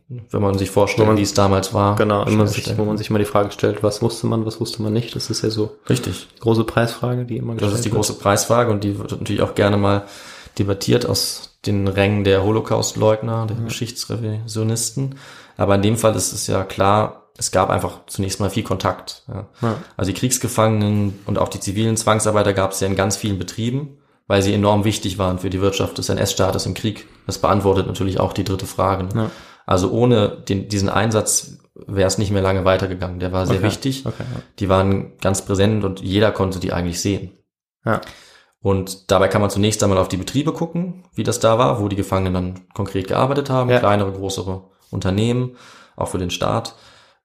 wenn 0.07 0.41
man 0.41 0.57
sich 0.57 0.69
vorstellt, 0.71 1.07
man- 1.07 1.17
wie 1.17 1.21
es 1.23 1.33
damals 1.33 1.73
war. 1.73 1.95
Genau, 1.95 2.23
schnell 2.23 2.33
immer 2.33 2.47
sich, 2.47 2.77
wo 2.77 2.85
man 2.85 2.97
sich 2.97 3.09
mal 3.09 3.19
die 3.19 3.25
Frage 3.25 3.51
stellt, 3.51 3.81
was 3.83 4.01
wusste 4.01 4.27
man, 4.27 4.45
was 4.45 4.59
wusste 4.59 4.81
man 4.81 4.93
nicht. 4.93 5.15
Das 5.15 5.29
ist 5.29 5.41
ja 5.41 5.49
so 5.49 5.75
Richtig. 5.89 6.27
große 6.39 6.63
Preisfrage, 6.63 7.25
die 7.25 7.37
immer 7.37 7.53
Das 7.53 7.61
gestellt 7.61 7.75
ist 7.75 7.85
die 7.85 7.89
wird. 7.91 7.95
große 7.97 8.13
Preisfrage 8.19 8.71
und 8.71 8.83
die 8.83 8.97
wird 8.99 9.11
natürlich 9.11 9.41
auch 9.41 9.55
gerne 9.55 9.77
mal 9.77 10.03
debattiert 10.59 11.05
aus 11.05 11.57
den 11.65 11.87
Rängen 11.87 12.23
der 12.23 12.43
Holocaust-Leugner, 12.43 13.47
der 13.47 13.57
Geschichtsrevisionisten. 13.57 15.15
Aber 15.57 15.75
in 15.75 15.81
dem 15.81 15.97
Fall 15.97 16.15
ist 16.15 16.33
es 16.33 16.47
ja 16.47 16.63
klar, 16.63 17.23
es 17.37 17.51
gab 17.51 17.69
einfach 17.69 18.05
zunächst 18.07 18.39
mal 18.39 18.49
viel 18.49 18.63
Kontakt. 18.63 19.23
Ja. 19.27 19.47
Ja. 19.61 19.75
Also 19.97 20.11
die 20.11 20.17
Kriegsgefangenen 20.17 21.19
und 21.25 21.37
auch 21.37 21.49
die 21.49 21.59
zivilen 21.59 21.97
Zwangsarbeiter 21.97 22.53
gab 22.53 22.71
es 22.71 22.79
ja 22.79 22.87
in 22.87 22.95
ganz 22.95 23.17
vielen 23.17 23.37
Betrieben, 23.37 23.97
weil 24.27 24.41
sie 24.41 24.53
enorm 24.53 24.85
wichtig 24.85 25.17
waren 25.17 25.39
für 25.39 25.49
die 25.49 25.61
Wirtschaft 25.61 25.97
des 25.97 26.09
NS-Staates 26.09 26.65
im 26.65 26.73
Krieg. 26.73 27.07
Das 27.25 27.37
beantwortet 27.39 27.87
natürlich 27.87 28.19
auch 28.19 28.33
die 28.33 28.43
dritte 28.45 28.65
Frage. 28.67 29.03
Ne? 29.03 29.09
Ja. 29.15 29.31
Also 29.65 29.91
ohne 29.91 30.29
den, 30.47 30.67
diesen 30.67 30.89
Einsatz 30.89 31.57
wäre 31.87 32.07
es 32.07 32.17
nicht 32.17 32.31
mehr 32.31 32.41
lange 32.41 32.63
weitergegangen. 32.65 33.19
Der 33.19 33.31
war 33.31 33.45
sehr 33.47 33.57
Okay. 33.57 33.65
wichtig. 33.67 34.05
Okay, 34.05 34.23
ja. 34.23 34.41
Die 34.59 34.69
waren 34.69 35.13
ganz 35.21 35.43
präsent 35.43 35.83
und 35.83 36.01
jeder 36.01 36.31
konnte 36.31 36.59
die 36.59 36.71
eigentlich 36.73 37.01
sehen. 37.01 37.31
Ja. 37.85 38.01
Und 38.61 39.11
dabei 39.11 39.27
kann 39.27 39.41
man 39.41 39.49
zunächst 39.49 39.83
einmal 39.83 39.97
auf 39.99 40.07
die 40.07 40.17
Betriebe 40.17 40.51
gucken, 40.53 41.03
wie 41.13 41.23
das 41.23 41.39
da 41.39 41.59
war, 41.59 41.81
wo 41.81 41.87
die 41.87 41.95
Gefangenen 41.95 42.33
dann 42.33 42.61
konkret 42.73 43.07
gearbeitet 43.07 43.49
haben, 43.49 43.69
Ja. 43.69 43.79
kleinere, 43.79 44.11
größere 44.11 44.63
Unternehmen, 44.89 45.55
auch 45.95 46.07
für 46.07 46.17
den 46.17 46.31
Staat. 46.31 46.75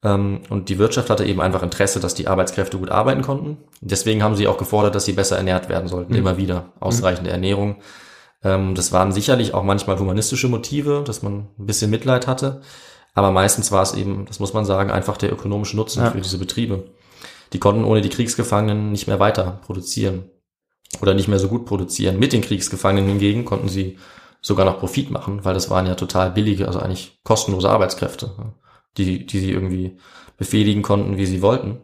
Ähm, 0.02 0.40
Und 0.48 0.68
die 0.70 0.78
Wirtschaft 0.78 1.10
hatte 1.10 1.24
eben 1.24 1.40
einfach 1.40 1.62
Interesse, 1.62 2.00
dass 2.00 2.14
die 2.14 2.26
Arbeitskräfte 2.26 2.78
gut 2.78 2.90
arbeiten 2.90 3.22
konnten. 3.22 3.58
Deswegen 3.82 4.22
haben 4.22 4.34
sie 4.34 4.48
auch 4.48 4.56
gefordert, 4.58 4.94
dass 4.94 5.04
sie 5.04 5.12
besser 5.12 5.36
ernährt 5.36 5.68
werden 5.68 5.88
sollten, 5.88 6.12
Mhm. 6.14 6.18
immer 6.18 6.36
wieder. 6.38 6.72
Ausreichende 6.80 7.30
Ernährung. 7.30 7.76
Ähm, 8.42 8.74
Das 8.74 8.92
waren 8.92 9.12
sicherlich 9.12 9.54
auch 9.54 9.62
manchmal 9.62 9.98
humanistische 9.98 10.48
Motive, 10.48 11.02
dass 11.04 11.22
man 11.22 11.48
ein 11.58 11.66
bisschen 11.66 11.90
Mitleid 11.90 12.26
hatte. 12.26 12.62
Aber 13.14 13.32
meistens 13.32 13.72
war 13.72 13.82
es 13.82 13.94
eben, 13.94 14.26
das 14.26 14.38
muss 14.40 14.52
man 14.54 14.64
sagen, 14.64 14.90
einfach 14.90 15.16
der 15.16 15.32
ökonomische 15.32 15.76
Nutzen 15.76 16.02
Ja. 16.02 16.10
für 16.10 16.20
diese 16.20 16.38
Betriebe. 16.38 16.84
Die 17.52 17.58
konnten 17.58 17.84
ohne 17.84 18.00
die 18.00 18.08
Kriegsgefangenen 18.08 18.92
nicht 18.92 19.08
mehr 19.08 19.18
weiter 19.18 19.60
produzieren 19.66 20.30
oder 21.02 21.14
nicht 21.14 21.28
mehr 21.28 21.40
so 21.40 21.48
gut 21.48 21.66
produzieren. 21.66 22.18
Mit 22.18 22.32
den 22.32 22.42
Kriegsgefangenen 22.42 23.08
hingegen 23.08 23.44
konnten 23.44 23.68
sie 23.68 23.98
sogar 24.40 24.64
noch 24.64 24.78
Profit 24.78 25.10
machen, 25.10 25.44
weil 25.44 25.54
das 25.54 25.68
waren 25.68 25.86
ja 25.86 25.94
total 25.96 26.30
billige, 26.30 26.66
also 26.66 26.78
eigentlich 26.78 27.18
kostenlose 27.24 27.68
Arbeitskräfte, 27.68 28.54
die, 28.96 29.26
die 29.26 29.38
sie 29.40 29.50
irgendwie 29.50 29.98
befehligen 30.38 30.82
konnten, 30.82 31.18
wie 31.18 31.26
sie 31.26 31.42
wollten. 31.42 31.80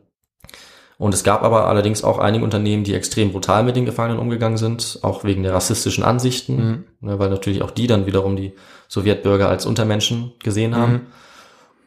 Und 0.98 1.12
es 1.12 1.24
gab 1.24 1.42
aber 1.42 1.66
allerdings 1.68 2.02
auch 2.04 2.18
einige 2.18 2.42
Unternehmen, 2.44 2.82
die 2.85 2.94
extrem 2.94 3.30
brutal 3.32 3.62
mit 3.64 3.76
den 3.76 3.85
Gefangenen 3.85 4.18
umgegangen 4.18 4.56
sind, 4.56 5.00
auch 5.02 5.24
wegen 5.24 5.42
der 5.42 5.52
rassistischen 5.52 6.02
Ansichten, 6.04 6.56
Mhm. 6.56 6.85
ne, 7.00 7.18
weil 7.18 7.28
natürlich 7.28 7.62
auch 7.62 7.70
die 7.70 7.87
dann 7.87 8.06
wiederum 8.06 8.35
die 8.37 8.54
Sowjetbürger 8.88 9.48
als 9.48 9.66
Untermenschen 9.66 10.32
gesehen 10.42 10.74
haben. 10.74 10.92
Mhm. 10.92 11.06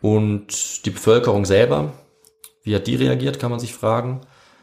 Und 0.02 0.86
die 0.86 0.92
Bevölkerung 0.92 1.46
selber, 1.46 1.94
wie 2.64 2.76
hat 2.76 2.88
die 2.88 2.96
reagiert, 2.96 3.40
kann 3.40 3.52
man 3.52 3.60
sich 3.60 3.74
fragen. 3.74 4.22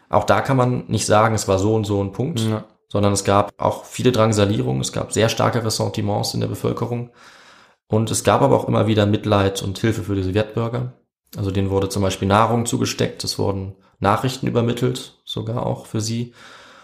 Auch 0.09 0.25
da 0.25 0.41
kann 0.41 0.57
man 0.57 0.85
nicht 0.87 1.07
sagen, 1.07 1.35
es 1.35 1.49
war 1.49 1.59
so 1.59 1.75
und 1.75 1.85
so 1.85 2.03
ein 2.03 2.13
Punkt, 2.13 2.41
Ja. 2.41 2.65
sondern 2.89 3.13
es 3.13 3.25
gab 3.25 3.53
auch 3.59 3.85
viele 3.85 4.13
Drangsalierungen, 4.13 4.81
es 4.81 4.93
gab 4.93 5.13
sehr 5.13 5.29
starke 5.29 5.65
Ressentiments 5.65 6.35
in 6.35 6.41
der 6.41 6.47
Bevölkerung. 6.47 7.11
Und 7.89 8.11
es 8.11 8.23
gab 8.25 8.43
aber 8.43 8.57
auch 8.57 8.69
immer 8.69 8.87
wieder 8.87 9.07
Mitleid 9.07 9.63
und 9.63 9.79
Hilfe 9.79 10.05
für 10.05 10.15
die 10.15 10.23
Sowjetbürger. 10.23 10.93
Also 11.37 11.51
denen 11.51 11.71
wurde 11.71 11.89
zum 11.89 12.03
Beispiel 12.03 12.29
Nahrung 12.29 12.65
zugesteckt, 12.67 13.25
es 13.25 13.39
wurden 13.39 13.75
Nachrichten 14.01 14.47
übermittelt, 14.47 15.15
sogar 15.25 15.65
auch 15.67 15.87
für 15.87 16.01
sie. 16.01 16.33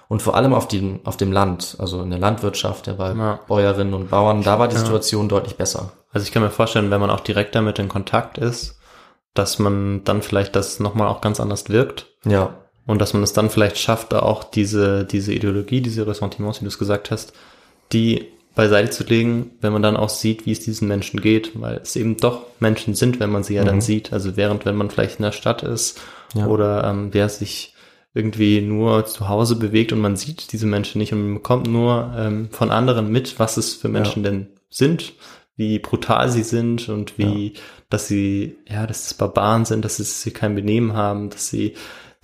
Und 0.08 0.20
vor 0.20 0.34
allem 0.34 0.52
auf 0.52 0.68
dem, 0.68 1.00
auf 1.04 1.16
dem 1.16 1.32
Land, 1.32 1.76
also 1.78 2.02
in 2.02 2.10
der 2.10 2.18
Landwirtschaft, 2.18 2.86
ja, 2.86 2.92
bei 2.94 3.12
Ja. 3.14 3.40
Bäuerinnen 3.48 3.94
und 3.94 4.10
Bauern, 4.10 4.42
da 4.42 4.58
war 4.58 4.68
die 4.68 4.74
Ja. 4.74 4.80
Situation 4.80 5.28
deutlich 5.28 5.56
besser. 5.56 5.92
Also 6.12 6.26
ich 6.26 6.32
kann 6.32 6.42
mir 6.42 6.50
vorstellen, 6.50 6.90
wenn 6.90 7.00
man 7.00 7.08
auch 7.10 7.20
direkt 7.20 7.54
damit 7.54 7.78
in 7.78 7.88
Kontakt 7.88 8.36
ist, 8.36 8.78
dass 9.34 9.58
man 9.58 10.04
dann 10.04 10.20
vielleicht 10.20 10.54
das 10.54 10.80
nochmal 10.80 11.08
auch 11.08 11.22
ganz 11.22 11.40
anders 11.40 11.70
wirkt 11.70 12.06
Ja, 12.26 12.54
und 12.86 13.00
dass 13.00 13.14
man 13.14 13.22
es 13.22 13.32
dann 13.32 13.48
vielleicht 13.48 13.78
schafft, 13.78 14.12
da 14.12 14.20
auch 14.20 14.44
diese, 14.44 15.04
diese 15.06 15.32
Ideologie, 15.32 15.80
diese 15.80 16.06
Ressentiments, 16.06 16.60
wie 16.60 16.64
du 16.64 16.68
es 16.68 16.78
gesagt 16.78 17.10
hast, 17.10 17.32
die 17.92 18.28
beiseite 18.54 18.90
zu 18.90 19.04
legen, 19.04 19.52
wenn 19.60 19.72
man 19.72 19.82
dann 19.82 19.96
auch 19.96 20.10
sieht, 20.10 20.44
wie 20.46 20.52
es 20.52 20.60
diesen 20.60 20.88
Menschen 20.88 21.20
geht, 21.20 21.52
weil 21.60 21.76
es 21.82 21.96
eben 21.96 22.16
doch 22.18 22.46
Menschen 22.60 22.94
sind, 22.94 23.18
wenn 23.20 23.30
man 23.30 23.42
sie 23.44 23.54
ja 23.54 23.64
dann 23.64 23.80
sieht. 23.80 24.12
Also 24.12 24.36
während, 24.36 24.64
wenn 24.66 24.76
man 24.76 24.90
vielleicht 24.90 25.18
in 25.18 25.24
der 25.24 25.32
Stadt 25.32 25.62
ist 25.62 26.00
Ja. 26.34 26.46
oder 26.46 26.84
ähm, 26.84 27.08
wer 27.12 27.28
sich 27.28 27.74
irgendwie 28.14 28.60
nur 28.60 29.06
zu 29.06 29.28
Hause 29.28 29.56
bewegt 29.56 29.92
und 29.92 30.00
man 30.00 30.16
sieht 30.16 30.52
diese 30.52 30.66
Menschen 30.66 30.98
nicht 30.98 31.12
und 31.14 31.22
man 31.22 31.34
bekommt 31.34 31.66
nur 31.66 32.12
ähm, 32.16 32.48
von 32.50 32.70
anderen 32.70 33.10
mit, 33.10 33.38
was 33.38 33.56
es 33.56 33.74
für 33.74 33.88
Menschen 33.88 34.22
denn 34.22 34.48
sind, 34.68 35.14
wie 35.56 35.78
brutal 35.78 36.28
sie 36.30 36.42
sind 36.42 36.90
und 36.90 37.18
wie, 37.18 37.54
dass 37.88 38.08
sie, 38.08 38.56
ja, 38.68 38.86
dass 38.86 39.06
es 39.06 39.14
Barbaren 39.14 39.64
sind, 39.64 39.84
dass 39.84 39.96
sie 39.96 40.30
kein 40.30 40.54
Benehmen 40.54 40.92
haben, 40.94 41.30
dass 41.30 41.48
sie 41.48 41.74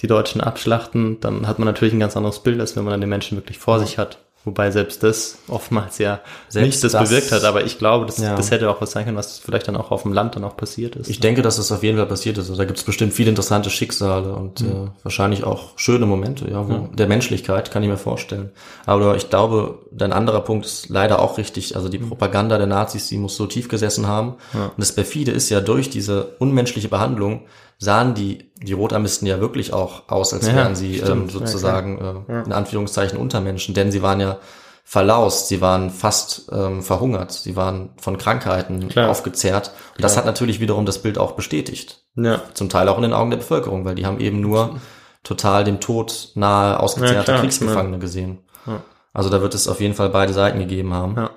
die 0.01 0.07
Deutschen 0.07 0.41
abschlachten, 0.43 1.21
dann 1.21 1.47
hat 1.47 1.59
man 1.59 1.67
natürlich 1.67 1.95
ein 1.95 2.01
ganz 2.01 2.17
anderes 2.17 2.43
Bild, 2.43 2.61
als 2.61 2.77
wenn 2.77 2.85
man 2.85 2.93
dann 2.93 3.01
den 3.01 3.11
Menschen 3.11 3.37
wirklich 3.39 3.59
vor 3.59 3.81
sich 3.81 3.97
hat. 3.99 4.19
Wobei 4.45 4.71
selbst 4.71 5.03
das 5.03 5.37
oftmals 5.49 5.99
ja 5.99 6.21
Selbst 6.49 6.67
nicht 6.67 6.85
das, 6.85 6.93
das- 6.93 7.09
bewirkt 7.11 7.33
hat. 7.33 7.45
Aber 7.45 7.65
ich 7.65 7.77
glaube, 7.77 8.07
das, 8.07 8.17
Ja. 8.19 8.35
das 8.35 8.51
hätte 8.51 8.71
auch 8.71 8.81
was 8.81 8.93
sein 8.93 9.05
können, 9.05 9.17
was 9.17 9.39
vielleicht 9.39 9.69
dann 9.69 9.77
auch 9.77 9.91
auf 9.91 10.05
dem 10.05 10.13
Land 10.15 10.37
dann 10.37 10.45
auch 10.45 10.57
passiert 10.57 10.97
ist. 10.97 11.11
Ich 11.11 11.21
denke, 11.21 11.43
dass 11.43 11.57
das 11.57 11.71
auf 11.71 11.83
jeden 11.83 11.99
Fall 11.99 12.07
passiert 12.07 12.39
ist. 12.39 12.49
Also 12.49 12.57
da 12.57 12.65
gibt 12.65 12.79
es 12.79 12.85
bestimmt 12.85 13.13
viele 13.13 13.29
interessante 13.31 13.69
Schicksale 13.69 14.33
und 14.33 14.61
Mhm. 14.63 14.69
äh, 14.69 14.75
wahrscheinlich 15.03 15.45
auch 15.45 15.71
schöne 15.77 16.07
Momente, 16.07 16.49
ja, 16.51 16.67
wo, 16.67 16.87
der 16.95 17.09
Menschlichkeit, 17.09 17.71
kann 17.71 17.83
ich 17.83 17.89
mir 17.91 17.99
vorstellen. 17.99 18.51
Aber 18.87 19.17
ich 19.17 19.29
glaube, 19.29 19.81
dein 19.91 20.13
anderer 20.15 20.41
Punkt 20.41 20.65
ist 20.65 20.89
leider 20.89 21.19
auch 21.19 21.37
richtig. 21.37 21.75
Also 21.77 21.89
Mhm. 21.89 21.93
die 21.93 21.99
Propaganda 21.99 22.57
der 22.57 22.69
Nazis, 22.69 23.09
die 23.09 23.19
muss 23.19 23.37
so 23.37 23.47
tief 23.47 23.69
gesessen 23.69 24.07
haben. 24.07 24.37
Und 24.55 24.73
das 24.79 24.93
perfide 24.93 25.33
ist 25.33 25.51
ja, 25.51 25.61
durch 25.61 25.91
diese 25.91 26.37
unmenschliche 26.39 26.89
Behandlung 26.89 27.43
sahen 27.79 28.15
die, 28.15 28.51
die 28.61 28.73
Rotarmisten 28.73 29.27
ja 29.29 29.41
wirklich 29.41 29.73
auch 29.73 30.09
aus, 30.09 30.35
als 30.35 30.47
Ja, 30.49 30.55
wären 30.55 30.75
sie 30.77 30.97
ähm, 30.99 31.05
stimmt. 31.05 31.33
Ja, 31.33 31.39
sozusagen 31.39 32.25
äh, 32.29 32.43
in 32.45 32.53
Anführungszeichen 32.53 33.19
Untermenschen. 33.19 33.75
Denn 33.75 33.93
sie 33.93 34.03
waren 34.03 34.21
ja 34.21 34.39
verlaust, 34.85 35.49
sie 35.49 35.61
waren 35.61 35.91
fast 35.91 36.51
ähm, 36.51 36.83
verhungert, 36.83 37.31
sie 37.33 37.57
waren 37.57 37.91
von 38.01 38.17
Krankheiten 38.19 38.89
Klar. 38.89 39.11
aufgezehrt. 39.11 39.73
Und 39.97 40.03
das 40.03 40.17
hat 40.17 40.25
natürlich 40.27 40.61
wiederum 40.61 40.87
das 40.87 41.01
Bild 41.03 41.19
auch 41.19 41.33
bestätigt. 41.33 42.05
ja. 42.17 42.41
Zum 42.55 42.69
Teil 42.69 42.89
auch 42.89 42.97
in 42.97 43.03
den 43.03 43.13
Augen 43.13 43.31
der 43.31 43.37
Bevölkerung, 43.39 43.85
weil 43.85 43.95
die 43.95 44.07
haben 44.07 44.19
eben 44.19 44.41
nur 44.41 44.81
total 45.25 45.63
dem 45.65 45.79
Tod 45.81 46.31
nahe 46.35 46.73
Ja, 46.73 46.81
ausgezehrte 46.81 47.25
klar. 47.33 47.41
Kriegsgefangene 47.41 47.99
gesehen. 47.99 48.39
Ja. 48.67 48.83
Also 49.13 49.31
da 49.31 49.41
wird 49.43 49.55
es 49.55 49.69
auf 49.69 49.81
jeden 49.81 49.95
Fall 49.95 50.09
beide 50.09 50.33
Seiten 50.33 50.59
gegeben 50.59 50.95
haben. 50.95 51.17
Ja. 51.17 51.31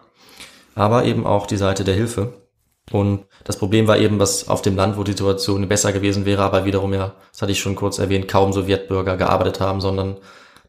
Aber 0.76 1.04
eben 1.04 1.26
auch 1.26 1.46
die 1.46 1.58
Seite 1.58 1.84
der 1.84 1.96
Hilfe. 1.96 2.34
Und 2.92 3.26
das 3.44 3.58
Problem 3.58 3.88
war 3.88 3.98
eben, 3.98 4.20
was 4.20 4.50
auf 4.50 4.62
dem 4.62 4.76
Land, 4.76 4.98
wo 4.98 5.04
die 5.04 5.12
Situation 5.12 5.68
besser 5.68 5.94
gewesen 5.94 6.26
wäre, 6.26 6.44
aber 6.44 6.66
wiederum 6.66 6.94
ja, 6.94 7.16
das 7.32 7.42
hatte 7.42 7.52
ich 7.52 7.60
schon 7.60 7.76
kurz 7.76 8.00
erwähnt, 8.00 8.28
kaum 8.28 8.52
Sowjetbürger 8.54 9.18
gearbeitet 9.18 9.60
haben, 9.60 9.82
sondern 9.82 10.18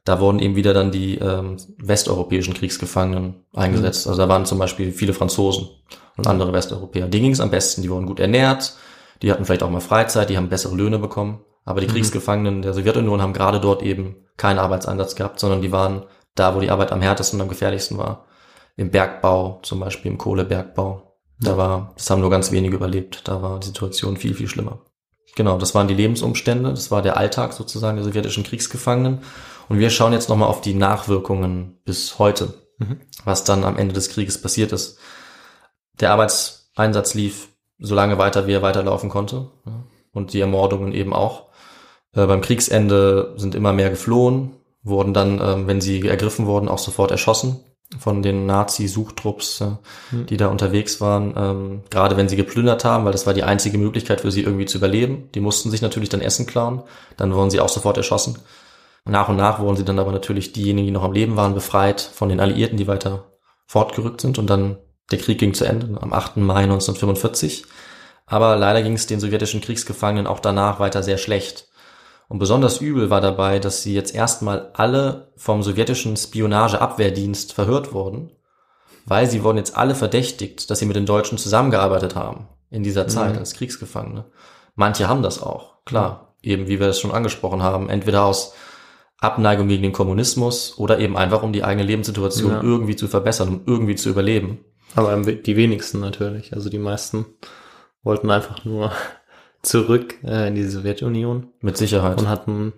da 0.05 0.21
wurden 0.21 0.41
eben 0.41 0.57
wieder 0.57 0.75
dann 0.75 0.91
die 0.91 1.19
ähm, 1.19 1.57
westeuropäischen 1.79 2.55
Kriegsgefangenen 2.55 3.45
eingesetzt. 3.55 4.07
Also 4.07 4.23
da 4.23 4.29
waren 4.29 4.47
zum 4.47 4.59
Beispiel 4.59 4.93
viele 4.93 5.15
Franzosen 5.15 5.69
und 6.17 6.27
andere 6.27 6.53
Westeuropäer. 6.53 7.09
Denen 7.09 7.25
ging 7.25 7.33
es 7.33 7.41
am 7.41 7.51
besten. 7.51 7.83
Die 7.83 7.91
wurden 7.91 8.07
gut 8.07 8.21
ernährt, 8.21 8.77
die 9.23 9.31
hatten 9.31 9.45
vielleicht 9.45 9.63
auch 9.63 9.71
mal 9.71 9.81
Freizeit, 9.81 10.29
die 10.29 10.37
haben 10.37 10.49
bessere 10.49 10.75
Löhne 10.75 10.99
bekommen. 10.99 11.45
Aber 11.65 11.81
die 11.81 11.87
Kriegsgefangenen 11.87 12.63
der 12.63 12.75
Sowjetunion 12.75 13.23
haben 13.23 13.33
gerade 13.33 13.61
dort 13.61 13.83
eben 13.83 14.17
keinen 14.37 14.59
Arbeitseinsatz 14.59 15.15
gehabt, 15.15 15.39
sondern 15.39 15.63
die 15.63 15.71
waren 15.71 16.07
da, 16.35 16.57
wo 16.57 16.61
die 16.61 16.71
Arbeit 16.71 16.91
am 16.91 17.01
härtesten 17.01 17.39
und 17.39 17.43
am 17.43 17.49
gefährlichsten 17.49 17.99
war. 17.99 18.27
Im 18.77 18.91
Bergbau, 18.91 19.61
zum 19.63 19.79
Beispiel 19.79 20.11
im 20.11 20.19
Kohlebergbau. 20.19 21.12
Da 21.43 21.57
war, 21.57 21.93
das 21.97 22.09
haben 22.09 22.21
nur 22.21 22.31
ganz 22.31 22.53
wenige 22.53 22.77
überlebt. 22.77 23.27
Da 23.27 23.43
war 23.43 23.59
die 23.59 23.67
Situation 23.67 24.17
viel, 24.17 24.35
viel 24.35 24.49
schlimmer. 24.49 24.81
Genau, 25.35 25.59
das 25.59 25.75
waren 25.75 25.89
die 25.89 25.95
Lebensumstände, 25.95 26.71
das 26.71 26.91
war 26.91 27.01
der 27.01 27.17
Alltag 27.17 27.55
sozusagen 27.55 27.97
der 27.97 28.05
sowjetischen 28.05 28.45
Kriegsgefangenen. 28.45 29.21
Und 29.69 29.79
wir 29.79 29.91
schauen 29.91 30.13
jetzt 30.13 30.29
nochmal 30.29 30.49
auf 30.49 30.61
die 30.61 30.75
Nachwirkungen 30.75 31.79
bis 31.85 32.19
heute, 32.19 32.55
was 33.25 33.45
dann 33.45 33.65
am 33.65 33.79
Ende 33.79 33.95
des 33.95 34.11
Krieges 34.11 34.41
passiert 34.41 34.73
ist. 34.73 34.99
Der 36.01 36.13
Arbeitseinsatz 36.13 37.15
lief 37.15 37.49
so 37.79 37.95
lange 37.95 38.19
weiter, 38.19 38.47
wie 38.47 38.53
er 38.53 38.63
weiterlaufen 38.63 39.09
konnte. 39.09 39.51
Und 40.13 40.35
die 40.35 40.41
Ermordungen 40.41 40.93
eben 40.93 41.15
auch. 41.15 41.47
Äh, 42.13 42.27
beim 42.27 42.43
Kriegsende 42.43 43.33
sind 43.37 43.55
immer 43.55 43.73
mehr 43.73 43.89
geflohen, 43.89 44.57
wurden 44.83 45.15
dann, 45.15 45.41
ähm, 45.41 45.67
wenn 45.67 45.81
sie 45.81 46.07
ergriffen 46.07 46.47
wurden, 46.47 46.69
auch 46.69 46.79
sofort 46.79 47.11
erschossen 47.11 47.65
von 47.99 48.23
den 48.23 48.47
Nazi-Suchtrupps, 48.47 49.59
ja, 49.61 49.79
die 50.13 50.37
da 50.37 50.49
unterwegs 50.49 51.01
waren. 51.01 51.35
Ähm, 51.37 51.83
gerade 51.91 52.17
wenn 52.17 52.29
sie 52.29 52.37
geplündert 52.37 52.85
haben, 52.85 53.05
weil 53.05 53.13
das 53.13 53.27
war 53.27 53.35
die 53.35 53.43
einzige 53.43 53.79
Möglichkeit 53.79 54.21
für 54.23 54.31
sie 54.31 54.43
irgendwie 54.43 54.67
zu 54.67 54.79
überleben. 54.79 55.29
Die 55.35 55.41
mussten 55.41 55.71
sich 55.71 55.83
natürlich 55.83 56.09
dann 56.09 56.21
Essen 56.21 56.47
klauen. 56.47 56.83
Dann 57.17 57.35
wurden 57.35 57.51
sie 57.51 57.61
auch 57.61 57.69
sofort 57.69 57.97
erschossen. 57.97 58.39
Nach 59.05 59.29
und 59.29 59.37
nach 59.37 59.59
wurden 59.59 59.77
sie 59.77 59.85
dann 59.85 59.99
aber 59.99 60.13
natürlich 60.13 60.53
diejenigen, 60.53 60.87
die 60.87 60.93
noch 60.93 61.03
am 61.03 61.13
Leben 61.13 61.37
waren, 61.37 61.55
befreit 61.55 62.01
von 62.01 62.29
den 62.29 62.41
Alliierten, 62.41 62.79
die 62.79 62.87
weiter 62.87 63.33
fortgerückt 63.67 64.21
sind. 64.21 64.39
Und 64.39 64.49
dann 64.49 64.77
der 65.11 65.19
Krieg 65.19 65.39
ging 65.39 65.55
zu 65.55 65.65
Ende 65.65 66.01
am 66.01 66.13
8. 66.13 66.37
Mai 66.39 66.63
1945. 66.63 67.65
Aber 68.27 68.57
leider 68.57 68.83
ging 68.83 68.95
es 68.95 69.07
den 69.07 69.21
sowjetischen 69.21 69.61
Kriegsgefangenen 69.61 70.27
auch 70.27 70.41
danach 70.41 70.81
weiter 70.81 71.03
sehr 71.03 71.19
schlecht. 71.19 71.69
Und 72.33 72.39
besonders 72.39 72.81
übel 72.81 73.11
war 73.11 73.21
dabei, 73.21 73.59
dass 73.59 73.83
sie 73.83 73.93
jetzt 73.93 74.15
erstmal 74.15 74.71
alle 74.73 75.33
vom 75.37 75.63
sowjetischen 75.63 76.17
Spionageabwehrdienst 76.17 77.53
verhört 77.53 77.93
wurden, 77.93 78.31
weil 79.05 79.29
sie 79.29 79.45
wurden 79.45 79.59
jetzt 79.59 79.77
alle 79.77 79.95
verdächtigt, 79.95 80.71
dass 80.71 80.79
sie 80.79 80.87
mit 80.87 80.97
den 80.97 81.05
Deutschen 81.05 81.37
zusammengearbeitet 81.37 82.17
haben 82.17 82.49
in 82.71 82.83
dieser 82.85 83.07
Zeit 83.07 83.37
als 83.37 83.53
Kriegsgefangene. 83.53 84.25
Manche 84.77 85.09
haben 85.11 85.23
das 85.23 85.43
auch, 85.43 85.85
klar, 85.85 86.35
eben 86.41 86.69
wie 86.69 86.81
wir 86.81 86.87
das 86.87 87.01
schon 87.01 87.13
angesprochen 87.13 87.63
haben, 87.63 87.91
entweder 87.91 88.25
aus 88.25 88.55
Abneigung 89.21 89.69
gegen 89.69 89.83
den 89.83 89.93
Kommunismus 89.93 90.79
oder 90.79 91.01
eben 91.01 91.19
einfach 91.19 91.43
um 91.43 91.53
die 91.53 91.65
eigene 91.65 91.87
Lebenssituation 91.87 92.53
Ja. 92.53 92.63
irgendwie 92.63 92.97
zu 92.97 93.09
verbessern, 93.09 93.49
um 93.49 93.61
irgendwie 93.67 93.97
zu 93.97 94.09
überleben. 94.09 94.65
Aber 94.95 95.15
die 95.21 95.57
wenigsten 95.59 96.01
natürlich. 96.01 96.55
Also 96.55 96.71
die 96.71 96.79
meisten 96.79 97.27
wollten 98.03 98.31
einfach 98.31 98.65
nur 98.65 98.91
zurück 99.63 100.17
äh, 100.25 100.49
in 100.49 100.55
die 100.55 100.65
Sowjetunion 100.65 101.49
Mit 101.61 101.77
Sicherheit. 101.77 102.21
und 102.21 102.29
hatten, 102.29 102.73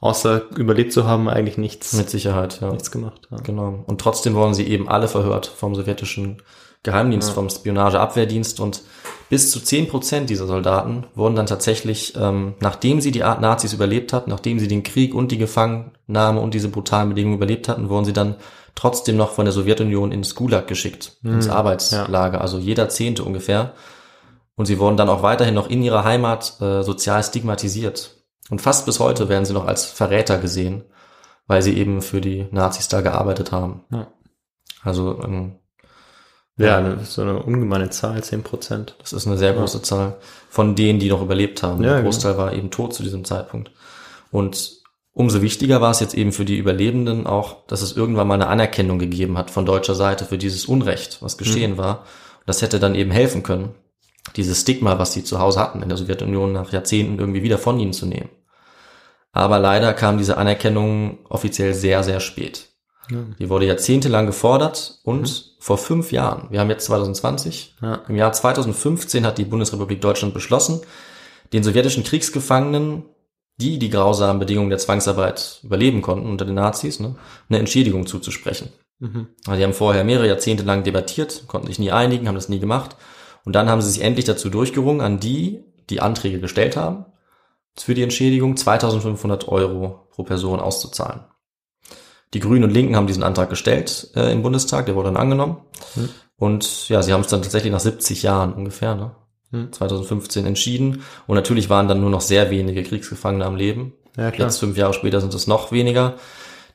außer 0.00 0.42
überlebt 0.56 0.92
zu 0.92 1.06
haben, 1.06 1.28
eigentlich 1.28 1.58
nichts, 1.58 1.92
Mit 1.94 2.10
Sicherheit, 2.10 2.60
ja. 2.60 2.70
nichts 2.70 2.90
gemacht. 2.90 3.28
Ja. 3.30 3.38
Genau. 3.38 3.84
Und 3.86 4.00
trotzdem 4.00 4.34
wurden 4.34 4.54
sie 4.54 4.66
eben 4.66 4.88
alle 4.88 5.08
verhört 5.08 5.46
vom 5.46 5.74
sowjetischen 5.74 6.42
Geheimdienst, 6.84 7.30
vom 7.30 7.50
Spionageabwehrdienst 7.50 8.60
und 8.60 8.82
bis 9.30 9.50
zu 9.50 9.60
zehn 9.60 9.88
Prozent 9.88 10.30
dieser 10.30 10.46
Soldaten 10.46 11.06
wurden 11.14 11.34
dann 11.34 11.46
tatsächlich, 11.46 12.14
ähm, 12.16 12.54
nachdem 12.60 13.00
sie 13.00 13.10
die 13.10 13.24
Art 13.24 13.40
Nazis 13.40 13.72
überlebt 13.72 14.12
hatten, 14.12 14.30
nachdem 14.30 14.58
sie 14.58 14.68
den 14.68 14.84
Krieg 14.84 15.14
und 15.14 15.32
die 15.32 15.38
Gefangennahme 15.38 16.40
und 16.40 16.54
diese 16.54 16.68
brutalen 16.68 17.10
Bedingungen 17.10 17.36
überlebt 17.36 17.68
hatten, 17.68 17.88
wurden 17.88 18.04
sie 18.04 18.12
dann 18.12 18.36
trotzdem 18.74 19.16
noch 19.16 19.32
von 19.32 19.44
der 19.44 19.52
Sowjetunion 19.52 20.12
ins 20.12 20.34
Gulag 20.34 20.68
geschickt, 20.68 21.16
ins 21.24 21.48
Arbeitslager, 21.48 22.40
also 22.40 22.58
jeder 22.58 22.88
Zehnte 22.88 23.24
ungefähr. 23.24 23.74
Und 24.58 24.66
sie 24.66 24.78
wurden 24.78 24.96
dann 24.98 25.08
auch 25.08 25.22
weiterhin 25.22 25.54
noch 25.54 25.70
in 25.70 25.82
ihrer 25.82 26.04
Heimat 26.04 26.60
äh, 26.60 26.82
sozial 26.82 27.22
stigmatisiert. 27.22 28.16
Und 28.50 28.60
fast 28.60 28.84
bis 28.86 28.98
heute 29.00 29.28
werden 29.30 29.44
sie 29.46 29.52
noch 29.54 29.66
als 29.66 29.86
Verräter 29.86 30.36
gesehen, 30.38 30.84
weil 31.46 31.62
sie 31.62 31.78
eben 31.78 32.02
für 32.02 32.20
die 32.20 32.46
Nazis 32.50 32.88
da 32.88 33.00
gearbeitet 33.00 33.52
haben. 33.52 33.84
Ja. 33.90 34.08
Also 34.82 35.22
ähm, 35.22 35.56
Ja, 36.56 36.78
eine, 36.78 37.04
so 37.04 37.22
eine 37.22 37.40
ungemeine 37.42 37.90
Zahl, 37.90 38.22
10 38.22 38.42
Prozent. 38.42 38.96
das 39.00 39.12
ist 39.12 39.26
eine 39.28 39.38
sehr 39.38 39.52
große 39.54 39.80
Zahl 39.82 40.16
von 40.50 40.74
denen, 40.74 40.98
die 40.98 41.08
noch 41.08 41.22
überlebt 41.22 41.62
haben. 41.62 41.82
Ja, 41.84 41.94
Der 41.94 42.02
Großteil 42.02 42.36
war 42.36 42.52
eben 42.52 42.70
tot 42.72 42.92
zu 42.94 43.02
diesem 43.04 43.24
Zeitpunkt. 43.24 43.70
Und 44.32 44.72
umso 45.12 45.40
wichtiger 45.40 45.80
war 45.80 45.92
es 45.92 46.00
jetzt 46.00 46.14
eben 46.14 46.32
für 46.32 46.44
die 46.44 46.56
Überlebenden 46.56 47.26
auch, 47.28 47.64
dass 47.68 47.82
es 47.82 47.96
irgendwann 47.96 48.26
mal 48.26 48.34
eine 48.34 48.48
Anerkennung 48.48 48.98
gegeben 48.98 49.38
hat 49.38 49.50
von 49.52 49.66
deutscher 49.66 49.94
Seite 49.94 50.24
für 50.24 50.36
dieses 50.38 50.64
Unrecht, 50.66 51.22
was 51.22 51.38
geschehen 51.38 51.72
Mhm. 51.72 51.78
war. 51.78 52.04
Das 52.44 52.60
hätte 52.62 52.80
dann 52.80 52.94
eben 52.96 53.10
helfen 53.12 53.42
können, 53.44 53.74
dieses 54.36 54.60
Stigma, 54.60 54.98
was 54.98 55.12
sie 55.12 55.24
zu 55.24 55.38
Hause 55.38 55.60
hatten 55.60 55.82
in 55.82 55.88
der 55.88 55.98
Sowjetunion 55.98 56.52
nach 56.52 56.72
Jahrzehnten 56.72 57.18
irgendwie 57.18 57.42
wieder 57.42 57.58
von 57.58 57.78
ihnen 57.78 57.92
zu 57.92 58.06
nehmen. 58.06 58.28
Aber 59.32 59.58
leider 59.58 59.92
kam 59.94 60.18
diese 60.18 60.36
Anerkennung 60.38 61.18
offiziell 61.28 61.74
sehr, 61.74 62.02
sehr 62.02 62.20
spät. 62.20 62.66
Die 63.38 63.48
wurde 63.48 63.64
jahrzehntelang 63.66 64.26
gefordert 64.26 64.98
und 65.02 65.54
vor 65.60 65.78
fünf 65.78 66.12
Jahren, 66.12 66.48
wir 66.50 66.60
haben 66.60 66.68
jetzt 66.68 66.84
2020, 66.86 67.76
Ja. 67.80 68.02
im 68.06 68.16
Jahr 68.16 68.32
2015 68.32 69.24
hat 69.24 69.38
die 69.38 69.46
Bundesrepublik 69.46 70.02
Deutschland 70.02 70.34
beschlossen, 70.34 70.80
den 71.54 71.62
sowjetischen 71.62 72.04
Kriegsgefangenen, 72.04 73.04
die 73.56 73.78
die 73.78 73.88
grausamen 73.88 74.38
Bedingungen 74.38 74.68
der 74.68 74.78
Zwangsarbeit 74.78 75.60
überleben 75.62 76.02
konnten 76.02 76.28
unter 76.28 76.44
den 76.44 76.56
Nazis, 76.56 77.00
ne, 77.00 77.14
eine 77.48 77.58
Entschädigung 77.58 78.06
zuzusprechen. 78.06 78.68
Also 79.46 79.56
die 79.58 79.64
haben 79.64 79.72
vorher 79.74 80.04
mehrere 80.04 80.26
Jahrzehnte 80.28 80.64
lang 80.64 80.82
debattiert, 80.84 81.44
konnten 81.46 81.68
sich 81.68 81.78
nie 81.78 81.90
einigen, 81.92 82.28
haben 82.28 82.34
das 82.34 82.48
nie 82.50 82.58
gemacht. 82.60 82.96
Und 83.48 83.54
dann 83.54 83.70
haben 83.70 83.80
sie 83.80 83.90
sich 83.90 84.02
endlich 84.02 84.26
dazu 84.26 84.50
durchgerungen, 84.50 85.00
an 85.00 85.20
die, 85.20 85.64
die 85.88 86.02
Anträge 86.02 86.38
gestellt 86.38 86.76
haben, 86.76 87.06
für 87.78 87.94
die 87.94 88.02
Entschädigung 88.02 88.58
2500 88.58 89.48
Euro 89.48 90.06
pro 90.10 90.22
Person 90.22 90.60
auszuzahlen. 90.60 91.20
Die 92.34 92.40
Grünen 92.40 92.64
und 92.64 92.74
Linken 92.74 92.94
haben 92.94 93.06
diesen 93.06 93.22
Antrag 93.22 93.48
gestellt 93.48 94.10
äh, 94.14 94.30
im 94.32 94.42
Bundestag, 94.42 94.84
der 94.84 94.96
wurde 94.96 95.08
dann 95.08 95.16
angenommen. 95.16 95.62
Und 96.36 96.90
ja, 96.90 97.00
sie 97.00 97.14
haben 97.14 97.22
es 97.22 97.28
dann 97.28 97.40
tatsächlich 97.40 97.72
nach 97.72 97.80
70 97.80 98.22
Jahren 98.22 98.52
ungefähr, 98.52 98.94
ne? 98.94 99.70
2015 99.70 100.44
entschieden. 100.44 101.02
Und 101.26 101.36
natürlich 101.36 101.70
waren 101.70 101.88
dann 101.88 102.02
nur 102.02 102.10
noch 102.10 102.20
sehr 102.20 102.50
wenige 102.50 102.82
Kriegsgefangene 102.82 103.46
am 103.46 103.56
Leben. 103.56 103.94
Ja, 104.18 104.30
klar. 104.30 104.48
Jetzt 104.48 104.58
fünf 104.58 104.76
Jahre 104.76 104.92
später 104.92 105.22
sind 105.22 105.32
es 105.32 105.46
noch 105.46 105.72
weniger. 105.72 106.16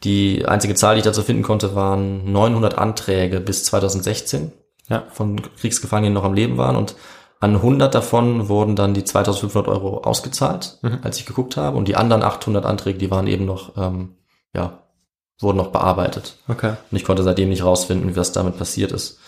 Die 0.03 0.43
einzige 0.47 0.73
Zahl, 0.73 0.95
die 0.95 1.01
ich 1.01 1.05
dazu 1.05 1.21
finden 1.21 1.43
konnte, 1.43 1.75
waren 1.75 2.31
900 2.31 2.79
Anträge 2.79 3.41
bis 3.41 3.63
2016 3.65 4.53
Ja. 4.89 5.03
von 5.11 5.41
Kriegsgefangenen, 5.59 6.11
die 6.13 6.15
noch 6.19 6.25
am 6.25 6.33
Leben 6.33 6.57
waren. 6.57 6.75
Und 6.75 6.95
an 7.39 7.55
100 7.55 7.93
davon 7.93 8.49
wurden 8.49 8.75
dann 8.75 8.93
die 8.93 9.03
2500 9.03 9.67
Euro 9.67 9.99
ausgezahlt, 10.03 10.79
als 11.01 11.17
ich 11.19 11.25
geguckt 11.25 11.57
habe. 11.57 11.77
Und 11.77 11.87
die 11.87 11.95
anderen 11.95 12.23
800 12.23 12.65
Anträge, 12.65 12.99
die 12.99 13.11
waren 13.11 13.27
eben 13.27 13.45
noch, 13.45 13.77
ähm, 13.77 14.15
ja, 14.53 14.79
wurden 15.39 15.57
noch 15.57 15.71
bearbeitet. 15.71 16.37
Okay. 16.47 16.73
Und 16.91 16.97
ich 16.97 17.03
konnte 17.03 17.23
seitdem 17.23 17.49
nicht 17.49 17.63
rausfinden, 17.63 18.15
was 18.15 18.31
damit 18.31 18.57
passiert 18.57 18.91
ist. 18.91 19.19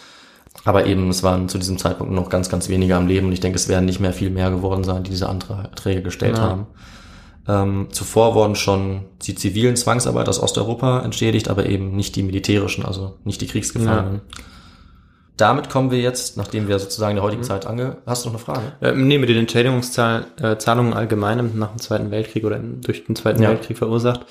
Aber 0.64 0.86
eben, 0.86 1.10
es 1.10 1.24
waren 1.24 1.50
zu 1.50 1.58
diesem 1.58 1.78
Zeitpunkt 1.78 2.14
noch 2.14 2.30
ganz, 2.30 2.48
ganz 2.50 2.70
wenige 2.70 2.96
am 2.96 3.08
Leben. 3.08 3.28
Und 3.28 3.34
ich 3.34 3.42
denke, 3.42 3.58
es 3.58 3.68
werden 3.68 3.86
nicht 3.86 4.00
mehr 4.00 4.14
viel 4.14 4.30
mehr 4.30 4.50
geworden 4.52 4.84
sein, 4.86 5.04
die 5.04 5.10
diese 5.10 5.28
Anträge 5.28 6.02
gestellt 6.02 6.38
Ja. 6.38 6.44
haben. 6.44 6.68
Ähm, 7.48 7.88
zuvor 7.92 8.34
wurden 8.34 8.56
schon 8.56 9.06
die 9.22 9.36
zivilen 9.36 9.76
Zwangsarbeiter 9.76 10.30
aus 10.30 10.40
Osteuropa 10.42 11.02
entschädigt, 11.02 11.50
aber 11.50 11.66
eben 11.66 11.96
nicht 11.96 12.16
die 12.16 12.24
militärischen, 12.24 12.86
also 12.86 13.18
nicht 13.24 13.42
die 13.42 13.48
Kriegsgefangenen. 13.48 14.22
Damit 15.38 15.70
kommen 15.70 15.92
wir 15.92 16.00
jetzt, 16.00 16.38
nachdem 16.38 16.68
wir 16.68 16.80
sozusagen 16.80 17.12
in 17.12 17.16
der 17.18 17.24
heutigen 17.24 17.44
Zeit 17.44 17.66
ange... 17.66 17.98
Hast 18.06 18.24
du 18.26 18.30
noch 18.30 18.36
eine 18.36 18.44
Frage? 18.46 18.72
Ähm, 18.82 19.08
nee, 19.08 19.18
mit 19.18 19.30
den 19.30 19.38
Entschädigungszahlungen 19.38 20.94
allgemein 20.94 21.52
nach 21.58 21.72
dem 21.72 21.80
Zweiten 21.80 22.12
Weltkrieg 22.12 22.46
oder 22.46 22.58
durch 22.60 23.06
den 23.06 23.16
Zweiten 23.16 23.42
Ja. 23.44 23.50
Weltkrieg 23.50 23.78
verursacht, 23.78 24.26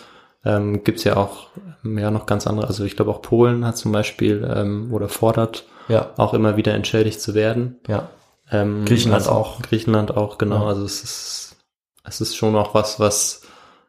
ähm, 0.44 0.82
gibt's 0.84 1.04
ja 1.04 1.16
auch 1.16 1.48
ähm, 1.84 1.98
ja 1.98 2.10
noch 2.10 2.26
ganz 2.26 2.46
andere. 2.46 2.66
Also 2.68 2.84
ich 2.84 2.96
glaube 2.96 3.10
auch 3.10 3.22
Polen 3.22 3.66
hat 3.66 3.76
zum 3.76 3.92
Beispiel 3.92 4.48
ähm, 4.54 4.92
oder 4.92 5.08
fordert 5.08 5.64
Ja, 5.88 6.10
auch 6.16 6.32
immer 6.34 6.56
wieder 6.56 6.74
entschädigt 6.74 7.20
zu 7.20 7.34
werden. 7.34 7.76
ja. 7.88 8.08
Ähm, 8.50 8.84
Griechenland 8.84 9.22
also 9.26 9.34
auch. 9.34 9.62
Griechenland 9.62 10.14
auch, 10.14 10.36
genau. 10.36 10.62
Ja. 10.64 10.68
Also 10.68 10.84
es 10.84 11.02
ist, 11.02 11.56
es 12.04 12.20
ist 12.20 12.36
schon 12.36 12.54
auch 12.56 12.74
was, 12.74 13.00
was 13.00 13.40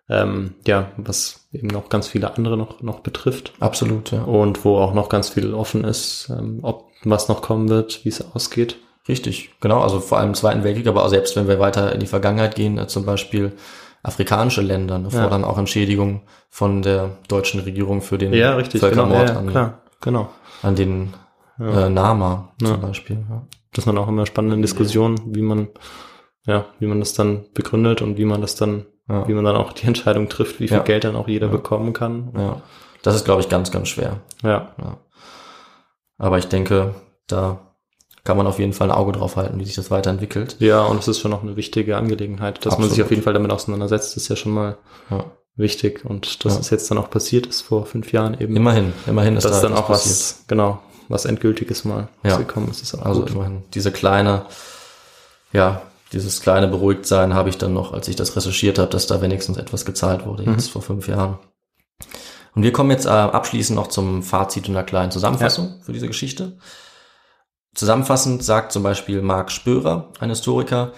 ähm, 0.08 0.54
ja, 0.66 0.92
was 0.98 1.48
eben 1.52 1.68
noch 1.68 1.90
ganz 1.90 2.08
viele 2.08 2.34
andere 2.36 2.58
noch, 2.58 2.82
noch 2.82 3.00
betrifft. 3.00 3.54
Absolut, 3.60 4.12
ja. 4.12 4.24
Und 4.24 4.64
wo 4.64 4.78
auch 4.78 4.94
noch 4.94 5.10
ganz 5.10 5.30
viel 5.30 5.54
offen 5.54 5.84
ist, 5.84 6.30
ähm, 6.30 6.60
ob 6.62 6.90
was 7.12 7.28
noch 7.30 7.42
kommen 7.42 7.70
wird, 7.70 8.04
wie 8.06 8.10
es 8.10 8.34
ausgeht. 8.34 8.78
Richtig, 9.08 9.52
genau. 9.62 9.82
Also 9.82 10.00
vor 10.00 10.18
allem 10.18 10.30
im 10.30 10.34
Zweiten 10.36 10.64
Weltkrieg, 10.64 10.88
aber 10.88 11.04
auch 11.06 11.10
selbst 11.10 11.36
wenn 11.36 11.48
wir 11.48 11.60
weiter 11.60 11.94
in 11.94 12.00
die 12.00 12.08
Vergangenheit 12.08 12.56
gehen, 12.56 12.78
äh, 12.80 12.88
zum 12.88 13.06
Beispiel 13.06 13.54
afrikanische 14.04 14.62
Länder 14.62 14.98
ne, 15.00 15.10
Ja. 15.12 15.22
fordern 15.22 15.44
auch 15.44 15.58
Entschädigung 15.58 16.22
von 16.50 16.82
der 16.82 17.18
deutschen 17.28 17.60
Regierung 17.62 18.02
für 18.02 18.18
den 18.18 18.32
genau, 18.32 18.62
Völkermord 18.62 19.28
ja, 19.30 19.34
ja, 19.34 19.40
an, 19.40 19.48
klar, 19.48 19.82
genau. 20.02 20.30
an 20.64 20.76
den 20.76 21.14
Ja. 21.60 21.86
äh, 21.86 21.90
Nama 21.90 22.50
Ja. 22.62 22.68
zum 22.68 22.82
Beispiel. 22.82 23.18
Ja. 23.30 23.44
Das 23.74 23.86
waren 23.88 23.98
auch 23.98 24.08
immer 24.08 24.26
spannende 24.26 24.58
Diskussionen, 24.62 25.20
wie 25.36 25.42
man, 25.42 25.68
ja, 26.46 26.66
wie 26.80 26.86
man 26.88 27.00
das 27.00 27.14
dann 27.14 27.46
begründet 27.54 28.02
und 28.02 28.18
wie 28.18 28.26
man 28.26 28.42
das 28.42 28.56
dann, 28.56 28.86
Ja. 29.10 29.28
wie 29.28 29.34
man 29.34 29.44
dann 29.46 29.56
auch 29.56 29.74
die 29.74 29.86
Entscheidung 29.88 30.30
trifft, 30.30 30.60
wie 30.60 30.68
viel 30.68 30.78
Ja. 30.78 30.84
Geld 30.84 31.04
dann 31.04 31.16
auch 31.16 31.28
jeder 31.28 31.48
Ja. 31.48 31.52
bekommen 31.54 31.94
kann. 31.94 32.32
ja. 32.38 32.62
Das 33.04 33.16
ist, 33.16 33.26
glaube 33.26 33.42
ich, 33.42 33.50
ganz, 33.50 33.70
ganz 33.72 33.90
schwer. 33.90 34.18
Ja, 34.42 34.70
Ja. 34.82 34.98
Aber 36.18 36.38
ich 36.38 36.48
denke, 36.48 36.96
da 37.28 37.60
kann 38.24 38.38
man 38.38 38.48
auf 38.48 38.58
jeden 38.60 38.74
Fall 38.74 38.90
ein 38.90 38.96
Auge 38.98 39.12
drauf 39.12 39.36
halten, 39.36 39.60
wie 39.60 39.66
sich 39.66 39.76
das 39.76 39.92
weiterentwickelt. 39.92 40.56
ja, 40.60 40.84
und 40.86 40.98
es 41.00 41.08
ist 41.08 41.20
schon 41.20 41.32
noch 41.32 41.44
eine 41.44 41.56
wichtige 41.56 41.98
Angelegenheit, 41.98 42.66
dass 42.66 42.74
man 42.78 42.84
sich 42.84 42.92
Absolut. 42.94 43.06
auf 43.06 43.12
jeden 43.12 43.24
Fall 43.24 43.34
damit 43.34 43.52
auseinandersetzt, 43.52 44.18
ist 44.18 44.28
ja 44.30 44.36
schon 44.36 44.52
mal 44.54 44.78
Ja. 45.12 45.26
wichtig 45.56 46.04
und 46.06 46.44
dass 46.44 46.56
Ja. 46.56 46.60
es 46.60 46.70
jetzt 46.72 46.90
dann 46.90 46.98
auch 46.98 47.10
passiert 47.10 47.46
ist 47.46 47.62
vor 47.62 47.86
fünf 47.86 48.12
Jahren 48.14 48.40
eben. 48.40 48.56
Immerhin, 48.56 48.94
immerhin 49.06 49.36
ist 49.38 49.44
dass 49.44 49.62
da 49.62 49.68
dann 49.70 49.78
auch 49.78 49.88
passiert. 49.88 50.16
was, 50.16 50.44
genau, 50.48 50.80
was 51.08 51.26
Endgültiges 51.26 51.86
mal 51.86 52.08
Ja. 52.24 52.32
rausgekommen 52.32 52.70
ist, 52.72 52.82
ist 52.82 52.96
Also 52.96 53.22
gut. 53.22 53.30
immerhin 53.32 53.64
diese 53.74 53.92
kleine, 53.92 54.46
ja, 55.54 55.82
dieses 56.14 56.42
kleine 56.42 56.68
Beruhigtsein 56.68 57.34
habe 57.36 57.50
ich 57.50 57.58
dann 57.58 57.74
noch, 57.74 57.94
als 57.94 58.08
ich 58.08 58.16
das 58.16 58.36
recherchiert 58.36 58.80
habe, 58.80 58.90
dass 58.90 59.06
da 59.08 59.22
wenigstens 59.22 59.58
etwas 59.58 59.86
gezahlt 59.86 60.26
wurde, 60.26 60.44
jetzt 60.44 60.72
vor 60.72 60.82
fünf 60.82 61.08
Jahren. 61.08 61.38
Und 62.56 62.64
wir 62.64 62.72
kommen 62.72 62.92
jetzt 62.92 63.06
äh, 63.06 63.10
abschließend 63.10 63.76
noch 63.76 63.88
zum 63.88 64.24
Fazit 64.24 64.68
und 64.70 64.76
einer 64.76 64.86
kleinen 64.86 65.12
Zusammenfassung 65.12 65.82
für 65.84 65.94
diese 65.94 66.08
Geschichte. 66.08 66.58
Zusammenfassend 67.76 68.44
sagt 68.44 68.72
zum 68.72 68.82
Beispiel 68.82 69.22
Marc 69.22 69.52
Spörer, 69.52 70.14
ein 70.20 70.30
Historiker, 70.30 70.94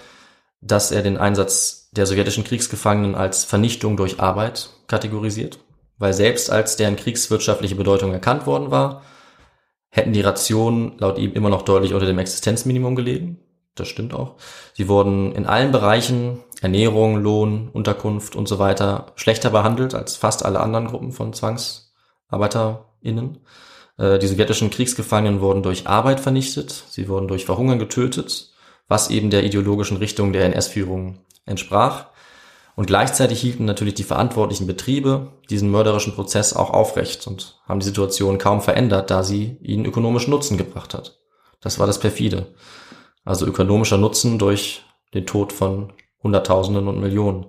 dass 0.60 0.92
er 0.92 1.02
den 1.02 1.18
Einsatz 1.18 1.90
der 1.92 2.06
sowjetischen 2.06 2.44
Kriegsgefangenen 2.44 3.16
als 3.16 3.44
Vernichtung 3.44 3.96
durch 3.96 4.20
Arbeit 4.20 4.70
kategorisiert, 4.86 5.58
weil 5.98 6.12
selbst 6.12 6.50
als 6.50 6.76
deren 6.76 6.96
kriegswirtschaftliche 6.96 7.74
Bedeutung 7.74 8.12
erkannt 8.12 8.46
worden 8.46 8.70
war, 8.70 9.02
hätten 9.90 10.12
die 10.12 10.20
Rationen 10.20 10.96
laut 10.98 11.18
ihm 11.18 11.32
immer 11.32 11.48
noch 11.48 11.62
deutlich 11.62 11.94
unter 11.94 12.06
dem 12.06 12.18
Existenzminimum 12.18 12.94
gelegen. 12.94 13.40
Das 13.74 13.88
stimmt 13.88 14.14
auch. 14.14 14.36
Sie 14.74 14.88
wurden 14.88 15.32
in 15.32 15.46
allen 15.46 15.72
Bereichen 15.72 16.40
Ernährung, 16.60 17.22
Lohn, 17.22 17.68
Unterkunft 17.72 18.34
und 18.34 18.48
so 18.48 18.58
weiter 18.58 19.12
schlechter 19.14 19.50
behandelt 19.50 19.94
als 19.94 20.16
fast 20.16 20.44
alle 20.44 20.60
anderen 20.60 20.88
Gruppen 20.88 21.12
von 21.12 21.32
ZwangsarbeiterInnen. 21.32 23.38
Äh, 23.98 24.18
Die 24.18 24.26
sowjetischen 24.26 24.70
Kriegsgefangenen 24.70 25.40
wurden 25.40 25.62
durch 25.62 25.86
Arbeit 25.86 26.20
vernichtet, 26.20 26.84
sie 26.88 27.08
wurden 27.08 27.28
durch 27.28 27.44
Verhungern 27.44 27.78
getötet, 27.78 28.52
was 28.88 29.10
eben 29.10 29.30
der 29.30 29.44
ideologischen 29.44 29.98
Richtung 29.98 30.32
der 30.32 30.46
NS-Führung 30.46 31.20
entsprach. 31.46 32.06
Und 32.74 32.86
gleichzeitig 32.86 33.40
hielten 33.40 33.64
natürlich 33.64 33.94
die 33.94 34.04
verantwortlichen 34.04 34.68
Betriebe 34.68 35.32
diesen 35.50 35.70
mörderischen 35.70 36.14
Prozess 36.14 36.54
auch 36.54 36.70
aufrecht 36.70 37.26
und 37.26 37.60
haben 37.66 37.80
die 37.80 37.86
Situation 37.86 38.38
kaum 38.38 38.60
verändert, 38.60 39.10
da 39.10 39.24
sie 39.24 39.56
ihnen 39.60 39.84
ökonomischen 39.84 40.30
Nutzen 40.30 40.56
gebracht 40.56 40.94
hat. 40.94 41.18
Das 41.60 41.80
war 41.80 41.88
das 41.88 41.98
perfide. 41.98 42.54
Also 43.24 43.46
ökonomischer 43.46 43.98
Nutzen 43.98 44.38
durch 44.38 44.84
den 45.12 45.26
Tod 45.26 45.52
von 45.52 45.92
Hunderttausenden 46.22 46.88
und 46.88 47.00
Millionen. 47.00 47.46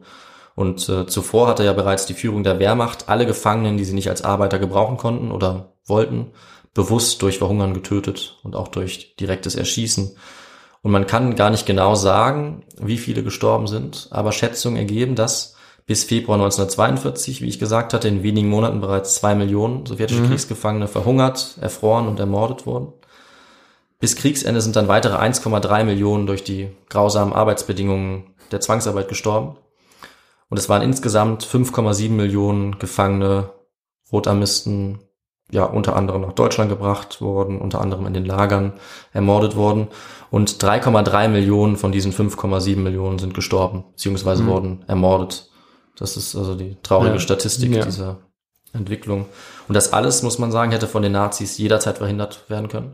Und 0.55 0.89
äh, 0.89 1.07
zuvor 1.07 1.47
hatte 1.47 1.63
ja 1.63 1.73
bereits 1.73 2.05
die 2.05 2.13
Führung 2.13 2.43
der 2.43 2.59
Wehrmacht 2.59 3.07
alle 3.07 3.25
Gefangenen, 3.25 3.77
die 3.77 3.85
sie 3.85 3.93
nicht 3.93 4.09
als 4.09 4.23
Arbeiter 4.23 4.59
gebrauchen 4.59 4.97
konnten 4.97 5.31
oder 5.31 5.73
wollten, 5.85 6.31
bewusst 6.73 7.21
durch 7.21 7.37
Verhungern 7.37 7.73
getötet 7.73 8.37
und 8.43 8.55
auch 8.55 8.67
durch 8.67 9.15
direktes 9.15 9.55
Erschießen. 9.55 10.15
Und 10.81 10.91
man 10.91 11.07
kann 11.07 11.35
gar 11.35 11.49
nicht 11.49 11.65
genau 11.65 11.95
sagen, 11.95 12.63
wie 12.79 12.97
viele 12.97 13.23
gestorben 13.23 13.67
sind, 13.67 14.07
aber 14.11 14.31
Schätzungen 14.31 14.77
ergeben, 14.77 15.15
dass 15.15 15.55
bis 15.85 16.03
Februar 16.03 16.35
1942, 16.37 17.41
wie 17.41 17.47
ich 17.47 17.57
gesagt 17.57 17.93
hatte, 17.93 18.07
in 18.07 18.21
wenigen 18.21 18.49
Monaten 18.49 18.79
bereits 18.79 19.15
zwei 19.15 19.33
Millionen 19.33 19.85
sowjetische 19.85 20.23
Kriegsgefangene 20.23 20.87
verhungert, 20.87 21.57
erfroren 21.61 22.07
und 22.07 22.19
ermordet 22.19 22.65
wurden. 22.67 22.93
Bis 23.99 24.15
Kriegsende 24.15 24.61
sind 24.61 24.75
dann 24.75 24.87
weitere 24.87 25.15
1,3 25.15 25.83
Millionen 25.83 26.27
durch 26.27 26.43
die 26.43 26.69
grausamen 26.89 27.33
Arbeitsbedingungen 27.33 28.35
der 28.51 28.61
Zwangsarbeit 28.61 29.07
gestorben. 29.07 29.57
Und 30.49 30.57
es 30.57 30.69
waren 30.69 30.81
insgesamt 30.81 31.45
5,7 31.45 32.09
Millionen 32.09 32.79
Gefangene, 32.79 33.51
Rotarmisten, 34.11 34.99
ja, 35.51 35.63
unter 35.63 35.95
anderem 35.95 36.21
nach 36.21 36.33
Deutschland 36.33 36.69
gebracht 36.69 37.21
worden, 37.21 37.59
unter 37.59 37.81
anderem 37.81 38.05
in 38.05 38.13
den 38.13 38.25
Lagern 38.25 38.73
ermordet 39.13 39.55
worden. 39.55 39.87
Und 40.31 40.61
3,3 40.63 41.27
Millionen 41.27 41.75
von 41.75 41.91
diesen 41.91 42.13
5,7 42.13 42.77
Millionen 42.77 43.17
sind 43.19 43.33
gestorben, 43.33 43.85
beziehungsweise 43.91 44.45
wurden 44.45 44.83
ermordet. 44.87 45.49
Das 45.97 46.17
ist 46.17 46.35
also 46.35 46.55
die 46.55 46.77
traurige 46.83 47.15
Ja. 47.15 47.19
Statistik 47.19 47.75
Ja. 47.75 47.83
dieser 47.83 48.17
Entwicklung. 48.73 49.25
Und 49.67 49.73
das 49.75 49.91
alles, 49.91 50.21
muss 50.21 50.37
man 50.39 50.51
sagen, 50.51 50.71
hätte 50.71 50.87
von 50.87 51.01
den 51.01 51.11
Nazis 51.13 51.57
jederzeit 51.57 51.97
verhindert 51.97 52.47
werden 52.49 52.67
können. 52.69 52.93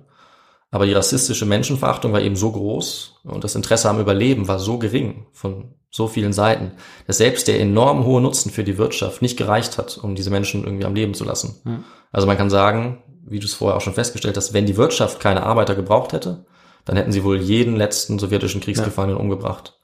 Aber 0.75 0.85
die 0.85 0.91
rassistische 0.91 1.45
Menschenverachtung 1.45 2.11
war 2.11 2.19
eben 2.19 2.35
so 2.35 2.51
groß 2.51 3.21
und 3.23 3.45
das 3.45 3.55
Interesse 3.55 3.89
am 3.89 4.01
Überleben 4.01 4.49
war 4.49 4.59
so 4.59 4.77
gering 4.77 5.25
von 5.31 5.73
so 5.89 6.09
vielen 6.09 6.33
Seiten, 6.33 6.73
dass 7.07 7.17
selbst 7.19 7.47
der 7.47 7.61
enorm 7.61 8.03
hohe 8.03 8.19
Nutzen 8.19 8.51
für 8.51 8.65
die 8.65 8.77
Wirtschaft 8.77 9.21
nicht 9.21 9.37
gereicht 9.37 9.77
hat, 9.77 9.97
um 9.97 10.15
diese 10.15 10.31
Menschen 10.31 10.65
irgendwie 10.65 10.83
am 10.83 10.93
Leben 10.93 11.13
zu 11.13 11.23
lassen. 11.23 11.85
Also 12.11 12.27
man 12.27 12.35
kann 12.35 12.49
sagen, 12.49 13.01
wie 13.25 13.39
du 13.39 13.45
es 13.45 13.53
vorher 13.53 13.77
auch 13.77 13.81
schon 13.81 13.93
festgestellt 13.93 14.35
hast, 14.35 14.51
wenn 14.51 14.65
die 14.65 14.75
Wirtschaft 14.75 15.21
keine 15.21 15.43
Arbeiter 15.43 15.75
gebraucht 15.75 16.11
hätte, 16.11 16.45
dann 16.83 16.97
hätten 16.97 17.13
sie 17.13 17.23
wohl 17.23 17.39
jeden 17.39 17.77
letzten 17.77 18.19
sowjetischen 18.19 18.59
Kriegsgefangenen 18.59 19.17
umgebracht. 19.17 19.79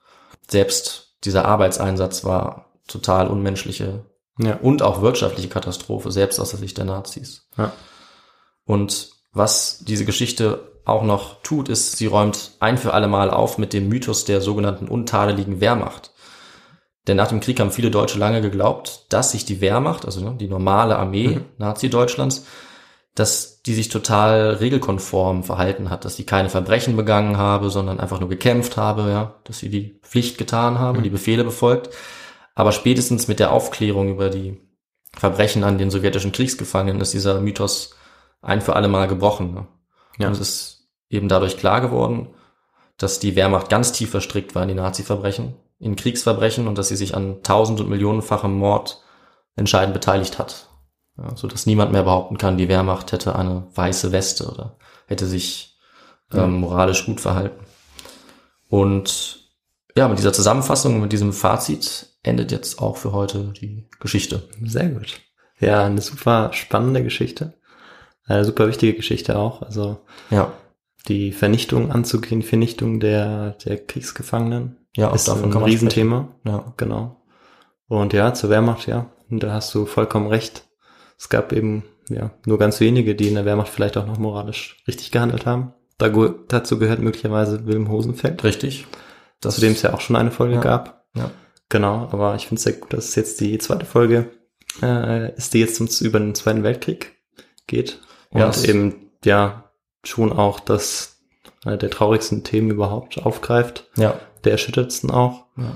Selbst 0.49 1.15
dieser 1.23 1.45
Arbeitseinsatz 1.45 2.25
war 2.25 2.65
total 2.85 3.29
unmenschliche 3.29 4.03
Ja. 4.39 4.57
und 4.57 4.81
auch 4.81 5.01
wirtschaftliche 5.01 5.47
Katastrophe, 5.47 6.11
selbst 6.11 6.37
aus 6.41 6.49
der 6.49 6.59
Sicht 6.59 6.77
der 6.77 6.83
Nazis. 6.83 7.47
Ja. 7.57 7.71
Und 8.65 9.11
was 9.31 9.79
diese 9.87 10.03
Geschichte 10.03 10.70
auch 10.85 11.03
noch 11.03 11.41
tut, 11.43 11.69
ist, 11.69 11.97
sie 11.97 12.07
räumt 12.07 12.51
ein 12.59 12.77
für 12.77 12.93
alle 12.93 13.07
Mal 13.07 13.29
auf 13.29 13.57
mit 13.57 13.73
dem 13.73 13.87
Mythos 13.87 14.25
der 14.25 14.41
sogenannten 14.41 14.87
untadeligen 14.87 15.61
Wehrmacht. 15.61 16.11
Denn 17.07 17.17
nach 17.17 17.27
dem 17.27 17.39
Krieg 17.39 17.59
haben 17.59 17.71
viele 17.71 17.91
Deutsche 17.91 18.19
lange 18.19 18.41
geglaubt, 18.41 19.05
dass 19.09 19.31
sich 19.31 19.45
die 19.45 19.61
Wehrmacht, 19.61 20.05
also 20.05 20.21
ne, 20.21 20.35
die 20.39 20.47
normale 20.47 20.97
Armee 20.97 21.41
Nazi-Deutschlands, 21.57 22.45
dass 23.15 23.61
die 23.63 23.73
sich 23.73 23.89
total 23.89 24.51
regelkonform 24.55 25.43
verhalten 25.43 25.89
hat, 25.89 26.05
dass 26.05 26.15
sie 26.15 26.25
keine 26.25 26.49
Verbrechen 26.49 26.95
begangen 26.95 27.37
habe, 27.37 27.69
sondern 27.69 27.99
einfach 27.99 28.19
nur 28.19 28.29
gekämpft 28.29 28.77
habe, 28.77 29.09
ja, 29.09 29.35
dass 29.43 29.59
sie 29.59 29.69
die 29.69 29.99
Pflicht 30.03 30.37
getan 30.37 30.79
habe, 30.79 31.01
die 31.01 31.09
Befehle 31.09 31.43
befolgt. 31.43 31.89
Aber 32.55 32.71
spätestens 32.71 33.27
mit 33.27 33.39
der 33.39 33.51
Aufklärung 33.51 34.09
über 34.09 34.29
die 34.29 34.61
Verbrechen 35.13 35.63
an 35.63 35.77
den 35.77 35.89
sowjetischen 35.89 36.31
Kriegsgefangenen 36.31 37.01
ist 37.01 37.13
dieser 37.13 37.41
Mythos 37.41 37.95
ein 38.41 38.61
für 38.61 38.75
alle 38.75 38.87
Mal 38.87 39.07
gebrochen. 39.07 39.53
Ne? 39.53 39.67
Ja. 40.17 40.27
Und 40.27 40.33
es 40.33 40.39
ist 40.39 40.89
eben 41.09 41.27
dadurch 41.27 41.57
klar 41.57 41.81
geworden, 41.81 42.29
dass 42.97 43.19
die 43.19 43.35
Wehrmacht 43.35 43.69
ganz 43.69 43.91
tief 43.91 44.11
verstrickt 44.11 44.55
war 44.55 44.63
in 44.63 44.69
die 44.69 44.75
Nazi-Verbrechen, 44.75 45.55
in 45.79 45.95
Kriegsverbrechen 45.95 46.67
und 46.67 46.77
dass 46.77 46.89
sie 46.89 46.95
sich 46.95 47.15
an 47.15 47.41
tausend- 47.43 47.79
und 47.79 47.89
millionenfachem 47.89 48.53
Mord 48.53 49.03
entscheidend 49.55 49.93
beteiligt 49.93 50.39
hat. 50.39 50.67
Ja, 51.17 51.35
so 51.35 51.47
dass 51.47 51.65
niemand 51.65 51.91
mehr 51.91 52.03
behaupten 52.03 52.37
kann, 52.37 52.57
die 52.57 52.69
Wehrmacht 52.69 53.11
hätte 53.11 53.35
eine 53.35 53.67
weiße 53.73 54.11
Weste 54.11 54.47
oder 54.49 54.77
hätte 55.07 55.25
sich 55.25 55.77
ähm, 56.31 56.59
moralisch 56.61 57.05
gut 57.05 57.19
verhalten. 57.19 57.65
Und 58.69 59.49
ja, 59.97 60.07
mit 60.07 60.17
dieser 60.17 60.33
Zusammenfassung, 60.33 61.01
mit 61.01 61.11
diesem 61.11 61.33
Fazit 61.33 62.07
endet 62.23 62.51
jetzt 62.51 62.79
auch 62.79 62.97
für 62.97 63.11
heute 63.11 63.51
die 63.59 63.89
Geschichte. 63.99 64.47
Sehr 64.63 64.89
gut. 64.89 65.19
Ja, 65.59 65.85
eine 65.85 66.01
super 66.01 66.53
spannende 66.53 67.03
Geschichte. 67.03 67.53
Eine 68.25 68.45
super 68.45 68.67
wichtige 68.67 68.93
Geschichte 68.93 69.37
auch. 69.37 69.61
Also 69.61 69.99
Ja, 70.29 70.51
die 71.07 71.31
Vernichtung 71.31 71.91
anzugehen, 71.91 72.41
die 72.41 72.47
Vernichtung 72.47 72.99
der, 72.99 73.51
der 73.65 73.77
Kriegsgefangenen 73.85 74.77
ja, 74.95 75.11
ist 75.13 75.27
davon 75.27 75.45
ein 75.45 75.51
kann 75.51 75.61
man 75.61 75.69
Riesenthema. 75.71 76.29
sprechen. 76.43 76.57
Ja, 76.57 76.73
Genau. 76.77 77.17
Und 77.87 78.13
ja, 78.13 78.33
zur 78.33 78.49
Wehrmacht, 78.49 78.87
ja, 78.87 79.11
und 79.29 79.43
da 79.43 79.51
hast 79.53 79.73
du 79.75 79.85
vollkommen 79.85 80.27
recht. 80.27 80.65
Es 81.17 81.27
gab 81.29 81.51
eben 81.51 81.83
ja 82.09 82.31
nur 82.45 82.57
ganz 82.57 82.79
wenige, 82.79 83.15
die 83.15 83.27
in 83.27 83.35
der 83.35 83.45
Wehrmacht 83.45 83.69
vielleicht 83.69 83.97
auch 83.97 84.05
noch 84.05 84.17
moralisch 84.17 84.81
richtig 84.87 85.11
gehandelt 85.11 85.45
haben. 85.45 85.73
Da, 85.97 86.09
dazu 86.47 86.79
gehört 86.79 86.99
möglicherweise 86.99 87.65
Wilhelm 87.65 87.89
Hosenfeld, 87.89 88.43
Richtig. 88.43 88.87
Das, 89.39 89.55
zu 89.55 89.61
dem 89.61 89.73
es 89.73 89.81
ja 89.81 89.93
auch 89.93 90.01
schon 90.01 90.15
eine 90.15 90.31
Folge 90.31 90.55
Ja. 90.55 90.61
gab. 90.61 91.05
ja. 91.15 91.31
Genau, 91.69 92.09
aber 92.11 92.35
ich 92.35 92.47
finde 92.47 92.59
es 92.59 92.63
sehr 92.63 92.73
gut, 92.73 92.91
dass 92.93 93.09
es 93.09 93.15
jetzt 93.15 93.39
die 93.39 93.57
zweite 93.57 93.85
Folge 93.85 94.29
äh, 94.81 95.33
ist, 95.35 95.53
die 95.53 95.59
jetzt 95.59 95.75
zum, 95.75 95.87
über 96.05 96.19
den 96.19 96.35
Zweiten 96.35 96.63
Weltkrieg 96.63 97.13
geht. 97.67 97.99
Und 98.31 98.67
eben, 98.67 99.11
ja, 99.23 99.65
schon 100.03 100.31
auch 100.33 100.59
das 100.59 101.19
eine 101.65 101.77
der 101.77 101.89
traurigsten 101.91 102.43
Themen 102.43 102.71
überhaupt 102.71 103.23
aufgreift, 103.23 103.87
Ja. 103.95 104.19
der 104.43 104.53
erschüttertsten 104.53 105.11
auch. 105.11 105.45
ja. 105.57 105.75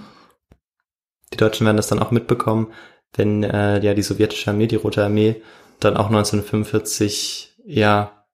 Die 1.33 1.37
Deutschen 1.37 1.65
werden 1.65 1.77
das 1.77 1.87
dann 1.87 1.99
auch 1.99 2.11
mitbekommen, 2.11 2.71
wenn 3.15 3.43
äh, 3.43 3.79
ja 3.83 3.93
die 3.93 4.01
sowjetische 4.03 4.49
Armee, 4.51 4.67
die 4.67 4.75
Rote 4.77 5.03
Armee, 5.03 5.41
dann 5.79 5.97
auch 5.97 6.07
1945 6.07 7.55
ja 7.65 8.25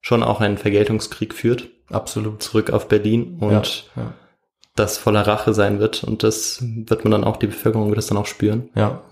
schon 0.00 0.22
auch 0.22 0.40
einen 0.40 0.58
Vergeltungskrieg 0.58 1.34
führt, 1.34 1.68
Absolut. 1.90 2.42
zurück 2.42 2.70
auf 2.70 2.88
Berlin 2.88 3.38
und 3.40 3.86
ja. 3.96 4.02
Ja. 4.02 4.14
das 4.76 4.98
voller 4.98 5.26
Rache 5.26 5.54
sein 5.54 5.78
wird 5.78 6.04
und 6.04 6.22
das 6.22 6.58
wird 6.62 7.04
man 7.04 7.12
dann 7.12 7.24
auch, 7.24 7.36
die 7.36 7.46
Bevölkerung 7.46 7.88
wird 7.88 7.98
das 7.98 8.06
dann 8.06 8.18
auch 8.18 8.26
spüren. 8.26 8.68
ja. 8.74 9.02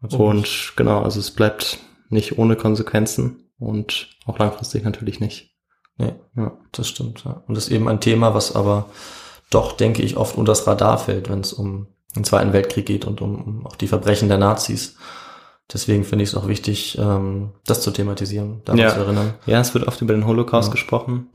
Absolut. 0.00 0.28
Und 0.36 0.72
genau, 0.76 1.02
also 1.02 1.18
es 1.18 1.32
bleibt 1.32 1.78
nicht 2.08 2.38
ohne 2.38 2.54
Konsequenzen 2.54 3.47
und 3.58 4.08
auch 4.26 4.38
langfristig 4.38 4.84
natürlich 4.84 5.20
nicht. 5.20 5.54
Nee, 5.96 6.14
Ja. 6.36 6.52
das 6.72 6.88
stimmt. 6.88 7.24
Ja. 7.24 7.42
Und 7.46 7.56
das 7.56 7.64
ist 7.66 7.72
eben 7.72 7.88
ein 7.88 8.00
Thema, 8.00 8.34
was 8.34 8.54
aber 8.54 8.86
doch, 9.50 9.72
denke 9.72 10.02
ich, 10.02 10.16
oft 10.16 10.36
unter 10.36 10.52
das 10.52 10.66
Radar 10.66 10.98
fällt, 10.98 11.28
wenn 11.28 11.40
es 11.40 11.52
um 11.52 11.88
den 12.14 12.24
Zweiten 12.24 12.52
Weltkrieg 12.52 12.86
geht 12.86 13.04
und 13.04 13.20
um, 13.20 13.42
um 13.42 13.66
auch 13.66 13.76
die 13.76 13.88
Verbrechen 13.88 14.28
der 14.28 14.38
Nazis. 14.38 14.96
Deswegen 15.72 16.04
finde 16.04 16.22
ich 16.22 16.30
es 16.30 16.34
auch 16.34 16.48
wichtig, 16.48 16.96
ähm, 16.98 17.50
das 17.66 17.82
zu 17.82 17.90
thematisieren, 17.90 18.62
daran 18.64 18.78
Ja. 18.80 18.88
zu 18.90 19.00
erinnern. 19.00 19.34
Ja, 19.46 19.60
es 19.60 19.74
wird 19.74 19.86
oft 19.86 20.00
über 20.00 20.14
den 20.14 20.26
Holocaust 20.26 20.68
Ja. 20.68 20.72
gesprochen, 20.72 21.30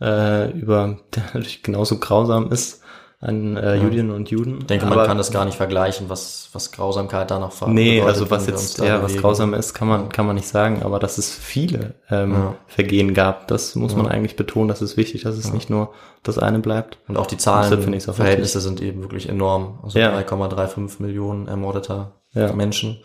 äh, 0.00 0.50
über 0.52 1.00
der 1.14 1.24
natürlich 1.34 1.62
genauso 1.62 1.98
grausam 1.98 2.50
ist 2.52 2.80
an 3.20 3.56
äh, 3.56 3.76
Ja. 3.76 3.82
Judinnen 3.82 4.10
und 4.12 4.30
Juden. 4.30 4.58
Ich 4.60 4.66
denke, 4.66 4.84
man 4.86 4.94
Aber- 4.98 5.06
kann 5.06 5.16
das 5.18 5.30
gar 5.32 5.44
nicht 5.44 5.56
vergleichen, 5.56 6.08
was, 6.08 6.50
was 6.52 6.72
Grausamkeit 6.72 7.30
da 7.30 7.38
noch 7.38 7.52
ver 7.52 7.68
Nee, 7.68 8.02
also 8.02 8.30
was 8.30 8.46
jetzt 8.46 8.78
ja 8.78 9.02
was 9.02 9.16
grausam 9.16 9.54
ist, 9.54 9.72
kann 9.74 9.88
man 9.88 10.08
kann 10.10 10.26
man 10.26 10.34
nicht 10.36 10.48
sagen, 10.48 10.82
aber 10.82 10.98
dass 10.98 11.16
es 11.18 11.30
viele 11.34 11.94
ähm, 12.10 12.32
Ja. 12.32 12.54
Vergehen 12.66 13.14
gab, 13.14 13.48
das 13.48 13.74
muss 13.76 13.92
Ja. 13.92 13.98
man 13.98 14.08
eigentlich 14.08 14.36
betonen. 14.36 14.68
Das 14.68 14.82
ist 14.82 14.96
wichtig, 14.96 15.22
dass 15.22 15.36
es 15.36 15.48
Ja. 15.48 15.54
nicht 15.54 15.70
nur 15.70 15.90
das 16.22 16.38
eine 16.38 16.58
bleibt. 16.58 16.98
Und 17.08 17.16
auch 17.16 17.26
die 17.26 17.36
Zahlen, 17.38 17.72
auch 17.72 18.14
Verhältnisse 18.14 18.60
sind 18.60 18.80
eben 18.82 19.02
wirklich 19.02 19.28
enorm. 19.28 19.78
Also 19.82 19.98
Ja. 19.98 20.10
3,35 20.12 21.00
Millionen 21.00 21.48
ermordeter. 21.48 22.12
Menschen 22.52 22.98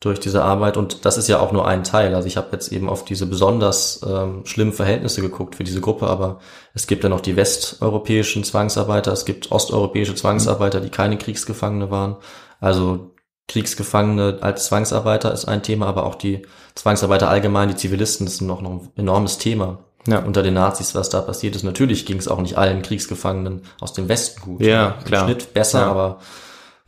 durch 0.00 0.20
diese 0.20 0.44
Arbeit. 0.44 0.76
Und 0.76 1.04
das 1.04 1.18
ist 1.18 1.28
ja 1.28 1.40
auch 1.40 1.50
nur 1.52 1.66
ein 1.66 1.82
Teil. 1.84 2.14
Also 2.14 2.28
ich 2.28 2.36
habe 2.36 2.48
jetzt 2.52 2.70
eben 2.72 2.88
auf 2.88 3.04
diese 3.04 3.26
besonders 3.26 4.00
ähm, 4.08 4.42
schlimmen 4.46 4.72
Verhältnisse 4.72 5.20
geguckt 5.22 5.56
für 5.56 5.64
diese 5.64 5.80
Gruppe, 5.80 6.06
aber 6.06 6.38
es 6.74 6.86
gibt 6.86 7.02
ja 7.02 7.08
noch 7.10 7.20
die 7.20 7.34
westeuropäischen 7.36 8.44
Zwangsarbeiter, 8.44 9.12
es 9.12 9.24
gibt 9.24 9.50
osteuropäische 9.50 10.14
Zwangsarbeiter, 10.14 10.80
die 10.80 10.90
keine 10.90 11.18
Kriegsgefangene 11.18 11.90
waren. 11.90 12.16
Also 12.60 13.10
Kriegsgefangene 13.48 14.38
als 14.40 14.66
Zwangsarbeiter 14.66 15.32
ist 15.32 15.46
ein 15.46 15.62
Thema, 15.62 15.86
aber 15.86 16.06
auch 16.06 16.14
die 16.14 16.42
Zwangsarbeiter 16.74 17.28
allgemein, 17.28 17.68
die 17.68 17.76
Zivilisten, 17.76 18.26
das 18.26 18.34
ist 18.34 18.40
noch 18.42 18.62
ein 18.62 18.90
enormes 18.96 19.38
Thema 19.38 19.78
Ja. 20.06 20.20
unter 20.20 20.42
den 20.44 20.54
Nazis, 20.54 20.94
was 20.94 21.08
da 21.10 21.20
passiert 21.22 21.56
ist. 21.56 21.64
Natürlich 21.64 22.06
ging 22.06 22.18
es 22.18 22.28
auch 22.28 22.40
nicht 22.40 22.56
allen 22.56 22.82
Kriegsgefangenen 22.82 23.62
aus 23.80 23.92
dem 23.94 24.08
Westen 24.08 24.40
gut. 24.42 24.60
Ja, 24.62 24.96
Im 25.00 25.04
klar. 25.04 25.24
Schnitt 25.24 25.54
besser, 25.54 25.80
Ja. 25.80 25.90
aber 25.90 26.18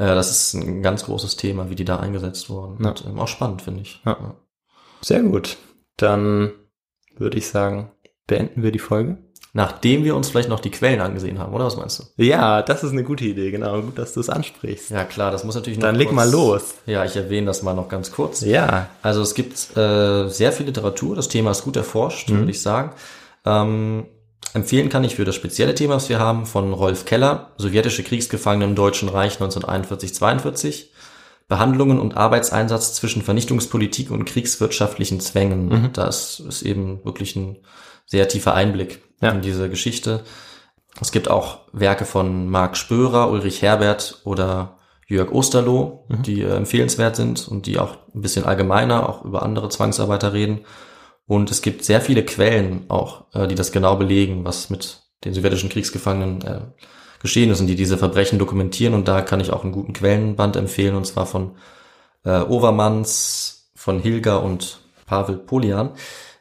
das 0.06 0.30
ist 0.30 0.54
ein 0.54 0.82
ganz 0.82 1.04
großes 1.04 1.36
Thema, 1.36 1.70
wie 1.70 1.74
die 1.74 1.84
da 1.84 1.96
eingesetzt 1.98 2.48
wurden. 2.50 2.82
Ja. 2.82 2.90
Und 2.90 3.04
ähm, 3.06 3.18
auch 3.18 3.28
spannend, 3.28 3.62
finde 3.62 3.82
ich. 3.82 4.00
Ja. 4.04 4.34
Sehr 5.02 5.22
gut. 5.22 5.56
Dann 5.96 6.52
würde 7.16 7.38
ich 7.38 7.48
sagen, 7.48 7.90
beenden 8.26 8.62
wir 8.62 8.72
die 8.72 8.78
Folge. 8.78 9.18
Nachdem 9.52 10.04
wir 10.04 10.14
uns 10.14 10.28
vielleicht 10.30 10.48
noch 10.48 10.60
die 10.60 10.70
Quellen 10.70 11.00
angesehen 11.00 11.40
haben, 11.40 11.52
oder 11.52 11.64
was 11.64 11.76
meinst 11.76 11.98
du? 12.16 12.22
Ja, 12.24 12.62
das 12.62 12.84
ist 12.84 12.92
eine 12.92 13.02
gute 13.02 13.24
Idee, 13.24 13.50
genau. 13.50 13.82
Gut, 13.82 13.98
dass 13.98 14.14
du 14.14 14.20
es 14.20 14.30
ansprichst. 14.30 14.90
Ja 14.90 15.02
klar, 15.04 15.32
das 15.32 15.42
muss 15.42 15.56
natürlich 15.56 15.80
noch 15.80 15.86
Dann 15.88 15.96
leg 15.96 16.06
kurz- 16.06 16.14
mal 16.16 16.30
los. 16.30 16.74
Ja, 16.86 17.04
ich 17.04 17.16
erwähne 17.16 17.46
das 17.48 17.62
mal 17.64 17.74
noch 17.74 17.88
ganz 17.88 18.12
kurz. 18.12 18.42
Ja, 18.42 18.88
Also 19.02 19.22
es 19.22 19.34
gibt 19.34 19.76
äh, 19.76 20.28
sehr 20.28 20.52
viel 20.52 20.66
Literatur, 20.66 21.16
das 21.16 21.26
Thema 21.26 21.50
ist 21.50 21.64
gut 21.64 21.76
erforscht, 21.76 22.30
Mhm. 22.30 22.38
würde 22.38 22.50
ich 22.52 22.62
sagen. 22.62 22.92
Ähm, 23.44 24.06
empfehlen 24.54 24.88
kann 24.88 25.04
ich 25.04 25.16
für 25.16 25.24
das 25.24 25.34
spezielle 25.34 25.74
Thema, 25.74 25.94
was 25.94 26.08
wir 26.08 26.18
haben, 26.18 26.46
von 26.46 26.72
Rolf 26.72 27.04
Keller, 27.04 27.50
sowjetische 27.56 28.02
Kriegsgefangene 28.02 28.64
im 28.64 28.74
Deutschen 28.74 29.08
Reich 29.08 29.38
1941-42, 29.40 30.86
Behandlungen 31.48 31.98
und 31.98 32.16
Arbeitseinsatz 32.16 32.94
zwischen 32.94 33.22
Vernichtungspolitik 33.22 34.10
und 34.10 34.24
kriegswirtschaftlichen 34.24 35.20
Zwängen. 35.20 35.68
Mhm. 35.68 35.90
Das 35.92 36.40
ist 36.40 36.62
eben 36.62 37.04
wirklich 37.04 37.34
ein 37.36 37.56
sehr 38.06 38.28
tiefer 38.28 38.54
Einblick 38.54 39.02
Ja. 39.20 39.30
in 39.30 39.40
diese 39.40 39.68
Geschichte. 39.68 40.22
Es 41.00 41.12
gibt 41.12 41.28
auch 41.30 41.58
Werke 41.72 42.04
von 42.04 42.48
Marc 42.48 42.76
Spörer, 42.76 43.30
Ulrich 43.30 43.62
Herbert 43.62 44.20
oder 44.24 44.76
Jörg 45.06 45.32
Osterloh, 45.32 46.04
Mhm. 46.08 46.22
die 46.22 46.42
äh, 46.42 46.54
empfehlenswert 46.54 47.16
sind 47.16 47.48
und 47.48 47.66
die 47.66 47.78
auch 47.78 47.96
ein 48.14 48.22
bisschen 48.22 48.44
allgemeiner 48.44 49.08
auch 49.08 49.24
über 49.24 49.42
andere 49.42 49.68
Zwangsarbeiter 49.68 50.32
reden. 50.32 50.60
Und 51.30 51.48
es 51.52 51.62
gibt 51.62 51.84
sehr 51.84 52.00
viele 52.00 52.24
Quellen 52.24 52.86
auch, 52.88 53.22
äh, 53.34 53.46
die 53.46 53.54
das 53.54 53.70
genau 53.70 53.94
belegen, 53.94 54.44
was 54.44 54.68
mit 54.68 55.02
den 55.24 55.32
sowjetischen 55.32 55.68
Kriegsgefangenen 55.68 56.42
äh, 56.42 56.60
geschehen 57.22 57.52
ist 57.52 57.60
und 57.60 57.68
die 57.68 57.76
diese 57.76 57.98
Verbrechen 57.98 58.40
dokumentieren. 58.40 58.94
Und 58.94 59.06
da 59.06 59.22
kann 59.22 59.38
ich 59.38 59.52
auch 59.52 59.62
einen 59.62 59.70
guten 59.70 59.92
Quellenband 59.92 60.56
empfehlen, 60.56 60.96
und 60.96 61.06
zwar 61.06 61.26
von 61.26 61.52
äh, 62.24 62.40
Overmans, 62.40 63.70
von 63.76 64.00
Hilger 64.00 64.42
und 64.42 64.80
Pavel 65.06 65.36
Polian. 65.36 65.90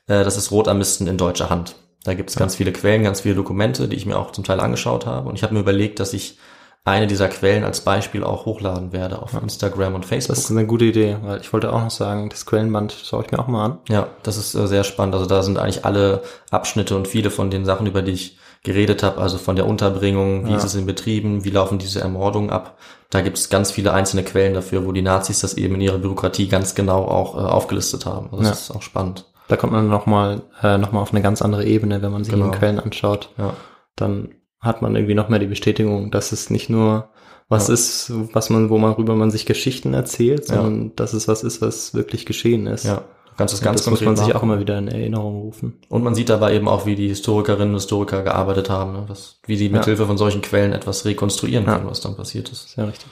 Äh, 0.07 0.23
das 0.23 0.37
ist 0.37 0.49
Rotarmisten 0.49 1.05
in 1.05 1.19
deutscher 1.19 1.51
Hand. 1.51 1.75
Da 2.03 2.15
gibt 2.15 2.31
es 2.31 2.35
ganz 2.35 2.55
viele 2.55 2.73
Quellen, 2.73 3.03
ganz 3.03 3.21
viele 3.21 3.35
Dokumente, 3.35 3.89
die 3.89 3.95
ich 3.95 4.07
mir 4.07 4.17
auch 4.17 4.31
zum 4.31 4.43
Teil 4.43 4.59
angeschaut 4.59 5.05
habe. 5.05 5.29
Und 5.29 5.35
ich 5.35 5.43
habe 5.43 5.53
mir 5.53 5.59
überlegt, 5.59 5.99
dass 5.99 6.13
ich 6.13 6.39
eine 6.85 7.07
dieser 7.07 7.27
Quellen 7.27 7.63
als 7.63 7.81
Beispiel 7.81 8.23
auch 8.23 8.45
hochladen 8.45 8.91
werde 8.93 9.21
auf 9.21 9.33
Instagram 9.33 9.95
und 9.95 10.05
Facebook. 10.05 10.35
das 10.35 10.45
ist 10.45 10.51
eine 10.51 10.65
gute 10.65 10.85
Idee, 10.85 11.17
weil 11.23 11.39
ich 11.41 11.51
wollte 11.53 11.71
auch 11.71 11.81
noch 11.83 11.91
sagen, 11.91 12.29
das 12.29 12.45
Quellenband 12.45 12.93
schaue 12.93 13.23
ich 13.25 13.31
mir 13.31 13.39
auch 13.39 13.47
mal 13.47 13.65
an. 13.65 13.77
Ja, 13.89 14.07
das 14.23 14.37
ist 14.37 14.55
äh, 14.55 14.65
sehr 14.67 14.83
spannend. 14.83 15.13
Also 15.13 15.27
da 15.27 15.43
sind 15.43 15.59
eigentlich 15.59 15.85
alle 15.85 16.23
Abschnitte 16.51 16.95
und 16.95 17.07
viele 17.07 17.29
von 17.29 17.51
den 17.51 17.65
Sachen, 17.65 17.85
über 17.85 18.01
die 18.01 18.13
ich 18.13 18.37
geredet 18.63 19.03
habe, 19.03 19.21
also 19.21 19.37
von 19.37 19.55
der 19.55 19.67
Unterbringung, 19.67 20.45
wie 20.45 20.51
Ja. 20.51 20.57
ist 20.57 20.63
es 20.63 20.75
in 20.75 20.85
Betrieben, 20.85 21.45
wie 21.45 21.49
laufen 21.51 21.77
diese 21.79 22.01
Ermordungen 22.01 22.49
ab. 22.49 22.77
Da 23.09 23.21
gibt 23.21 23.37
es 23.37 23.49
ganz 23.49 23.71
viele 23.71 23.93
einzelne 23.93 24.23
Quellen 24.23 24.53
dafür, 24.53 24.85
wo 24.85 24.91
die 24.91 25.01
Nazis 25.01 25.39
das 25.41 25.53
eben 25.55 25.75
in 25.75 25.81
ihrer 25.81 25.97
Bürokratie 25.99 26.47
ganz 26.47 26.75
genau 26.75 27.03
auch 27.05 27.35
äh, 27.35 27.39
aufgelistet 27.39 28.05
haben. 28.05 28.27
Also 28.31 28.37
das 28.37 28.47
Ja. 28.47 28.51
ist 28.53 28.71
auch 28.71 28.81
spannend. 28.81 29.25
Da 29.47 29.55
kommt 29.57 29.73
man 29.73 29.89
nochmal 29.89 30.41
äh, 30.61 30.77
noch 30.77 30.91
mal 30.91 31.01
auf 31.01 31.11
eine 31.11 31.21
ganz 31.21 31.41
andere 31.41 31.65
Ebene, 31.65 32.01
wenn 32.01 32.11
man 32.11 32.23
sich 32.23 32.33
Genau. 32.33 32.49
die 32.51 32.57
Quellen 32.57 32.79
anschaut. 32.79 33.29
Ja, 33.37 33.53
Dann 33.95 34.29
hat 34.59 34.81
man 34.81 34.95
irgendwie 34.95 35.15
noch 35.15 35.29
mehr 35.29 35.39
die 35.39 35.47
Bestätigung, 35.47 36.11
dass 36.11 36.31
es 36.31 36.49
nicht 36.49 36.69
nur 36.69 37.09
was 37.47 37.67
Ja. 37.67 37.73
ist, 37.73 38.11
was 38.33 38.49
man, 38.49 38.69
wo 38.69 38.77
man 38.77 38.91
worüber 38.91 39.15
man 39.15 39.31
sich 39.31 39.45
Geschichten 39.45 39.93
erzählt, 39.93 40.49
Ja. 40.49 40.55
sondern 40.55 40.95
dass 40.95 41.13
es 41.13 41.27
was 41.27 41.43
ist, 41.43 41.61
was 41.61 41.93
wirklich 41.93 42.25
geschehen 42.25 42.67
ist. 42.67 42.85
ja. 42.85 43.03
Es 43.41 43.53
Und 43.53 43.61
ganz 43.63 43.83
das 43.83 43.89
muss 43.89 44.01
man 44.01 44.17
sich 44.17 44.35
auch 44.35 44.43
immer 44.43 44.59
wieder 44.59 44.77
in 44.77 44.89
Erinnerung 44.89 45.39
rufen. 45.39 45.79
Und 45.87 46.03
man 46.03 46.13
sieht 46.13 46.27
dabei 46.27 46.53
eben 46.55 46.67
auch, 46.67 46.85
wie 46.85 46.95
die 46.97 47.07
Historikerinnen 47.07 47.69
und 47.69 47.75
Historiker 47.79 48.21
gearbeitet 48.21 48.69
haben, 48.69 48.91
ne? 48.91 49.05
was, 49.07 49.39
wie 49.45 49.55
sie 49.55 49.69
mit 49.69 49.79
Ja. 49.83 49.85
Hilfe 49.85 50.05
von 50.07 50.17
solchen 50.17 50.41
Quellen 50.41 50.73
etwas 50.73 51.05
rekonstruieren 51.05 51.65
Ja. 51.65 51.75
können, 51.77 51.89
was 51.89 52.01
dann 52.01 52.17
passiert 52.17 52.49
ist. 52.51 52.71
Sehr 52.71 52.85
richtig. 52.85 53.07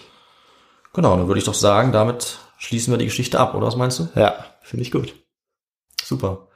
Genau, 0.94 1.16
dann 1.16 1.28
würde 1.30 1.40
ich 1.40 1.46
doch 1.46 1.54
sagen, 1.54 1.94
damit 1.94 2.40
schließen 2.58 2.92
wir 2.92 2.98
die 2.98 3.06
Geschichte 3.06 3.40
ab, 3.40 3.56
oder 3.56 3.68
was 3.68 3.78
meinst 3.78 4.00
du? 4.00 4.10
Ja, 4.16 4.36
finde 4.64 4.82
ich 4.84 4.92
gut. 4.92 5.16
Super. 6.04 6.48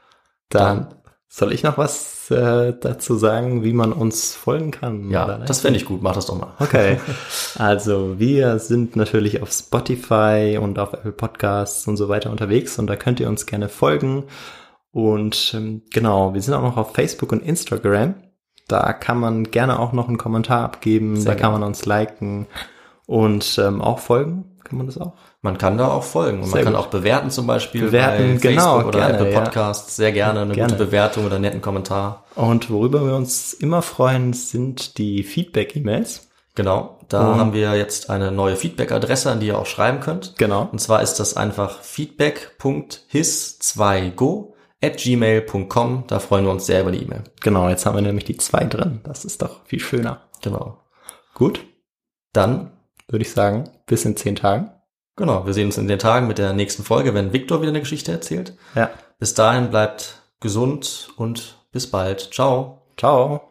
Dann 0.49 0.93
soll 1.33 1.53
ich 1.53 1.63
noch 1.63 1.77
was 1.77 2.29
äh, 2.29 2.73
dazu 2.77 3.15
sagen, 3.15 3.63
wie 3.63 3.71
man 3.71 3.93
uns 3.93 4.35
folgen 4.35 4.71
kann? 4.71 5.09
Ja, 5.09 5.37
das 5.37 5.61
fände 5.61 5.79
ich 5.79 5.85
gut. 5.85 6.01
Mach 6.01 6.13
das 6.13 6.25
doch 6.25 6.37
mal. 6.37 6.53
Okay, 6.59 6.99
also 7.57 8.19
wir 8.19 8.59
sind 8.59 8.97
natürlich 8.97 9.41
auf 9.41 9.49
Spotify 9.49 10.59
und 10.61 10.77
auf 10.77 10.91
Apple 10.91 11.13
Podcasts 11.13 11.87
und 11.87 11.95
so 11.95 12.09
weiter 12.09 12.31
unterwegs 12.31 12.77
und 12.79 12.87
da 12.87 12.97
könnt 12.97 13.21
ihr 13.21 13.29
uns 13.29 13.45
gerne 13.45 13.69
folgen. 13.69 14.25
Und 14.91 15.53
ähm, 15.55 15.83
genau, 15.93 16.33
wir 16.33 16.41
sind 16.41 16.53
auch 16.53 16.63
noch 16.63 16.75
auf 16.75 16.93
Facebook 16.93 17.31
und 17.31 17.43
Instagram. 17.43 18.15
Da 18.67 18.91
kann 18.91 19.17
man 19.17 19.45
gerne 19.45 19.79
auch 19.79 19.93
noch 19.93 20.09
einen 20.09 20.17
Kommentar 20.17 20.65
abgeben, 20.65 21.15
Sehr 21.15 21.31
da 21.31 21.31
kann 21.31 21.51
gerne. 21.51 21.59
man 21.59 21.63
uns 21.69 21.85
liken 21.85 22.47
und 23.05 23.57
ähm, 23.57 23.81
auch 23.81 23.99
folgen. 23.99 24.57
Kann 24.65 24.77
man 24.77 24.85
das 24.85 24.97
auch? 24.97 25.13
Man 25.43 25.57
kann 25.57 25.75
da 25.77 25.87
auch 25.87 26.03
folgen. 26.03 26.35
Und 26.37 26.41
man 26.41 26.51
Sehr 26.51 26.63
kann 26.63 26.73
gut. 26.73 26.81
auch 26.83 26.87
bewerten 26.87 27.31
zum 27.31 27.47
Beispiel 27.47 27.81
Bewerten, 27.81 28.35
bei 28.35 28.39
Facebook 28.39 28.51
genau, 28.51 28.79
oder 28.87 28.99
gerne, 28.99 29.13
Apple 29.17 29.31
ja. 29.31 29.39
Podcasts. 29.41 29.95
Sehr 29.95 30.11
gerne 30.11 30.41
eine 30.41 30.53
Gerne. 30.53 30.73
gute 30.73 30.85
Bewertung 30.85 31.25
oder 31.25 31.35
einen 31.35 31.41
netten 31.43 31.61
Kommentar. 31.61 32.25
Und 32.35 32.69
worüber 32.69 33.03
wir 33.05 33.15
uns 33.15 33.53
immer 33.53 33.81
freuen, 33.81 34.33
sind 34.33 34.97
die 34.99 35.23
Feedback-E-Mails. 35.23 36.29
Genau. 36.53 36.99
Da 37.09 37.31
Und- 37.31 37.39
haben 37.39 37.53
wir 37.53 37.75
jetzt 37.75 38.11
eine 38.11 38.31
neue 38.31 38.55
Feedback-Adresse, 38.55 39.31
an 39.31 39.39
die 39.39 39.47
ihr 39.47 39.57
auch 39.57 39.65
schreiben 39.65 39.99
könnt. 39.99 40.35
Genau. 40.37 40.69
Und 40.71 40.77
zwar 40.79 41.01
ist 41.01 41.15
das 41.15 41.35
einfach 41.35 41.79
feedback.his2go 41.81 44.53
at 44.83 44.97
gmail.com. 44.97 46.03
Da 46.07 46.19
freuen 46.19 46.45
wir 46.45 46.51
uns 46.51 46.65
sehr 46.65 46.81
über 46.81 46.91
die 46.91 47.03
E-Mail. 47.03 47.23
Genau, 47.41 47.69
jetzt 47.69 47.85
haben 47.85 47.95
wir 47.95 48.01
nämlich 48.01 48.25
die 48.25 48.37
zwei 48.37 48.63
drin. 48.65 49.01
Das 49.03 49.25
ist 49.25 49.41
doch 49.41 49.63
viel 49.65 49.79
schöner. 49.79 50.21
Genau. 50.41 50.77
Gut, 51.33 51.61
Dann, 52.33 52.71
würde 53.09 53.23
ich 53.23 53.31
sagen, 53.31 53.69
bis 53.87 54.05
in 54.05 54.15
zehn 54.15 54.37
Tagen. 54.37 54.71
Genau, 55.21 55.45
wir 55.45 55.53
sehen 55.53 55.67
uns 55.67 55.77
in 55.77 55.87
den 55.87 55.99
Tagen 55.99 56.25
mit 56.25 56.39
der 56.39 56.51
nächsten 56.51 56.83
Folge, 56.83 57.13
wenn 57.13 57.31
Viktor 57.31 57.61
wieder 57.61 57.69
eine 57.69 57.81
Geschichte 57.81 58.11
erzählt. 58.11 58.57
Ja. 58.73 58.89
Bis 59.19 59.35
dahin 59.35 59.69
bleibt 59.69 60.23
gesund 60.39 61.09
und 61.15 61.59
bis 61.71 61.91
bald. 61.91 62.33
Ciao. 62.33 62.81
Ciao. 62.97 63.50